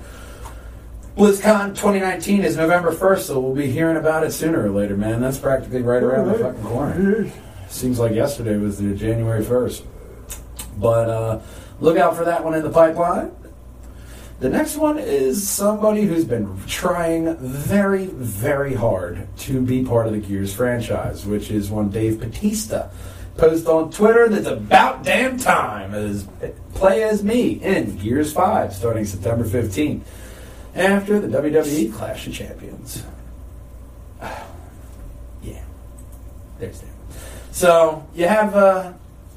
BlizzCon 1.16 1.70
2019 1.70 2.44
is 2.44 2.58
November 2.58 2.92
1st, 2.94 3.20
so 3.20 3.40
we'll 3.40 3.56
be 3.56 3.72
hearing 3.72 3.96
about 3.96 4.26
it 4.26 4.32
sooner 4.32 4.66
or 4.66 4.70
later, 4.70 4.98
man. 4.98 5.22
That's 5.22 5.40
practically 5.40 5.82
right 5.82 6.04
around 6.04 6.28
the 6.28 6.34
fucking 6.34 6.64
corner. 6.64 7.32
Seems 7.70 7.98
like 7.98 8.14
yesterday 8.14 8.58
was 8.58 8.78
the 8.78 8.94
January 8.94 9.44
1st. 9.44 9.86
But 10.78 11.10
uh, 11.10 11.40
look 11.80 11.98
out 11.98 12.16
for 12.16 12.26
that 12.26 12.44
one 12.44 12.56
in 12.56 12.64
the 12.64 12.70
pipeline. 12.70 13.32
The 14.42 14.50
next 14.50 14.76
one 14.76 14.98
is 14.98 15.48
somebody 15.48 16.04
who's 16.04 16.26
been 16.26 16.62
trying 16.68 17.36
very, 17.38 18.06
very 18.08 18.74
hard 18.74 19.28
to 19.40 19.62
be 19.62 19.84
part 19.86 20.08
of 20.08 20.14
the 20.14 20.20
Gears 20.20 20.54
franchise, 20.54 21.26
which 21.26 21.52
is 21.52 21.70
one 21.70 21.90
Dave 21.90 22.20
Batista. 22.20 22.90
Post 23.40 23.68
on 23.68 23.92
Twitter 23.92 24.28
that's 24.28 24.48
about 24.48 25.04
damn 25.04 25.38
time 25.38 25.94
as 25.94 26.28
play 26.74 27.04
as 27.04 27.24
me 27.24 27.54
in 27.54 27.98
Gears 27.98 28.34
5 28.34 28.74
starting 28.74 29.06
September 29.06 29.46
15th 29.46 30.02
after 30.76 31.20
the 31.20 31.28
WWE 31.28 31.94
Clash 31.94 32.28
of 32.28 32.34
Champions. 32.34 33.04
yeah. 35.42 35.64
There's 36.60 36.82
that. 36.82 36.90
So 37.52 38.06
you 38.14 38.28
have 38.28 38.56
uh, 38.56 38.94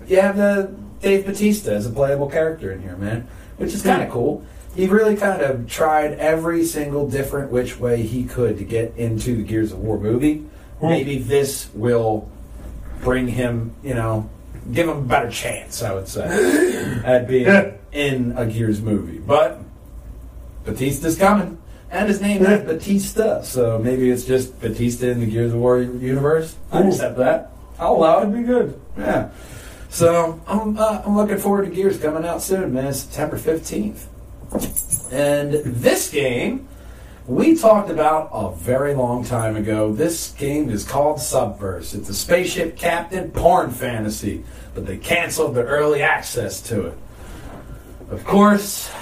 you 0.06 0.20
have 0.20 0.36
the 0.36 0.74
Dave 1.00 1.26
Batista 1.26 1.72
as 1.72 1.86
a 1.86 1.90
playable 1.90 2.28
character 2.28 2.72
in 2.72 2.82
here, 2.82 2.96
man, 2.96 3.28
which 3.56 3.72
is 3.72 3.82
kind 3.82 4.02
of 4.02 4.10
cool. 4.10 4.44
He 4.74 4.86
really 4.86 5.16
kind 5.16 5.42
of 5.42 5.68
tried 5.68 6.14
every 6.14 6.64
single 6.64 7.08
different 7.08 7.52
which 7.52 7.78
way 7.78 8.02
he 8.02 8.24
could 8.24 8.58
to 8.58 8.64
get 8.64 8.96
into 8.96 9.36
the 9.36 9.42
Gears 9.42 9.72
of 9.72 9.78
War 9.78 9.98
movie. 9.98 10.44
Hmm. 10.80 10.88
Maybe 10.88 11.18
this 11.18 11.68
will 11.74 12.28
bring 13.02 13.28
him, 13.28 13.74
you 13.82 13.94
know, 13.94 14.30
give 14.72 14.88
him 14.88 14.96
a 14.96 15.00
better 15.02 15.30
chance, 15.30 15.82
I 15.82 15.92
would 15.92 16.08
say, 16.08 17.02
at 17.04 17.28
being 17.28 17.74
in 17.92 18.32
a 18.36 18.46
Gears 18.46 18.80
movie. 18.80 19.18
But 19.18 19.60
Batista's 20.64 21.18
coming. 21.18 21.58
And 21.90 22.08
his 22.08 22.22
name 22.22 22.42
is 22.46 22.62
Batista, 22.62 23.42
so 23.42 23.78
maybe 23.78 24.10
it's 24.10 24.24
just 24.24 24.58
Batista 24.62 25.08
in 25.08 25.20
the 25.20 25.26
Gears 25.26 25.52
of 25.52 25.58
War 25.58 25.78
universe. 25.82 26.56
I 26.70 26.80
accept 26.84 27.18
that. 27.18 27.52
I'll 27.78 27.96
allow 27.96 28.22
it. 28.22 28.32
be 28.32 28.42
good. 28.44 28.80
Yeah. 28.96 29.28
So 29.90 30.40
I'm, 30.46 30.78
uh, 30.78 31.02
I'm 31.04 31.14
looking 31.14 31.36
forward 31.36 31.66
to 31.66 31.70
Gears 31.70 31.98
coming 31.98 32.24
out 32.24 32.40
soon, 32.40 32.72
man. 32.72 32.94
September 32.94 33.36
15th. 33.36 34.06
And 35.12 35.52
this 35.52 36.10
game, 36.10 36.66
we 37.32 37.56
talked 37.56 37.88
about 37.88 38.28
a 38.30 38.54
very 38.54 38.92
long 38.92 39.24
time 39.24 39.56
ago. 39.56 39.90
This 39.90 40.32
game 40.32 40.68
is 40.68 40.84
called 40.84 41.16
Subverse. 41.16 41.94
It's 41.94 42.10
a 42.10 42.14
spaceship 42.14 42.76
captain 42.76 43.30
porn 43.30 43.70
fantasy, 43.70 44.44
but 44.74 44.84
they 44.84 44.98
canceled 44.98 45.54
the 45.54 45.64
early 45.64 46.02
access 46.02 46.60
to 46.62 46.88
it. 46.88 46.98
Of 48.10 48.26
course, 48.26 48.92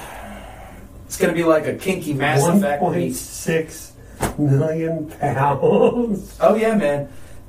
it's 1.06 1.16
going 1.16 1.34
to 1.34 1.36
be 1.36 1.42
like 1.42 1.66
a 1.66 1.74
kinky 1.74 2.14
Mass 2.14 2.46
Effect 2.46 2.80
point 2.80 2.98
meets 2.98 3.18
six 3.18 3.94
million 4.38 5.10
pounds. 5.10 6.36
Oh 6.40 6.54
yeah, 6.54 6.76
man. 6.76 7.08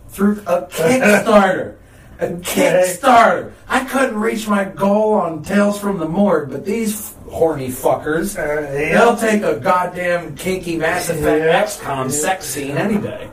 Through 0.10 0.42
a 0.48 0.64
Kickstarter. 0.64 1.76
A 2.22 2.28
Kickstarter. 2.28 3.52
I 3.68 3.84
couldn't 3.86 4.20
reach 4.20 4.48
my 4.48 4.64
goal 4.66 5.14
on 5.16 5.44
Tales 5.44 5.80
from 5.80 5.98
the 5.98 6.08
Morgue, 6.08 6.52
but 6.52 6.66
these 6.66 7.14
horny 7.30 7.70
fuckers, 7.70 8.38
Uh, 8.38 8.70
they'll 8.72 9.16
take 9.18 9.42
a 9.44 9.60
goddamn 9.60 10.36
kinky 10.36 10.78
Mass 10.78 11.10
Effect 11.10 11.46
Yeah. 11.46 11.64
XCOM 11.64 12.06
Yeah. 12.06 12.12
sex 12.12 12.46
scene 12.46 12.78
any 12.78 12.98
day. 12.98 13.28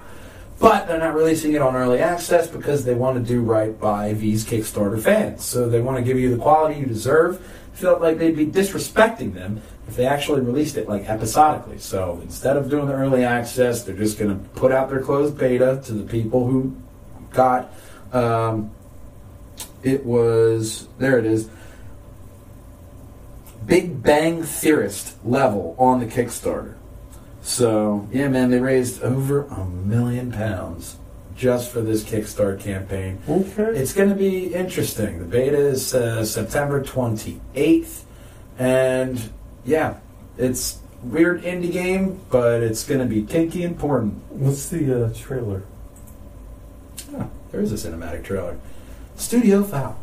But 0.59 0.89
they're 0.89 0.99
not 0.99 1.15
releasing 1.15 1.53
it 1.53 1.63
on 1.63 1.77
early 1.77 1.99
access 2.01 2.47
because 2.49 2.85
they 2.85 2.95
want 2.95 3.17
to 3.17 3.23
do 3.23 3.41
right 3.43 3.79
by 3.79 4.15
these 4.15 4.45
Kickstarter 4.45 4.99
fans. 4.99 5.45
So 5.45 5.69
they 5.69 5.81
want 5.81 5.99
to 5.99 6.03
give 6.03 6.19
you 6.19 6.31
the 6.35 6.43
quality 6.43 6.81
you 6.81 6.87
deserve. 6.87 7.39
Felt 7.75 8.01
like 8.01 8.19
they'd 8.19 8.35
be 8.37 8.47
disrespecting 8.47 9.35
them 9.35 9.61
if 9.87 9.95
they 9.97 10.07
actually 10.07 10.41
released 10.41 10.77
it 10.77 10.89
like 10.89 11.09
episodically. 11.09 11.79
So 11.79 12.19
instead 12.23 12.57
of 12.57 12.69
doing 12.71 12.87
the 12.87 12.95
early 12.95 13.23
access, 13.25 13.85
they're 13.85 13.95
just 13.95 14.19
going 14.19 14.31
to 14.31 14.49
put 14.59 14.73
out 14.73 14.89
their 14.91 15.01
closed 15.01 15.39
beta 15.39 15.81
to 15.85 15.93
the 15.93 16.03
people 16.05 16.47
who 16.47 16.73
got. 17.33 17.71
Um, 18.13 18.71
it 19.83 20.05
was 20.05 20.89
there. 20.99 21.19
It 21.19 21.27
is. 21.27 21.49
Big 23.67 24.03
Bang 24.03 24.43
Theorist 24.43 25.17
level 25.25 25.77
on 25.79 26.01
the 26.01 26.07
Kickstarter. 26.07 26.75
So 27.43 28.09
yeah, 28.13 28.29
man, 28.29 28.51
they 28.51 28.61
raised 28.61 29.03
over 29.03 29.45
a 29.45 29.65
million 29.65 30.33
pounds 30.33 30.97
just 31.37 31.71
for 31.71 31.81
this 31.81 32.03
Kickstarter 32.03 32.59
campaign. 32.59 33.19
Okay. 33.29 33.79
It's 33.79 33.93
going 33.93 34.09
to 34.09 34.15
be 34.15 34.53
interesting. 34.53 35.21
The 35.21 35.25
beta 35.25 35.57
is 35.57 35.95
uh, 35.95 36.25
September 36.25 36.83
28th, 36.83 38.03
and 38.59 39.31
yeah, 39.65 39.99
it's 40.37 40.79
weird 41.03 41.43
indie 41.43 41.73
game, 41.73 42.21
but 42.29 42.63
it's 42.63 42.85
going 42.85 43.01
to 43.01 43.07
be 43.07 43.23
kinky 43.23 43.63
important. 43.63 44.15
What's 44.31 44.69
the 44.69 45.07
uh, 45.07 45.15
trailer? 45.15 45.63
Oh, 47.15 47.31
there 47.53 47.61
is 47.61 47.73
a 47.73 47.91
cinematic 47.91 48.25
trailer. 48.25 48.59
Studio 49.19 49.63
FOW. 49.63 49.97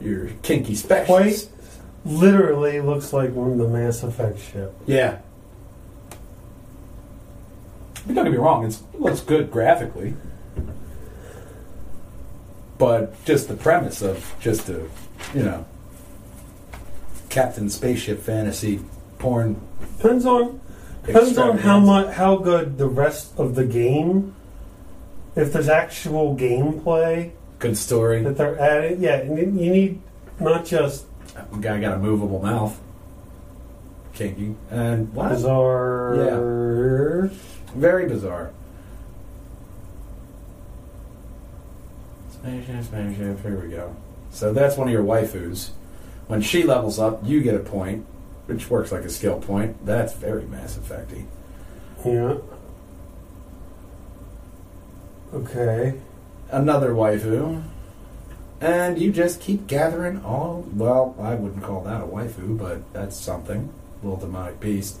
Your 0.00 0.28
kinky 0.42 0.74
specs. 0.74 1.06
Quite 1.06 1.48
literally 2.04 2.80
looks 2.80 3.12
like 3.12 3.32
one 3.32 3.52
of 3.52 3.58
the 3.58 3.68
Mass 3.68 4.02
Effect 4.02 4.40
ship. 4.40 4.74
Yeah. 4.86 5.18
Don't 8.06 8.14
get 8.14 8.30
me 8.32 8.38
wrong, 8.38 8.64
it's, 8.64 8.82
it 8.94 9.00
looks 9.00 9.20
good 9.20 9.50
graphically. 9.50 10.14
But 12.78 13.22
just 13.26 13.48
the 13.48 13.54
premise 13.54 14.00
of 14.00 14.34
just 14.40 14.68
a, 14.70 14.88
you 15.34 15.42
know, 15.42 15.66
Captain 17.28 17.68
Spaceship 17.68 18.20
fantasy 18.20 18.80
porn. 19.18 19.60
Depends 19.98 20.24
on 20.24 20.60
depends 21.04 21.36
on 21.36 21.58
how 21.58 21.78
extravaganza. 21.78 21.80
much 21.86 22.14
how 22.14 22.36
good 22.36 22.78
the 22.78 22.88
rest 22.88 23.38
of 23.38 23.54
the 23.54 23.66
game. 23.66 24.34
If 25.36 25.52
there's 25.52 25.68
actual 25.68 26.36
gameplay 26.36 27.32
Good 27.58 27.76
story. 27.76 28.22
that 28.22 28.36
they're 28.36 28.58
adding, 28.58 29.02
yeah, 29.02 29.16
and 29.16 29.36
you 29.58 29.64
you 29.64 29.70
need 29.70 30.00
not 30.38 30.64
just 30.64 31.04
Guy 31.60 31.80
got 31.80 31.94
a 31.94 31.98
movable 31.98 32.40
mouth. 32.40 32.78
Kinky. 34.14 34.54
And 34.70 35.12
what? 35.14 35.30
bizarre. 35.30 37.30
Very 37.74 38.08
bizarre. 38.08 38.50
Spaceship, 42.32 42.84
spaceship, 42.84 43.42
here 43.42 43.60
we 43.60 43.68
go. 43.68 43.94
So 44.30 44.52
that's 44.52 44.76
one 44.76 44.88
of 44.88 44.92
your 44.92 45.04
waifus. 45.04 45.70
When 46.26 46.40
she 46.40 46.62
levels 46.62 46.98
up, 46.98 47.20
you 47.24 47.42
get 47.42 47.54
a 47.54 47.58
point, 47.60 48.06
which 48.46 48.70
works 48.70 48.92
like 48.92 49.04
a 49.04 49.10
skill 49.10 49.40
point. 49.40 49.84
That's 49.84 50.14
very 50.14 50.44
Mass 50.44 50.78
Effecty. 50.78 51.24
Yeah. 52.04 52.36
Okay. 55.32 55.94
Another 56.50 56.90
waifu. 56.90 57.62
And 58.60 59.00
you 59.00 59.10
just 59.10 59.40
keep 59.40 59.66
gathering 59.66 60.22
all, 60.22 60.66
well, 60.74 61.14
I 61.18 61.34
wouldn't 61.34 61.62
call 61.62 61.82
that 61.84 62.02
a 62.02 62.06
waifu, 62.06 62.58
but 62.58 62.92
that's 62.92 63.16
something. 63.16 63.72
Little 64.02 64.18
demonic 64.18 64.60
beast. 64.60 64.98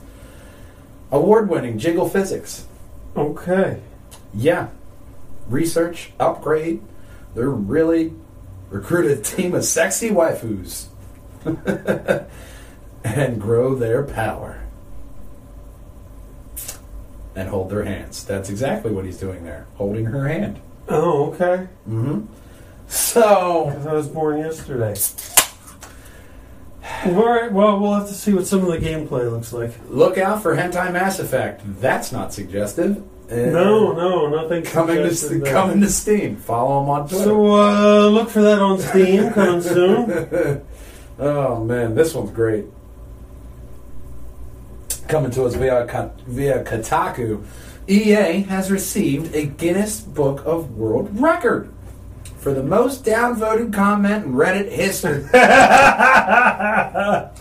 Award 1.10 1.48
winning 1.50 1.78
Jiggle 1.78 2.08
Physics. 2.08 2.66
Okay. 3.16 3.80
Yeah. 4.32 4.68
Research, 5.48 6.12
upgrade. 6.20 6.80
They're 7.34 7.50
really 7.50 8.14
recruited 8.70 9.18
a 9.18 9.22
team 9.22 9.54
of 9.54 9.64
sexy 9.64 10.10
waifus 10.10 10.86
and 13.04 13.40
grow 13.40 13.74
their 13.74 14.04
power. 14.04 14.59
And 17.36 17.48
hold 17.48 17.70
their 17.70 17.84
hands. 17.84 18.24
That's 18.24 18.50
exactly 18.50 18.90
what 18.92 19.04
he's 19.04 19.18
doing 19.18 19.44
there. 19.44 19.66
Holding 19.76 20.06
her 20.06 20.26
hand. 20.28 20.60
Oh, 20.88 21.30
okay. 21.32 21.68
Mm-hmm. 21.88 22.22
So 22.88 23.66
Because 23.66 23.86
I 23.86 23.92
was 23.92 24.08
born 24.08 24.38
yesterday. 24.38 24.94
All 27.06 27.12
right. 27.26 27.50
Well, 27.52 27.78
we'll 27.78 27.94
have 27.94 28.08
to 28.08 28.14
see 28.14 28.34
what 28.34 28.46
some 28.46 28.60
of 28.60 28.66
the 28.66 28.78
gameplay 28.78 29.30
looks 29.30 29.52
like. 29.52 29.72
look 29.88 30.18
out 30.18 30.42
for 30.42 30.56
Hentai 30.56 30.92
Mass 30.92 31.18
Effect. 31.20 31.62
That's 31.80 32.10
not 32.12 32.32
suggestive. 32.34 32.98
Uh, 33.30 33.36
No, 33.36 33.92
no, 33.92 34.28
nothing 34.28 34.64
Coming 34.64 34.96
to, 35.08 35.40
coming 35.46 35.80
to 35.80 35.88
Steam. 35.88 36.36
Follow 36.36 36.82
him 36.82 36.88
on 36.90 37.08
Twitter. 37.08 37.24
So 37.24 37.46
uh, 37.54 38.08
look 38.08 38.28
for 38.28 38.42
that 38.42 38.58
on 38.58 38.80
Steam 38.80 39.30
coming 39.32 39.60
soon. 39.62 40.66
oh 41.20 41.64
man, 41.64 41.94
this 41.94 42.12
one's 42.12 42.32
great. 42.32 42.64
Coming 45.10 45.30
to 45.32 45.44
us 45.44 45.54
via 45.56 45.86
Ka- 45.86 46.10
via 46.26 46.62
Kotaku, 46.62 47.44
EA 47.88 48.42
has 48.42 48.70
received 48.70 49.34
a 49.34 49.46
Guinness 49.46 50.00
Book 50.00 50.42
of 50.46 50.76
World 50.76 51.08
Record 51.20 51.72
for 52.38 52.54
the 52.54 52.62
most 52.62 53.04
downvoted 53.04 53.72
comment 53.74 54.26
in 54.26 54.32
Reddit 54.34 54.70
history 54.70 55.24
back 55.32 57.32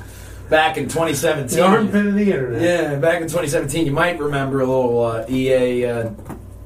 in 0.77 0.85
2017. 0.85 1.57
the 1.57 1.63
armpit 1.63 2.07
of 2.07 2.15
the 2.15 2.31
internet. 2.31 2.61
Yeah, 2.61 2.95
back 2.95 3.17
in 3.21 3.27
2017, 3.27 3.85
you 3.85 3.91
might 3.91 4.19
remember 4.19 4.61
a 4.61 4.65
little 4.65 5.03
uh, 5.03 5.25
EA 5.29 5.85
uh, 5.85 6.09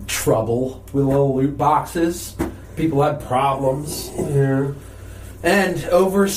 trouble 0.08 0.84
with 0.94 1.04
little 1.04 1.36
loot 1.36 1.58
boxes. 1.58 2.38
People 2.78 3.04
had 3.04 3.20
problems. 3.22 4.10
Yeah. 4.18 4.72
And 5.44 5.84
over 5.86 6.28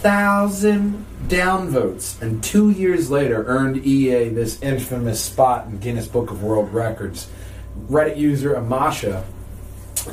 600,000 0.00 1.04
downvotes, 1.28 2.22
and 2.22 2.42
two 2.42 2.70
years 2.70 3.10
later 3.10 3.44
earned 3.44 3.84
EA 3.84 4.30
this 4.30 4.60
infamous 4.62 5.22
spot 5.22 5.66
in 5.66 5.78
Guinness 5.78 6.08
Book 6.08 6.30
of 6.30 6.42
World 6.42 6.72
Records. 6.72 7.28
Reddit 7.86 8.16
user 8.16 8.56
Amasha 8.56 9.24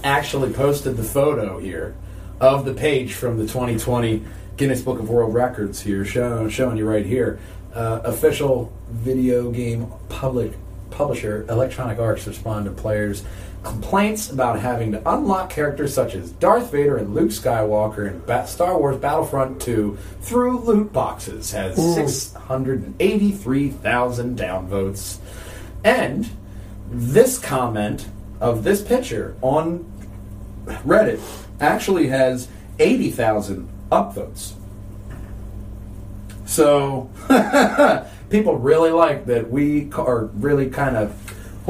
actually 0.03 0.51
posted 0.51 0.97
the 0.97 1.05
photo 1.05 1.57
here 1.57 1.95
of 2.41 2.65
the 2.65 2.73
page 2.73 3.13
from 3.13 3.37
the 3.37 3.43
2020 3.43 4.25
Guinness 4.57 4.81
Book 4.81 4.99
of 4.99 5.09
World 5.09 5.33
Records 5.33 5.79
here, 5.79 6.03
show, 6.03 6.49
showing 6.49 6.75
you 6.75 6.85
right 6.85 7.05
here. 7.05 7.39
Uh, 7.73 8.01
official 8.03 8.73
video 8.89 9.51
game 9.51 9.89
public 10.09 10.51
publisher 10.89 11.45
Electronic 11.47 11.97
Arts 11.97 12.27
respond 12.27 12.65
to 12.65 12.71
players' 12.71 13.23
complaints 13.67 14.31
about 14.31 14.59
having 14.59 14.91
to 14.93 15.09
unlock 15.09 15.49
characters 15.49 15.93
such 15.93 16.15
as 16.15 16.31
Darth 16.31 16.71
Vader 16.71 16.95
and 16.97 17.13
Luke 17.13 17.31
Skywalker 17.31 18.07
in 18.07 18.19
ba- 18.21 18.47
Star 18.47 18.77
Wars 18.77 18.95
Battlefront 18.97 19.61
2 19.61 19.97
through 20.21 20.59
loot 20.59 20.93
boxes. 20.93 21.51
Has 21.51 21.75
683,000 21.75 24.37
downvotes. 24.37 25.17
And 25.83 26.29
this 26.89 27.37
comment 27.37 28.07
of 28.39 28.63
this 28.63 28.81
picture 28.81 29.35
on 29.41 29.83
Reddit 30.65 31.19
actually 31.59 32.07
has 32.07 32.47
80,000 32.79 33.67
upvotes. 33.91 34.53
So 36.45 37.09
people 38.29 38.55
really 38.57 38.91
like 38.91 39.25
that 39.25 39.49
we 39.49 39.91
are 39.93 40.25
really 40.25 40.69
kind 40.69 40.95
of 40.95 41.15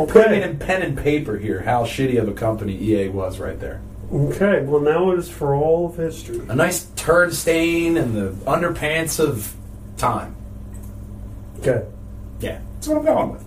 putting 0.05 0.41
it 0.41 0.49
in 0.49 0.59
pen 0.59 0.81
and 0.83 0.97
paper 0.97 1.37
here 1.37 1.61
how 1.61 1.83
shitty 1.83 2.19
of 2.21 2.27
a 2.27 2.33
company 2.33 2.77
EA 2.79 3.07
was 3.09 3.39
right 3.39 3.59
there. 3.59 3.81
Okay. 4.13 4.61
Well, 4.63 4.81
now 4.81 5.11
it 5.11 5.19
is 5.19 5.29
for 5.29 5.55
all 5.55 5.87
of 5.87 5.97
history. 5.97 6.39
A 6.47 6.55
nice 6.55 6.85
turd 6.95 7.33
stain 7.33 7.97
in 7.97 8.13
the 8.13 8.29
underpants 8.45 9.19
of 9.19 9.53
time. 9.97 10.35
Okay. 11.59 11.85
Yeah, 12.39 12.59
that's 12.75 12.87
what 12.87 12.97
I'm 12.99 13.05
going 13.05 13.31
with. 13.33 13.43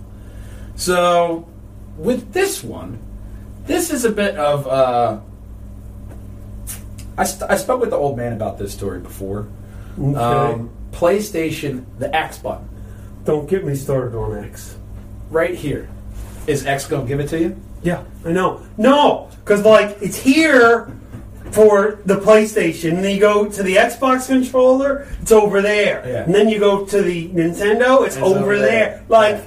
So, 0.75 1.47
with 1.97 2.33
this 2.33 2.63
one, 2.63 2.99
this 3.65 3.91
is 3.91 4.03
a 4.05 4.11
bit 4.11 4.35
of. 4.35 4.67
Uh, 4.67 5.21
I, 7.17 7.23
st- 7.23 7.49
I 7.49 7.55
spoke 7.57 7.81
with 7.81 7.89
the 7.91 7.95
old 7.97 8.17
man 8.17 8.33
about 8.33 8.57
this 8.57 8.73
story 8.73 8.99
before. 8.99 9.47
Okay. 9.99 10.17
Um, 10.17 10.69
PlayStation, 10.91 11.85
the 11.99 12.13
X 12.15 12.37
button, 12.37 12.67
Don't 13.25 13.49
get 13.49 13.65
me 13.65 13.75
started 13.75 14.17
on 14.17 14.43
X. 14.43 14.75
right 15.29 15.55
here. 15.55 15.89
Is 16.47 16.65
X 16.65 16.87
to 16.87 17.03
give 17.05 17.19
it 17.19 17.27
to 17.29 17.39
you? 17.39 17.55
Yeah, 17.83 18.03
I 18.25 18.31
know. 18.31 18.61
No, 18.77 19.29
because 19.43 19.63
like 19.63 19.97
it's 20.01 20.17
here 20.17 20.91
for 21.51 21.99
the 22.05 22.15
PlayStation, 22.15 22.95
and 22.95 23.03
then 23.03 23.15
you 23.15 23.19
go 23.19 23.47
to 23.49 23.63
the 23.63 23.75
Xbox 23.75 24.27
controller, 24.27 25.07
it's 25.21 25.31
over 25.31 25.61
there, 25.61 26.03
Yeah. 26.07 26.23
and 26.23 26.33
then 26.33 26.47
you 26.47 26.59
go 26.59 26.85
to 26.85 27.01
the 27.01 27.27
Nintendo, 27.29 28.05
it's, 28.05 28.15
It's 28.15 28.23
over, 28.25 28.39
over 28.39 28.57
there. 28.57 28.69
there. 28.69 29.03
Like, 29.09 29.35
Yeah. 29.35 29.41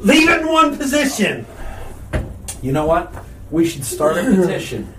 leave 0.00 0.28
it 0.28 0.40
in 0.42 0.48
one 0.48 0.76
position. 0.76 1.46
You 2.60 2.72
know 2.72 2.86
what? 2.86 3.12
We 3.50 3.64
should 3.66 3.84
start 3.84 4.18
a 4.18 4.22
petition 4.36 4.92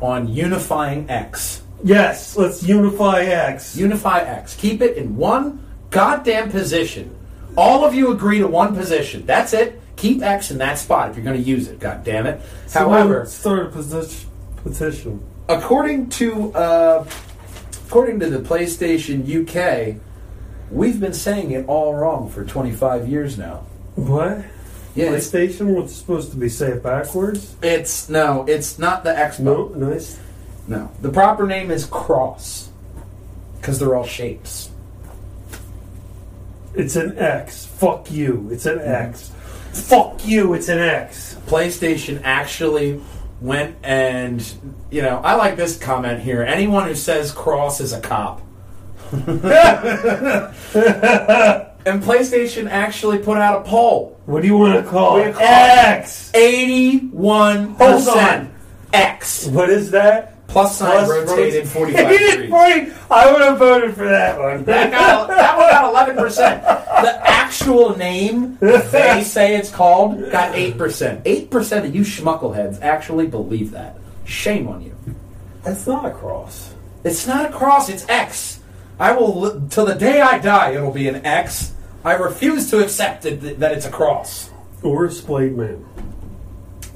on 0.00 0.26
unifying 0.26 1.08
X. 1.08 1.62
Yes, 1.84 2.36
let's 2.36 2.62
unify 2.64 3.22
X. 3.22 3.76
Unify 3.76 4.20
X. 4.20 4.56
Keep 4.56 4.82
it 4.82 4.96
in 4.96 5.16
one 5.16 5.60
goddamn 5.90 6.50
position. 6.50 7.14
All 7.56 7.84
of 7.84 7.94
you 7.94 8.10
agree 8.10 8.38
to 8.38 8.48
one 8.48 8.74
position. 8.74 9.24
That's 9.26 9.52
it. 9.52 9.80
Keep 9.96 10.22
X 10.22 10.50
in 10.50 10.58
that 10.58 10.78
spot 10.78 11.10
if 11.10 11.16
you're 11.16 11.24
going 11.24 11.36
to 11.36 11.42
use 11.42 11.68
it. 11.68 11.78
God 11.78 12.04
damn 12.04 12.26
it. 12.26 12.40
However, 12.72 13.24
third 13.24 13.66
a 13.66 13.70
position. 14.62 15.22
According 15.48 16.08
to 16.10 16.52
uh, 16.54 17.06
according 17.86 18.20
to 18.20 18.30
the 18.30 18.38
PlayStation 18.38 19.22
UK, 19.22 20.00
we've 20.70 20.98
been 20.98 21.12
saying 21.12 21.50
it 21.50 21.66
all 21.66 21.94
wrong 21.94 22.30
for 22.30 22.44
25 22.44 23.08
years 23.08 23.36
now. 23.36 23.64
What? 23.96 24.44
Yeah, 24.94 25.08
PlayStation 25.08 25.74
was 25.74 25.94
supposed 25.94 26.30
to 26.32 26.36
be 26.36 26.48
say 26.48 26.72
it 26.72 26.82
backwards. 26.82 27.56
it's 27.62 28.08
no, 28.08 28.44
it's 28.46 28.78
not 28.78 29.04
the 29.04 29.16
X. 29.16 29.38
No, 29.38 29.68
nice. 29.68 30.18
no. 30.68 30.90
The 31.00 31.10
proper 31.10 31.46
name 31.46 31.70
is 31.70 31.86
Cross 31.86 32.70
because 33.60 33.78
they're 33.78 33.94
all 33.94 34.06
shapes. 34.06 34.70
It's 36.74 36.96
an 36.96 37.18
X. 37.18 37.66
Fuck 37.66 38.10
you. 38.10 38.48
It's 38.50 38.66
an 38.66 38.80
X. 38.80 39.31
Fuck 39.72 40.26
you. 40.26 40.54
It's 40.54 40.68
an 40.68 40.78
X. 40.78 41.36
PlayStation 41.46 42.20
actually 42.24 43.00
went 43.40 43.76
and 43.82 44.54
you 44.90 45.02
know 45.02 45.18
I 45.18 45.34
like 45.34 45.56
this 45.56 45.76
comment 45.78 46.20
here. 46.20 46.42
Anyone 46.42 46.86
who 46.86 46.94
says 46.94 47.32
Cross 47.32 47.80
is 47.80 47.92
a 47.92 48.00
cop. 48.00 48.40
and 49.12 49.22
PlayStation 52.02 52.68
actually 52.70 53.18
put 53.18 53.36
out 53.36 53.60
a 53.60 53.68
poll. 53.68 54.18
What 54.24 54.42
do 54.42 54.48
you 54.48 54.56
want 54.56 54.82
to 54.82 54.90
call 54.90 55.18
it? 55.18 55.26
you 55.26 55.32
call 55.32 55.42
it? 55.42 55.46
X. 55.46 56.30
Eighty-one 56.34 57.74
Hold 57.74 58.04
percent 58.04 58.50
X. 58.92 59.46
What 59.48 59.68
is 59.68 59.90
that? 59.90 60.31
Plus 60.52 60.76
sign 60.76 60.90
Plus 60.90 61.08
rotated 61.08 61.28
rotated 61.30 61.68
forty-five 61.68 62.10
Eighty 62.12 62.30
degrees. 62.30 62.50
point. 62.50 62.92
I 63.10 63.32
would 63.32 63.40
have 63.40 63.58
voted 63.58 63.94
for 63.94 64.04
that 64.04 64.38
one. 64.38 64.64
That 64.64 64.90
got 64.90 65.28
that 65.28 65.56
one 65.56 65.70
got 65.70 65.88
eleven 65.90 66.16
percent. 66.16 66.62
The 66.62 67.20
actual 67.30 67.96
name 67.96 68.58
they 68.60 69.22
say 69.24 69.56
it's 69.56 69.70
called 69.70 70.30
got 70.30 70.54
eight 70.54 70.76
percent. 70.76 71.22
Eight 71.24 71.50
percent 71.50 71.86
of 71.86 71.94
you 71.94 72.02
schmuckleheads 72.02 72.82
actually 72.82 73.28
believe 73.28 73.70
that. 73.70 73.96
Shame 74.26 74.68
on 74.68 74.82
you. 74.82 74.94
That's 75.62 75.86
not 75.86 76.04
a 76.04 76.10
cross. 76.10 76.74
It's 77.02 77.26
not 77.26 77.48
a 77.48 77.52
cross. 77.52 77.88
It's 77.88 78.06
X. 78.10 78.60
I 79.00 79.12
will 79.12 79.66
till 79.70 79.86
the 79.86 79.94
day 79.94 80.20
I 80.20 80.38
die. 80.38 80.72
It'll 80.74 80.92
be 80.92 81.08
an 81.08 81.24
X. 81.24 81.72
I 82.04 82.12
refuse 82.14 82.68
to 82.70 82.80
accept 82.82 83.24
it, 83.24 83.58
that 83.60 83.72
it's 83.72 83.86
a 83.86 83.90
cross. 83.90 84.50
Or 84.82 85.06
a 85.06 85.10
splayed 85.10 85.56
man. 85.56 85.82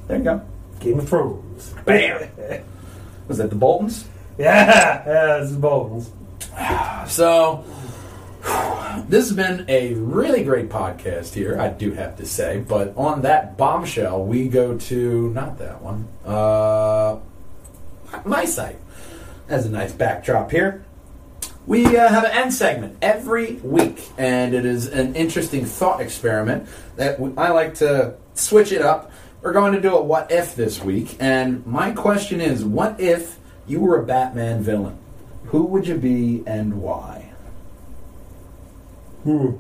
There 0.09 0.19
you 0.19 0.25
go. 0.25 0.43
Game 0.81 0.99
of 0.99 1.09
Thrones. 1.09 1.75
Bam. 1.87 2.29
Was 3.29 3.39
that 3.39 3.51
the 3.51 3.57
Boltons? 3.57 4.07
Yeah, 4.39 5.03
yeah, 5.07 5.43
it's 5.43 5.53
Bones. 5.53 6.11
So, 7.09 7.64
this 9.09 9.29
has 9.29 9.33
been 9.33 9.64
a 9.68 9.95
really 9.95 10.43
great 10.43 10.68
podcast 10.68 11.35
here, 11.35 11.59
I 11.61 11.68
do 11.68 11.93
have 11.93 12.16
to 12.16 12.27
say. 12.27 12.64
But 12.66 12.97
on 12.97 13.22
that 13.22 13.57
bombshell, 13.57 14.24
we 14.24 14.49
go 14.49 14.77
to 14.77 15.31
not 15.31 15.59
that 15.59 15.83
one, 15.83 16.09
uh, 16.24 17.18
my 18.24 18.45
site. 18.45 18.79
Has 19.49 19.66
a 19.66 19.70
nice 19.70 19.93
backdrop 19.93 20.51
here. 20.51 20.85
We 21.66 21.97
uh, 21.97 22.09
have 22.09 22.24
an 22.24 22.33
end 22.33 22.53
segment 22.53 22.97
every 23.01 23.55
week, 23.55 24.09
and 24.18 24.55
it 24.55 24.64
is 24.64 24.89
an 24.89 25.14
interesting 25.14 25.64
thought 25.64 26.01
experiment 26.01 26.68
that 26.97 27.20
I 27.37 27.51
like 27.51 27.74
to 27.77 28.14
switch 28.35 28.72
it 28.72 28.83
up. 28.83 29.11
We're 29.47 29.53
going 29.53 29.75
to 29.75 29.81
do 29.81 29.95
a 29.95 30.03
what 30.03 30.33
if 30.33 30.57
this 30.57 30.83
week, 30.83 31.19
and 31.21 31.65
my 31.65 31.93
question 31.93 32.41
is 32.41 32.65
what 32.65 32.99
if 32.99 33.39
you 33.69 33.79
were 33.79 33.97
a 33.97 34.05
Batman 34.05 34.61
villain? 34.61 34.99
Who 35.45 35.63
would 35.67 35.87
you 35.87 35.95
be 35.95 36.43
and 36.49 36.83
why? 36.83 37.31
Hmm. 39.23 39.53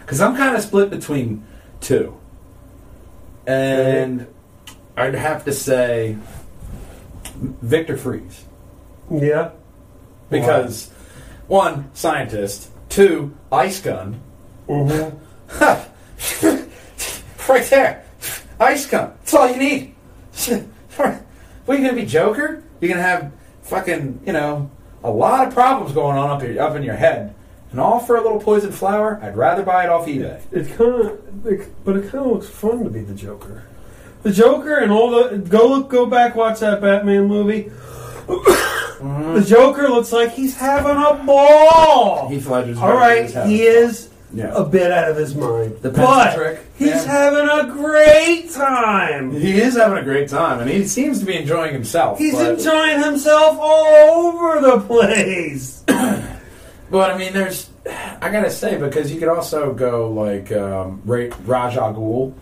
Because 0.00 0.22
I'm 0.22 0.34
kind 0.34 0.56
of 0.56 0.62
split 0.62 0.88
between 0.88 1.46
two. 1.82 2.18
And 3.46 4.26
I'd 4.96 5.14
have 5.14 5.44
to 5.44 5.52
say 5.52 6.16
Victor 7.36 7.98
Fries. 7.98 8.46
Yeah. 9.10 9.50
Because, 10.30 10.88
one, 11.48 11.90
scientist. 11.92 12.70
Two, 12.88 13.36
ice 13.52 13.82
gun. 13.82 14.22
Mm-hmm. 14.66 15.18
right 17.52 17.64
there. 17.66 18.06
Ice 18.60 18.86
gun. 18.86 19.14
That's 19.20 19.34
all 19.34 19.50
you 19.50 19.56
need. 19.56 19.94
what 20.96 21.08
are 21.08 21.74
you 21.74 21.78
going 21.78 21.84
to 21.84 21.94
be, 21.94 22.06
Joker? 22.06 22.62
You're 22.80 22.88
going 22.88 23.02
to 23.02 23.02
have 23.02 23.32
fucking, 23.62 24.20
you 24.26 24.32
know, 24.32 24.70
a 25.02 25.10
lot 25.10 25.48
of 25.48 25.54
problems 25.54 25.92
going 25.92 26.18
on 26.18 26.30
up, 26.30 26.42
here, 26.42 26.60
up 26.60 26.76
in 26.76 26.82
your 26.82 26.94
head. 26.94 27.34
And 27.70 27.80
all 27.80 28.00
for 28.00 28.16
a 28.16 28.20
little 28.20 28.40
poison 28.40 28.72
flower? 28.72 29.18
I'd 29.22 29.36
rather 29.36 29.62
buy 29.62 29.84
it 29.84 29.90
off 29.90 30.06
eBay. 30.06 30.42
It 30.52 30.76
kind 30.76 30.94
of, 30.94 31.46
it, 31.46 31.84
but 31.84 31.96
it 31.96 32.10
kind 32.10 32.24
of 32.24 32.32
looks 32.32 32.48
fun 32.48 32.84
to 32.84 32.90
be 32.90 33.00
the 33.00 33.14
Joker. 33.14 33.64
The 34.22 34.32
Joker 34.32 34.76
and 34.76 34.92
all 34.92 35.10
the 35.10 35.38
go 35.38 35.68
look, 35.68 35.88
go 35.88 36.04
back, 36.04 36.34
watch 36.34 36.60
that 36.60 36.80
Batman 36.80 37.26
movie. 37.26 37.70
Mm-hmm. 39.00 39.34
The 39.36 39.44
Joker 39.46 39.88
looks 39.88 40.12
like 40.12 40.32
he's 40.32 40.54
having 40.54 40.90
a 40.90 41.24
ball. 41.24 42.28
Heath 42.28 42.46
Ledger's 42.46 42.76
All 42.76 42.92
right, 42.92 43.30
he 43.46 43.62
is 43.62 44.09
Yeah. 44.32 44.52
a 44.54 44.64
bit 44.64 44.92
out 44.92 45.10
of 45.10 45.16
his 45.16 45.34
mind. 45.34 45.78
The 45.82 45.90
but 45.90 46.34
trick, 46.34 46.60
He's 46.76 46.88
yeah. 46.88 47.04
having 47.04 47.48
a 47.48 47.72
great 47.72 48.50
time. 48.50 49.32
He 49.32 49.60
is 49.60 49.76
having 49.76 49.98
a 49.98 50.04
great 50.04 50.28
time, 50.28 50.60
and 50.60 50.70
he 50.70 50.86
seems 50.86 51.18
to 51.20 51.24
be 51.24 51.36
enjoying 51.36 51.72
himself. 51.72 52.18
He's 52.18 52.34
but, 52.34 52.58
enjoying 52.58 53.02
himself 53.02 53.58
all 53.60 53.86
over 53.86 54.60
the 54.60 54.80
place. 54.86 55.84
But 56.90 57.12
I 57.12 57.18
mean, 57.18 57.32
there's. 57.32 57.70
I 58.20 58.30
gotta 58.30 58.50
say 58.50 58.76
because 58.76 59.12
you 59.12 59.20
could 59.20 59.28
also 59.28 59.72
go 59.72 60.10
like 60.10 60.50
um, 60.50 61.00
Ra- 61.04 61.28
Ra's 61.44 61.76
al 61.76 61.94
Ghul, 61.94 62.34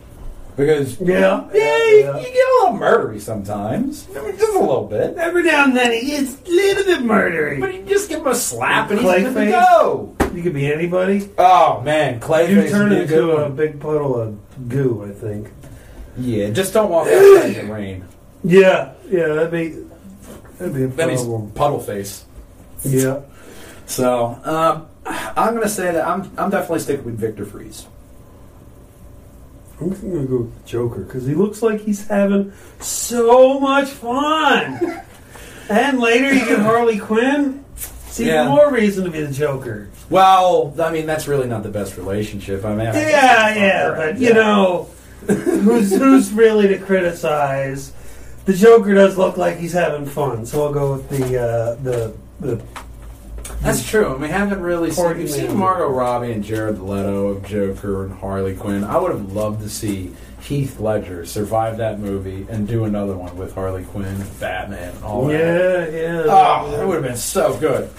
because 0.59 1.01
Yeah. 1.01 1.19
yeah, 1.19 1.49
Yeah, 1.55 1.85
you, 1.87 1.99
yeah. 2.01 2.17
you 2.19 2.23
get 2.25 2.35
a 2.35 2.55
little 2.61 2.79
murdery 2.79 3.21
sometimes. 3.21 4.07
I 4.15 4.21
mean, 4.21 4.37
just 4.37 4.55
a 4.55 4.59
little 4.59 4.85
bit. 4.87 5.17
Every 5.17 5.45
now 5.45 5.65
and 5.65 5.75
then 5.77 5.93
he 5.93 6.09
gets 6.11 6.37
a 6.47 6.51
little 6.51 6.85
bit 6.85 7.01
murdery. 7.01 7.61
But 7.61 7.73
you 7.75 7.83
just 7.85 8.11
give 8.11 8.21
him 8.21 8.27
a 8.27 8.35
slap 8.35 8.91
and 8.91 9.01
he's 9.01 9.09
good 9.11 9.35
to 9.35 9.51
go. 9.51 10.17
You 10.35 10.43
could 10.43 10.53
be 10.55 10.71
anybody. 10.71 11.31
Oh 11.39 11.81
man, 11.81 12.21
Clayface 12.21 12.49
You 12.65 12.69
turn 12.69 12.89
be 12.91 12.97
a 12.97 13.07
good 13.07 13.31
into 13.31 13.37
a 13.45 13.49
big 13.51 13.81
puddle 13.81 14.21
of 14.21 14.69
goo, 14.69 15.07
I 15.09 15.13
think. 15.13 15.51
Yeah, 16.19 16.51
just 16.51 16.75
don't 16.75 16.91
walk 16.91 17.07
outside 17.09 17.55
in 17.57 17.67
the 17.69 17.73
rain. 17.73 18.05
Yeah, 18.45 18.93
yeah, 19.09 19.29
that'd 19.29 19.51
be 19.53 19.85
that'd 20.59 20.75
be 20.75 20.85
a 20.85 20.89
problem. 20.89 21.51
puddle 21.53 21.81
face. 21.81 22.25
Yeah. 22.85 23.21
So 23.87 24.39
um, 24.45 24.89
I'm 25.07 25.55
gonna 25.55 25.69
say 25.69 25.93
that 25.93 26.07
I'm 26.07 26.31
I'm 26.37 26.51
definitely 26.51 26.81
sticking 26.81 27.05
with 27.05 27.19
Victor 27.19 27.47
Fries. 27.47 27.87
I'm 29.81 29.91
gonna 29.91 30.25
go 30.27 30.39
with 30.39 30.63
the 30.65 30.69
Joker 30.69 31.01
because 31.01 31.27
he 31.27 31.35
looks 31.35 31.63
like 31.63 31.81
he's 31.81 32.07
having 32.09 32.53
so 32.81 33.61
much 33.61 33.89
fun. 33.91 35.03
and 35.71 36.01
later 36.01 36.33
you 36.33 36.45
get 36.45 36.59
Harley 36.61 36.99
Quinn. 36.99 37.65
It's 38.09 38.19
even 38.21 38.35
Yeah. 38.35 38.49
more 38.49 38.73
reason 38.73 39.05
to 39.05 39.11
be 39.11 39.21
the 39.23 39.33
Joker. 39.33 39.89
Well, 40.11 40.75
I 40.81 40.91
mean 40.91 41.07
that's 41.07 41.29
really 41.29 41.47
not 41.47 41.63
the 41.63 41.69
best 41.69 41.97
relationship. 41.97 42.65
I 42.65 42.71
mean, 42.75 42.87
I 42.89 42.93
guess 42.93 43.11
Yeah, 43.13 43.49
it's 43.51 43.59
yeah, 43.59 43.87
right. 43.87 44.13
but 44.15 44.21
you 44.21 44.35
know, 44.35 44.89
who's 45.27 45.91
who's 45.97 46.33
really 46.33 46.69
to 46.69 46.79
criticize? 46.79 47.93
The 48.47 48.55
Joker 48.55 48.95
does 48.95 49.19
look 49.19 49.37
like 49.37 49.59
he's 49.59 49.75
having 49.75 50.07
fun, 50.07 50.47
so 50.47 50.65
I'll 50.65 50.73
go 50.73 50.95
with 50.95 51.09
the 51.11 51.39
uh, 51.39 51.75
the 51.83 52.15
the. 52.41 52.61
That's 53.61 53.89
true. 53.89 54.13
And 54.13 54.21
we 54.21 54.29
haven't 54.29 54.61
really 54.61 54.91
seen, 54.91 55.17
we've 55.19 55.31
seen. 55.31 55.57
Margot 55.57 55.89
Robbie 55.89 56.33
and 56.33 56.45
Jared 56.45 56.81
Leto 56.81 57.29
of 57.29 57.45
Joker 57.47 58.05
and 58.05 58.13
Harley 58.15 58.55
Quinn. 58.55 58.85
I 58.85 58.99
would 58.99 59.11
have 59.11 59.33
loved 59.33 59.63
to 59.63 59.69
see 59.69 60.15
Heath 60.41 60.79
Ledger 60.79 61.27
survive 61.27 61.77
that 61.79 61.99
movie 61.99 62.47
and 62.49 62.69
do 62.69 62.85
another 62.85 63.17
one 63.17 63.37
with 63.37 63.55
Harley 63.55 63.85
Quinn, 63.85 64.25
Batman, 64.39 64.95
and 64.95 65.05
all 65.05 65.27
that. 65.27 65.93
Yeah, 65.93 66.01
yeah. 66.01 66.23
Oh, 66.27 66.71
that 66.71 66.87
would 66.87 66.95
have 66.95 67.05
been 67.05 67.17
so 67.17 67.59
good. 67.59 67.91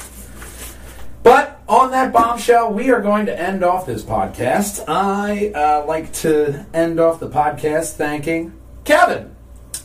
But 1.22 1.62
on 1.68 1.92
that 1.92 2.14
bombshell, 2.14 2.72
we 2.74 2.92
are 2.92 3.02
going 3.02 3.26
to 3.26 3.38
end 3.40 3.64
off 3.64 3.86
this 3.86 4.04
podcast. 4.04 4.86
I 4.88 5.52
uh, 5.54 5.86
like 5.86 6.14
to 6.14 6.66
end 6.74 7.00
off 7.00 7.20
the 7.20 7.30
podcast 7.30 7.96
thanking 7.96 8.54
Kevin, 8.86 9.36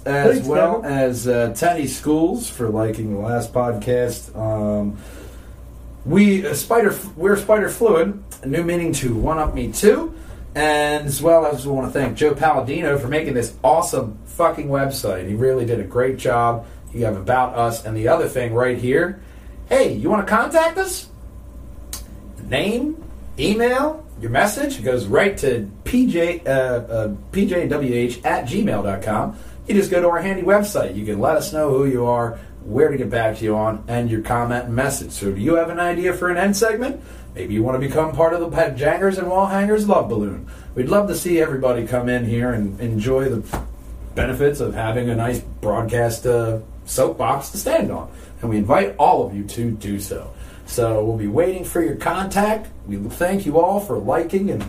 as 0.06 0.34
Thanks, 0.36 0.46
well 0.48 0.80
Kevin. 0.80 0.96
as 0.96 1.28
uh, 1.28 1.52
Teddy 1.54 1.88
Schools 1.88 2.48
for 2.48 2.68
liking 2.68 3.12
the 3.14 3.20
last 3.20 3.52
podcast. 3.52 4.34
Um, 4.38 4.96
we 6.04 6.46
uh, 6.46 6.54
Spider, 6.54 6.96
we're 7.16 7.36
Spider 7.36 7.68
Fluid, 7.68 8.22
a 8.42 8.46
new 8.46 8.62
meaning 8.62 8.92
to 8.94 9.14
One 9.14 9.38
Up 9.38 9.54
Me 9.54 9.72
Too, 9.72 10.14
and 10.54 11.06
as 11.06 11.22
well 11.22 11.46
as 11.46 11.66
we 11.66 11.72
want 11.72 11.86
to 11.86 11.92
thank 11.92 12.16
Joe 12.16 12.34
Palladino 12.34 12.98
for 12.98 13.08
making 13.08 13.34
this 13.34 13.56
awesome 13.62 14.18
fucking 14.26 14.68
website. 14.68 15.28
He 15.28 15.34
really 15.34 15.64
did 15.64 15.80
a 15.80 15.84
great 15.84 16.18
job. 16.18 16.66
You 16.92 17.04
have 17.06 17.16
about 17.16 17.56
us, 17.56 17.84
and 17.84 17.96
the 17.96 18.08
other 18.08 18.28
thing 18.28 18.54
right 18.54 18.78
here. 18.78 19.20
Hey, 19.68 19.94
you 19.94 20.10
want 20.10 20.26
to 20.26 20.30
contact 20.32 20.78
us? 20.78 21.08
Name, 22.44 23.02
email, 23.38 24.04
your 24.20 24.30
message 24.30 24.84
goes 24.84 25.06
right 25.06 25.36
to 25.38 25.70
pj 25.84 26.46
uh, 26.46 26.50
uh, 26.50 27.08
pjwh 27.32 28.24
at 28.24 28.46
gmail.com. 28.46 29.38
You 29.66 29.74
just 29.74 29.90
go 29.90 30.00
to 30.02 30.08
our 30.08 30.20
handy 30.20 30.42
website. 30.42 30.94
You 30.94 31.06
can 31.06 31.20
let 31.20 31.36
us 31.36 31.52
know 31.52 31.70
who 31.70 31.86
you 31.86 32.04
are, 32.04 32.38
where 32.64 32.88
to 32.88 32.96
get 32.96 33.10
back 33.10 33.38
to 33.38 33.44
you 33.44 33.56
on, 33.56 33.84
and 33.88 34.10
your 34.10 34.22
comment 34.22 34.68
message. 34.70 35.12
So, 35.12 35.32
do 35.32 35.40
you 35.40 35.54
have 35.54 35.70
an 35.70 35.80
idea 35.80 36.12
for 36.12 36.30
an 36.30 36.36
end 36.36 36.56
segment? 36.56 37.02
Maybe 37.34 37.54
you 37.54 37.62
want 37.62 37.80
to 37.80 37.86
become 37.86 38.12
part 38.12 38.32
of 38.32 38.40
the 38.40 38.48
Pet 38.48 38.76
Jangers 38.76 39.18
and 39.18 39.28
Wall 39.28 39.46
Hangers 39.46 39.88
Love 39.88 40.08
Balloon. 40.08 40.48
We'd 40.74 40.88
love 40.88 41.08
to 41.08 41.16
see 41.16 41.40
everybody 41.40 41.86
come 41.86 42.08
in 42.08 42.24
here 42.24 42.52
and 42.52 42.78
enjoy 42.80 43.28
the 43.28 43.60
benefits 44.14 44.60
of 44.60 44.74
having 44.74 45.10
a 45.10 45.14
nice 45.14 45.40
broadcast 45.60 46.26
uh, 46.26 46.60
soapbox 46.84 47.50
to 47.50 47.58
stand 47.58 47.90
on. 47.90 48.10
And 48.40 48.50
we 48.50 48.56
invite 48.56 48.94
all 48.98 49.26
of 49.26 49.34
you 49.34 49.44
to 49.44 49.70
do 49.72 49.98
so. 49.98 50.32
So 50.66 51.04
we'll 51.04 51.16
be 51.16 51.26
waiting 51.26 51.64
for 51.64 51.82
your 51.82 51.96
contact. 51.96 52.68
We 52.86 52.96
thank 52.96 53.46
you 53.46 53.58
all 53.58 53.80
for 53.80 53.98
liking 53.98 54.50
and 54.50 54.64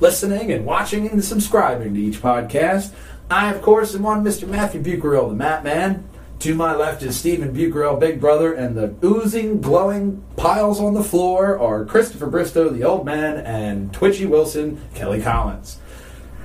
listening 0.00 0.52
and 0.52 0.66
watching 0.66 1.08
and 1.08 1.24
subscribing 1.24 1.94
to 1.94 2.00
each 2.00 2.20
podcast. 2.20 2.92
I, 3.30 3.52
of 3.52 3.62
course, 3.62 3.94
am 3.94 4.02
one 4.02 4.22
Mr. 4.22 4.46
Matthew 4.46 4.82
Bucarell, 4.82 5.28
the 5.28 5.34
Map 5.34 5.64
Man. 5.64 6.08
To 6.42 6.56
my 6.56 6.74
left 6.74 7.04
is 7.04 7.16
Stephen 7.16 7.54
Bucarell, 7.54 8.00
Big 8.00 8.20
Brother, 8.20 8.52
and 8.52 8.76
the 8.76 8.92
oozing, 9.04 9.60
glowing 9.60 10.24
piles 10.36 10.80
on 10.80 10.92
the 10.92 11.04
floor 11.04 11.56
are 11.56 11.84
Christopher 11.84 12.26
Bristow, 12.26 12.68
the 12.68 12.82
Old 12.82 13.06
Man, 13.06 13.36
and 13.46 13.92
Twitchy 13.92 14.26
Wilson, 14.26 14.80
Kelly 14.92 15.22
Collins. 15.22 15.78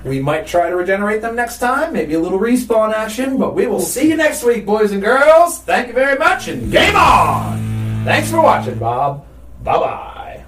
We 0.04 0.20
might 0.20 0.46
try 0.46 0.70
to 0.70 0.76
regenerate 0.76 1.20
them 1.20 1.34
next 1.34 1.58
time, 1.58 1.92
maybe 1.92 2.14
a 2.14 2.20
little 2.20 2.38
respawn 2.38 2.94
action, 2.94 3.38
but 3.38 3.56
we 3.56 3.66
will 3.66 3.80
see 3.80 4.08
you 4.08 4.16
next 4.16 4.44
week, 4.44 4.64
boys 4.64 4.92
and 4.92 5.02
girls. 5.02 5.58
Thank 5.62 5.88
you 5.88 5.94
very 5.94 6.16
much, 6.16 6.46
and 6.46 6.70
game 6.70 6.94
on! 6.94 8.04
Thanks 8.04 8.30
for 8.30 8.40
watching, 8.40 8.78
Bob. 8.78 9.26
Bye 9.64 9.78
bye. 9.78 10.44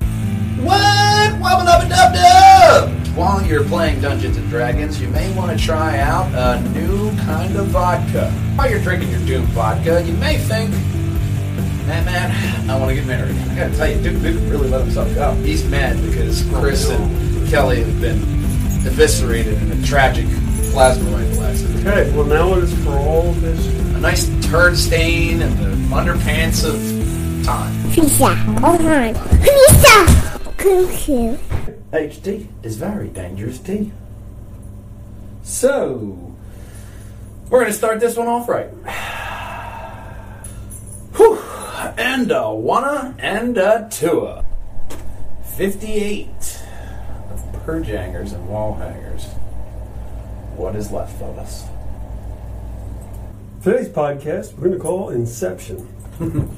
What? 0.61 1.33
Wubba 1.43 1.89
dub 1.89 2.15
dub! 2.15 3.00
While 3.15 3.43
you're 3.45 3.65
playing 3.65 4.01
Dungeons 4.01 4.37
and 4.37 4.49
Dragons, 4.49 5.01
you 5.01 5.09
may 5.09 5.35
want 5.37 5.59
to 5.59 5.65
try 5.65 5.99
out 5.99 6.33
a 6.33 6.61
new 6.71 7.11
kind 7.19 7.55
of 7.57 7.67
vodka. 7.67 8.31
While 8.55 8.71
you're 8.71 8.81
drinking 8.81 9.11
your 9.11 9.21
Doom 9.27 9.47
vodka, 9.47 10.03
you 10.03 10.15
may 10.15 10.39
think, 10.39 10.71
man, 11.87 12.05
man, 12.05 12.71
I 12.71 12.79
want 12.79 12.91
to 12.91 12.95
get 12.95 13.07
married. 13.07 13.37
I 13.37 13.57
gotta 13.57 13.77
tell 13.77 13.91
you, 13.91 14.01
Duke 14.01 14.23
Duke 14.23 14.41
really 14.51 14.69
let 14.69 14.83
himself 14.83 15.13
go. 15.15 15.35
He's 15.43 15.65
mad 15.69 16.01
because 16.09 16.45
Chris 16.55 16.89
and 16.89 17.49
Kelly 17.49 17.83
have 17.83 18.01
been 18.01 18.19
eviscerated 18.87 19.61
in 19.61 19.73
a 19.73 19.83
tragic 19.85 20.27
plasma 20.71 21.11
rifle 21.11 21.43
accident. 21.43 21.87
Okay, 21.87 22.17
well 22.17 22.25
now 22.25 22.55
it 22.55 22.65
is 22.65 22.85
for 22.85 22.93
all 22.93 23.33
this. 23.33 23.67
A 23.97 24.01
nice 24.01 24.29
turd 24.47 24.77
stain 24.77 25.43
and 25.43 25.59
the 25.59 25.95
underpants 25.95 26.65
of 26.65 27.45
time. 27.45 27.75
Fisa. 27.91 28.37
Oh, 28.63 28.79
hi. 28.79 29.13
Fisa. 29.43 30.57
Cuckoo. 30.57 31.37
HD 31.93 32.47
is 32.63 32.77
very 32.77 33.09
dangerous 33.09 33.59
D. 33.59 33.91
So, 35.43 36.37
we're 37.49 37.61
going 37.61 37.73
to 37.73 37.77
start 37.77 37.99
this 37.99 38.17
one 38.17 38.29
off 38.29 38.49
right. 38.49 38.69
Whew. 41.17 41.37
And 41.99 42.31
a 42.31 42.55
wanna 42.55 43.17
and 43.19 43.59
a 43.59 43.89
tua. 43.91 44.45
58 45.57 46.29
of 47.31 47.41
purjangers 47.67 48.35
and 48.35 48.49
wall 48.49 48.75
hangers. 48.75 49.25
What 50.57 50.77
is 50.77 50.93
left 50.93 51.21
of 51.21 51.39
us? 51.39 51.65
Today's 53.65 53.89
podcast 53.89 54.55
we're 54.55 54.69
going 54.69 54.73
to 54.73 54.79
call 54.79 55.11
Inception. 55.11 55.89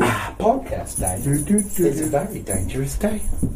Podcast 0.00 1.00
day. 1.00 1.20
It's 1.24 2.00
a 2.00 2.06
very 2.06 2.40
dangerous 2.40 2.96
day. 2.96 3.20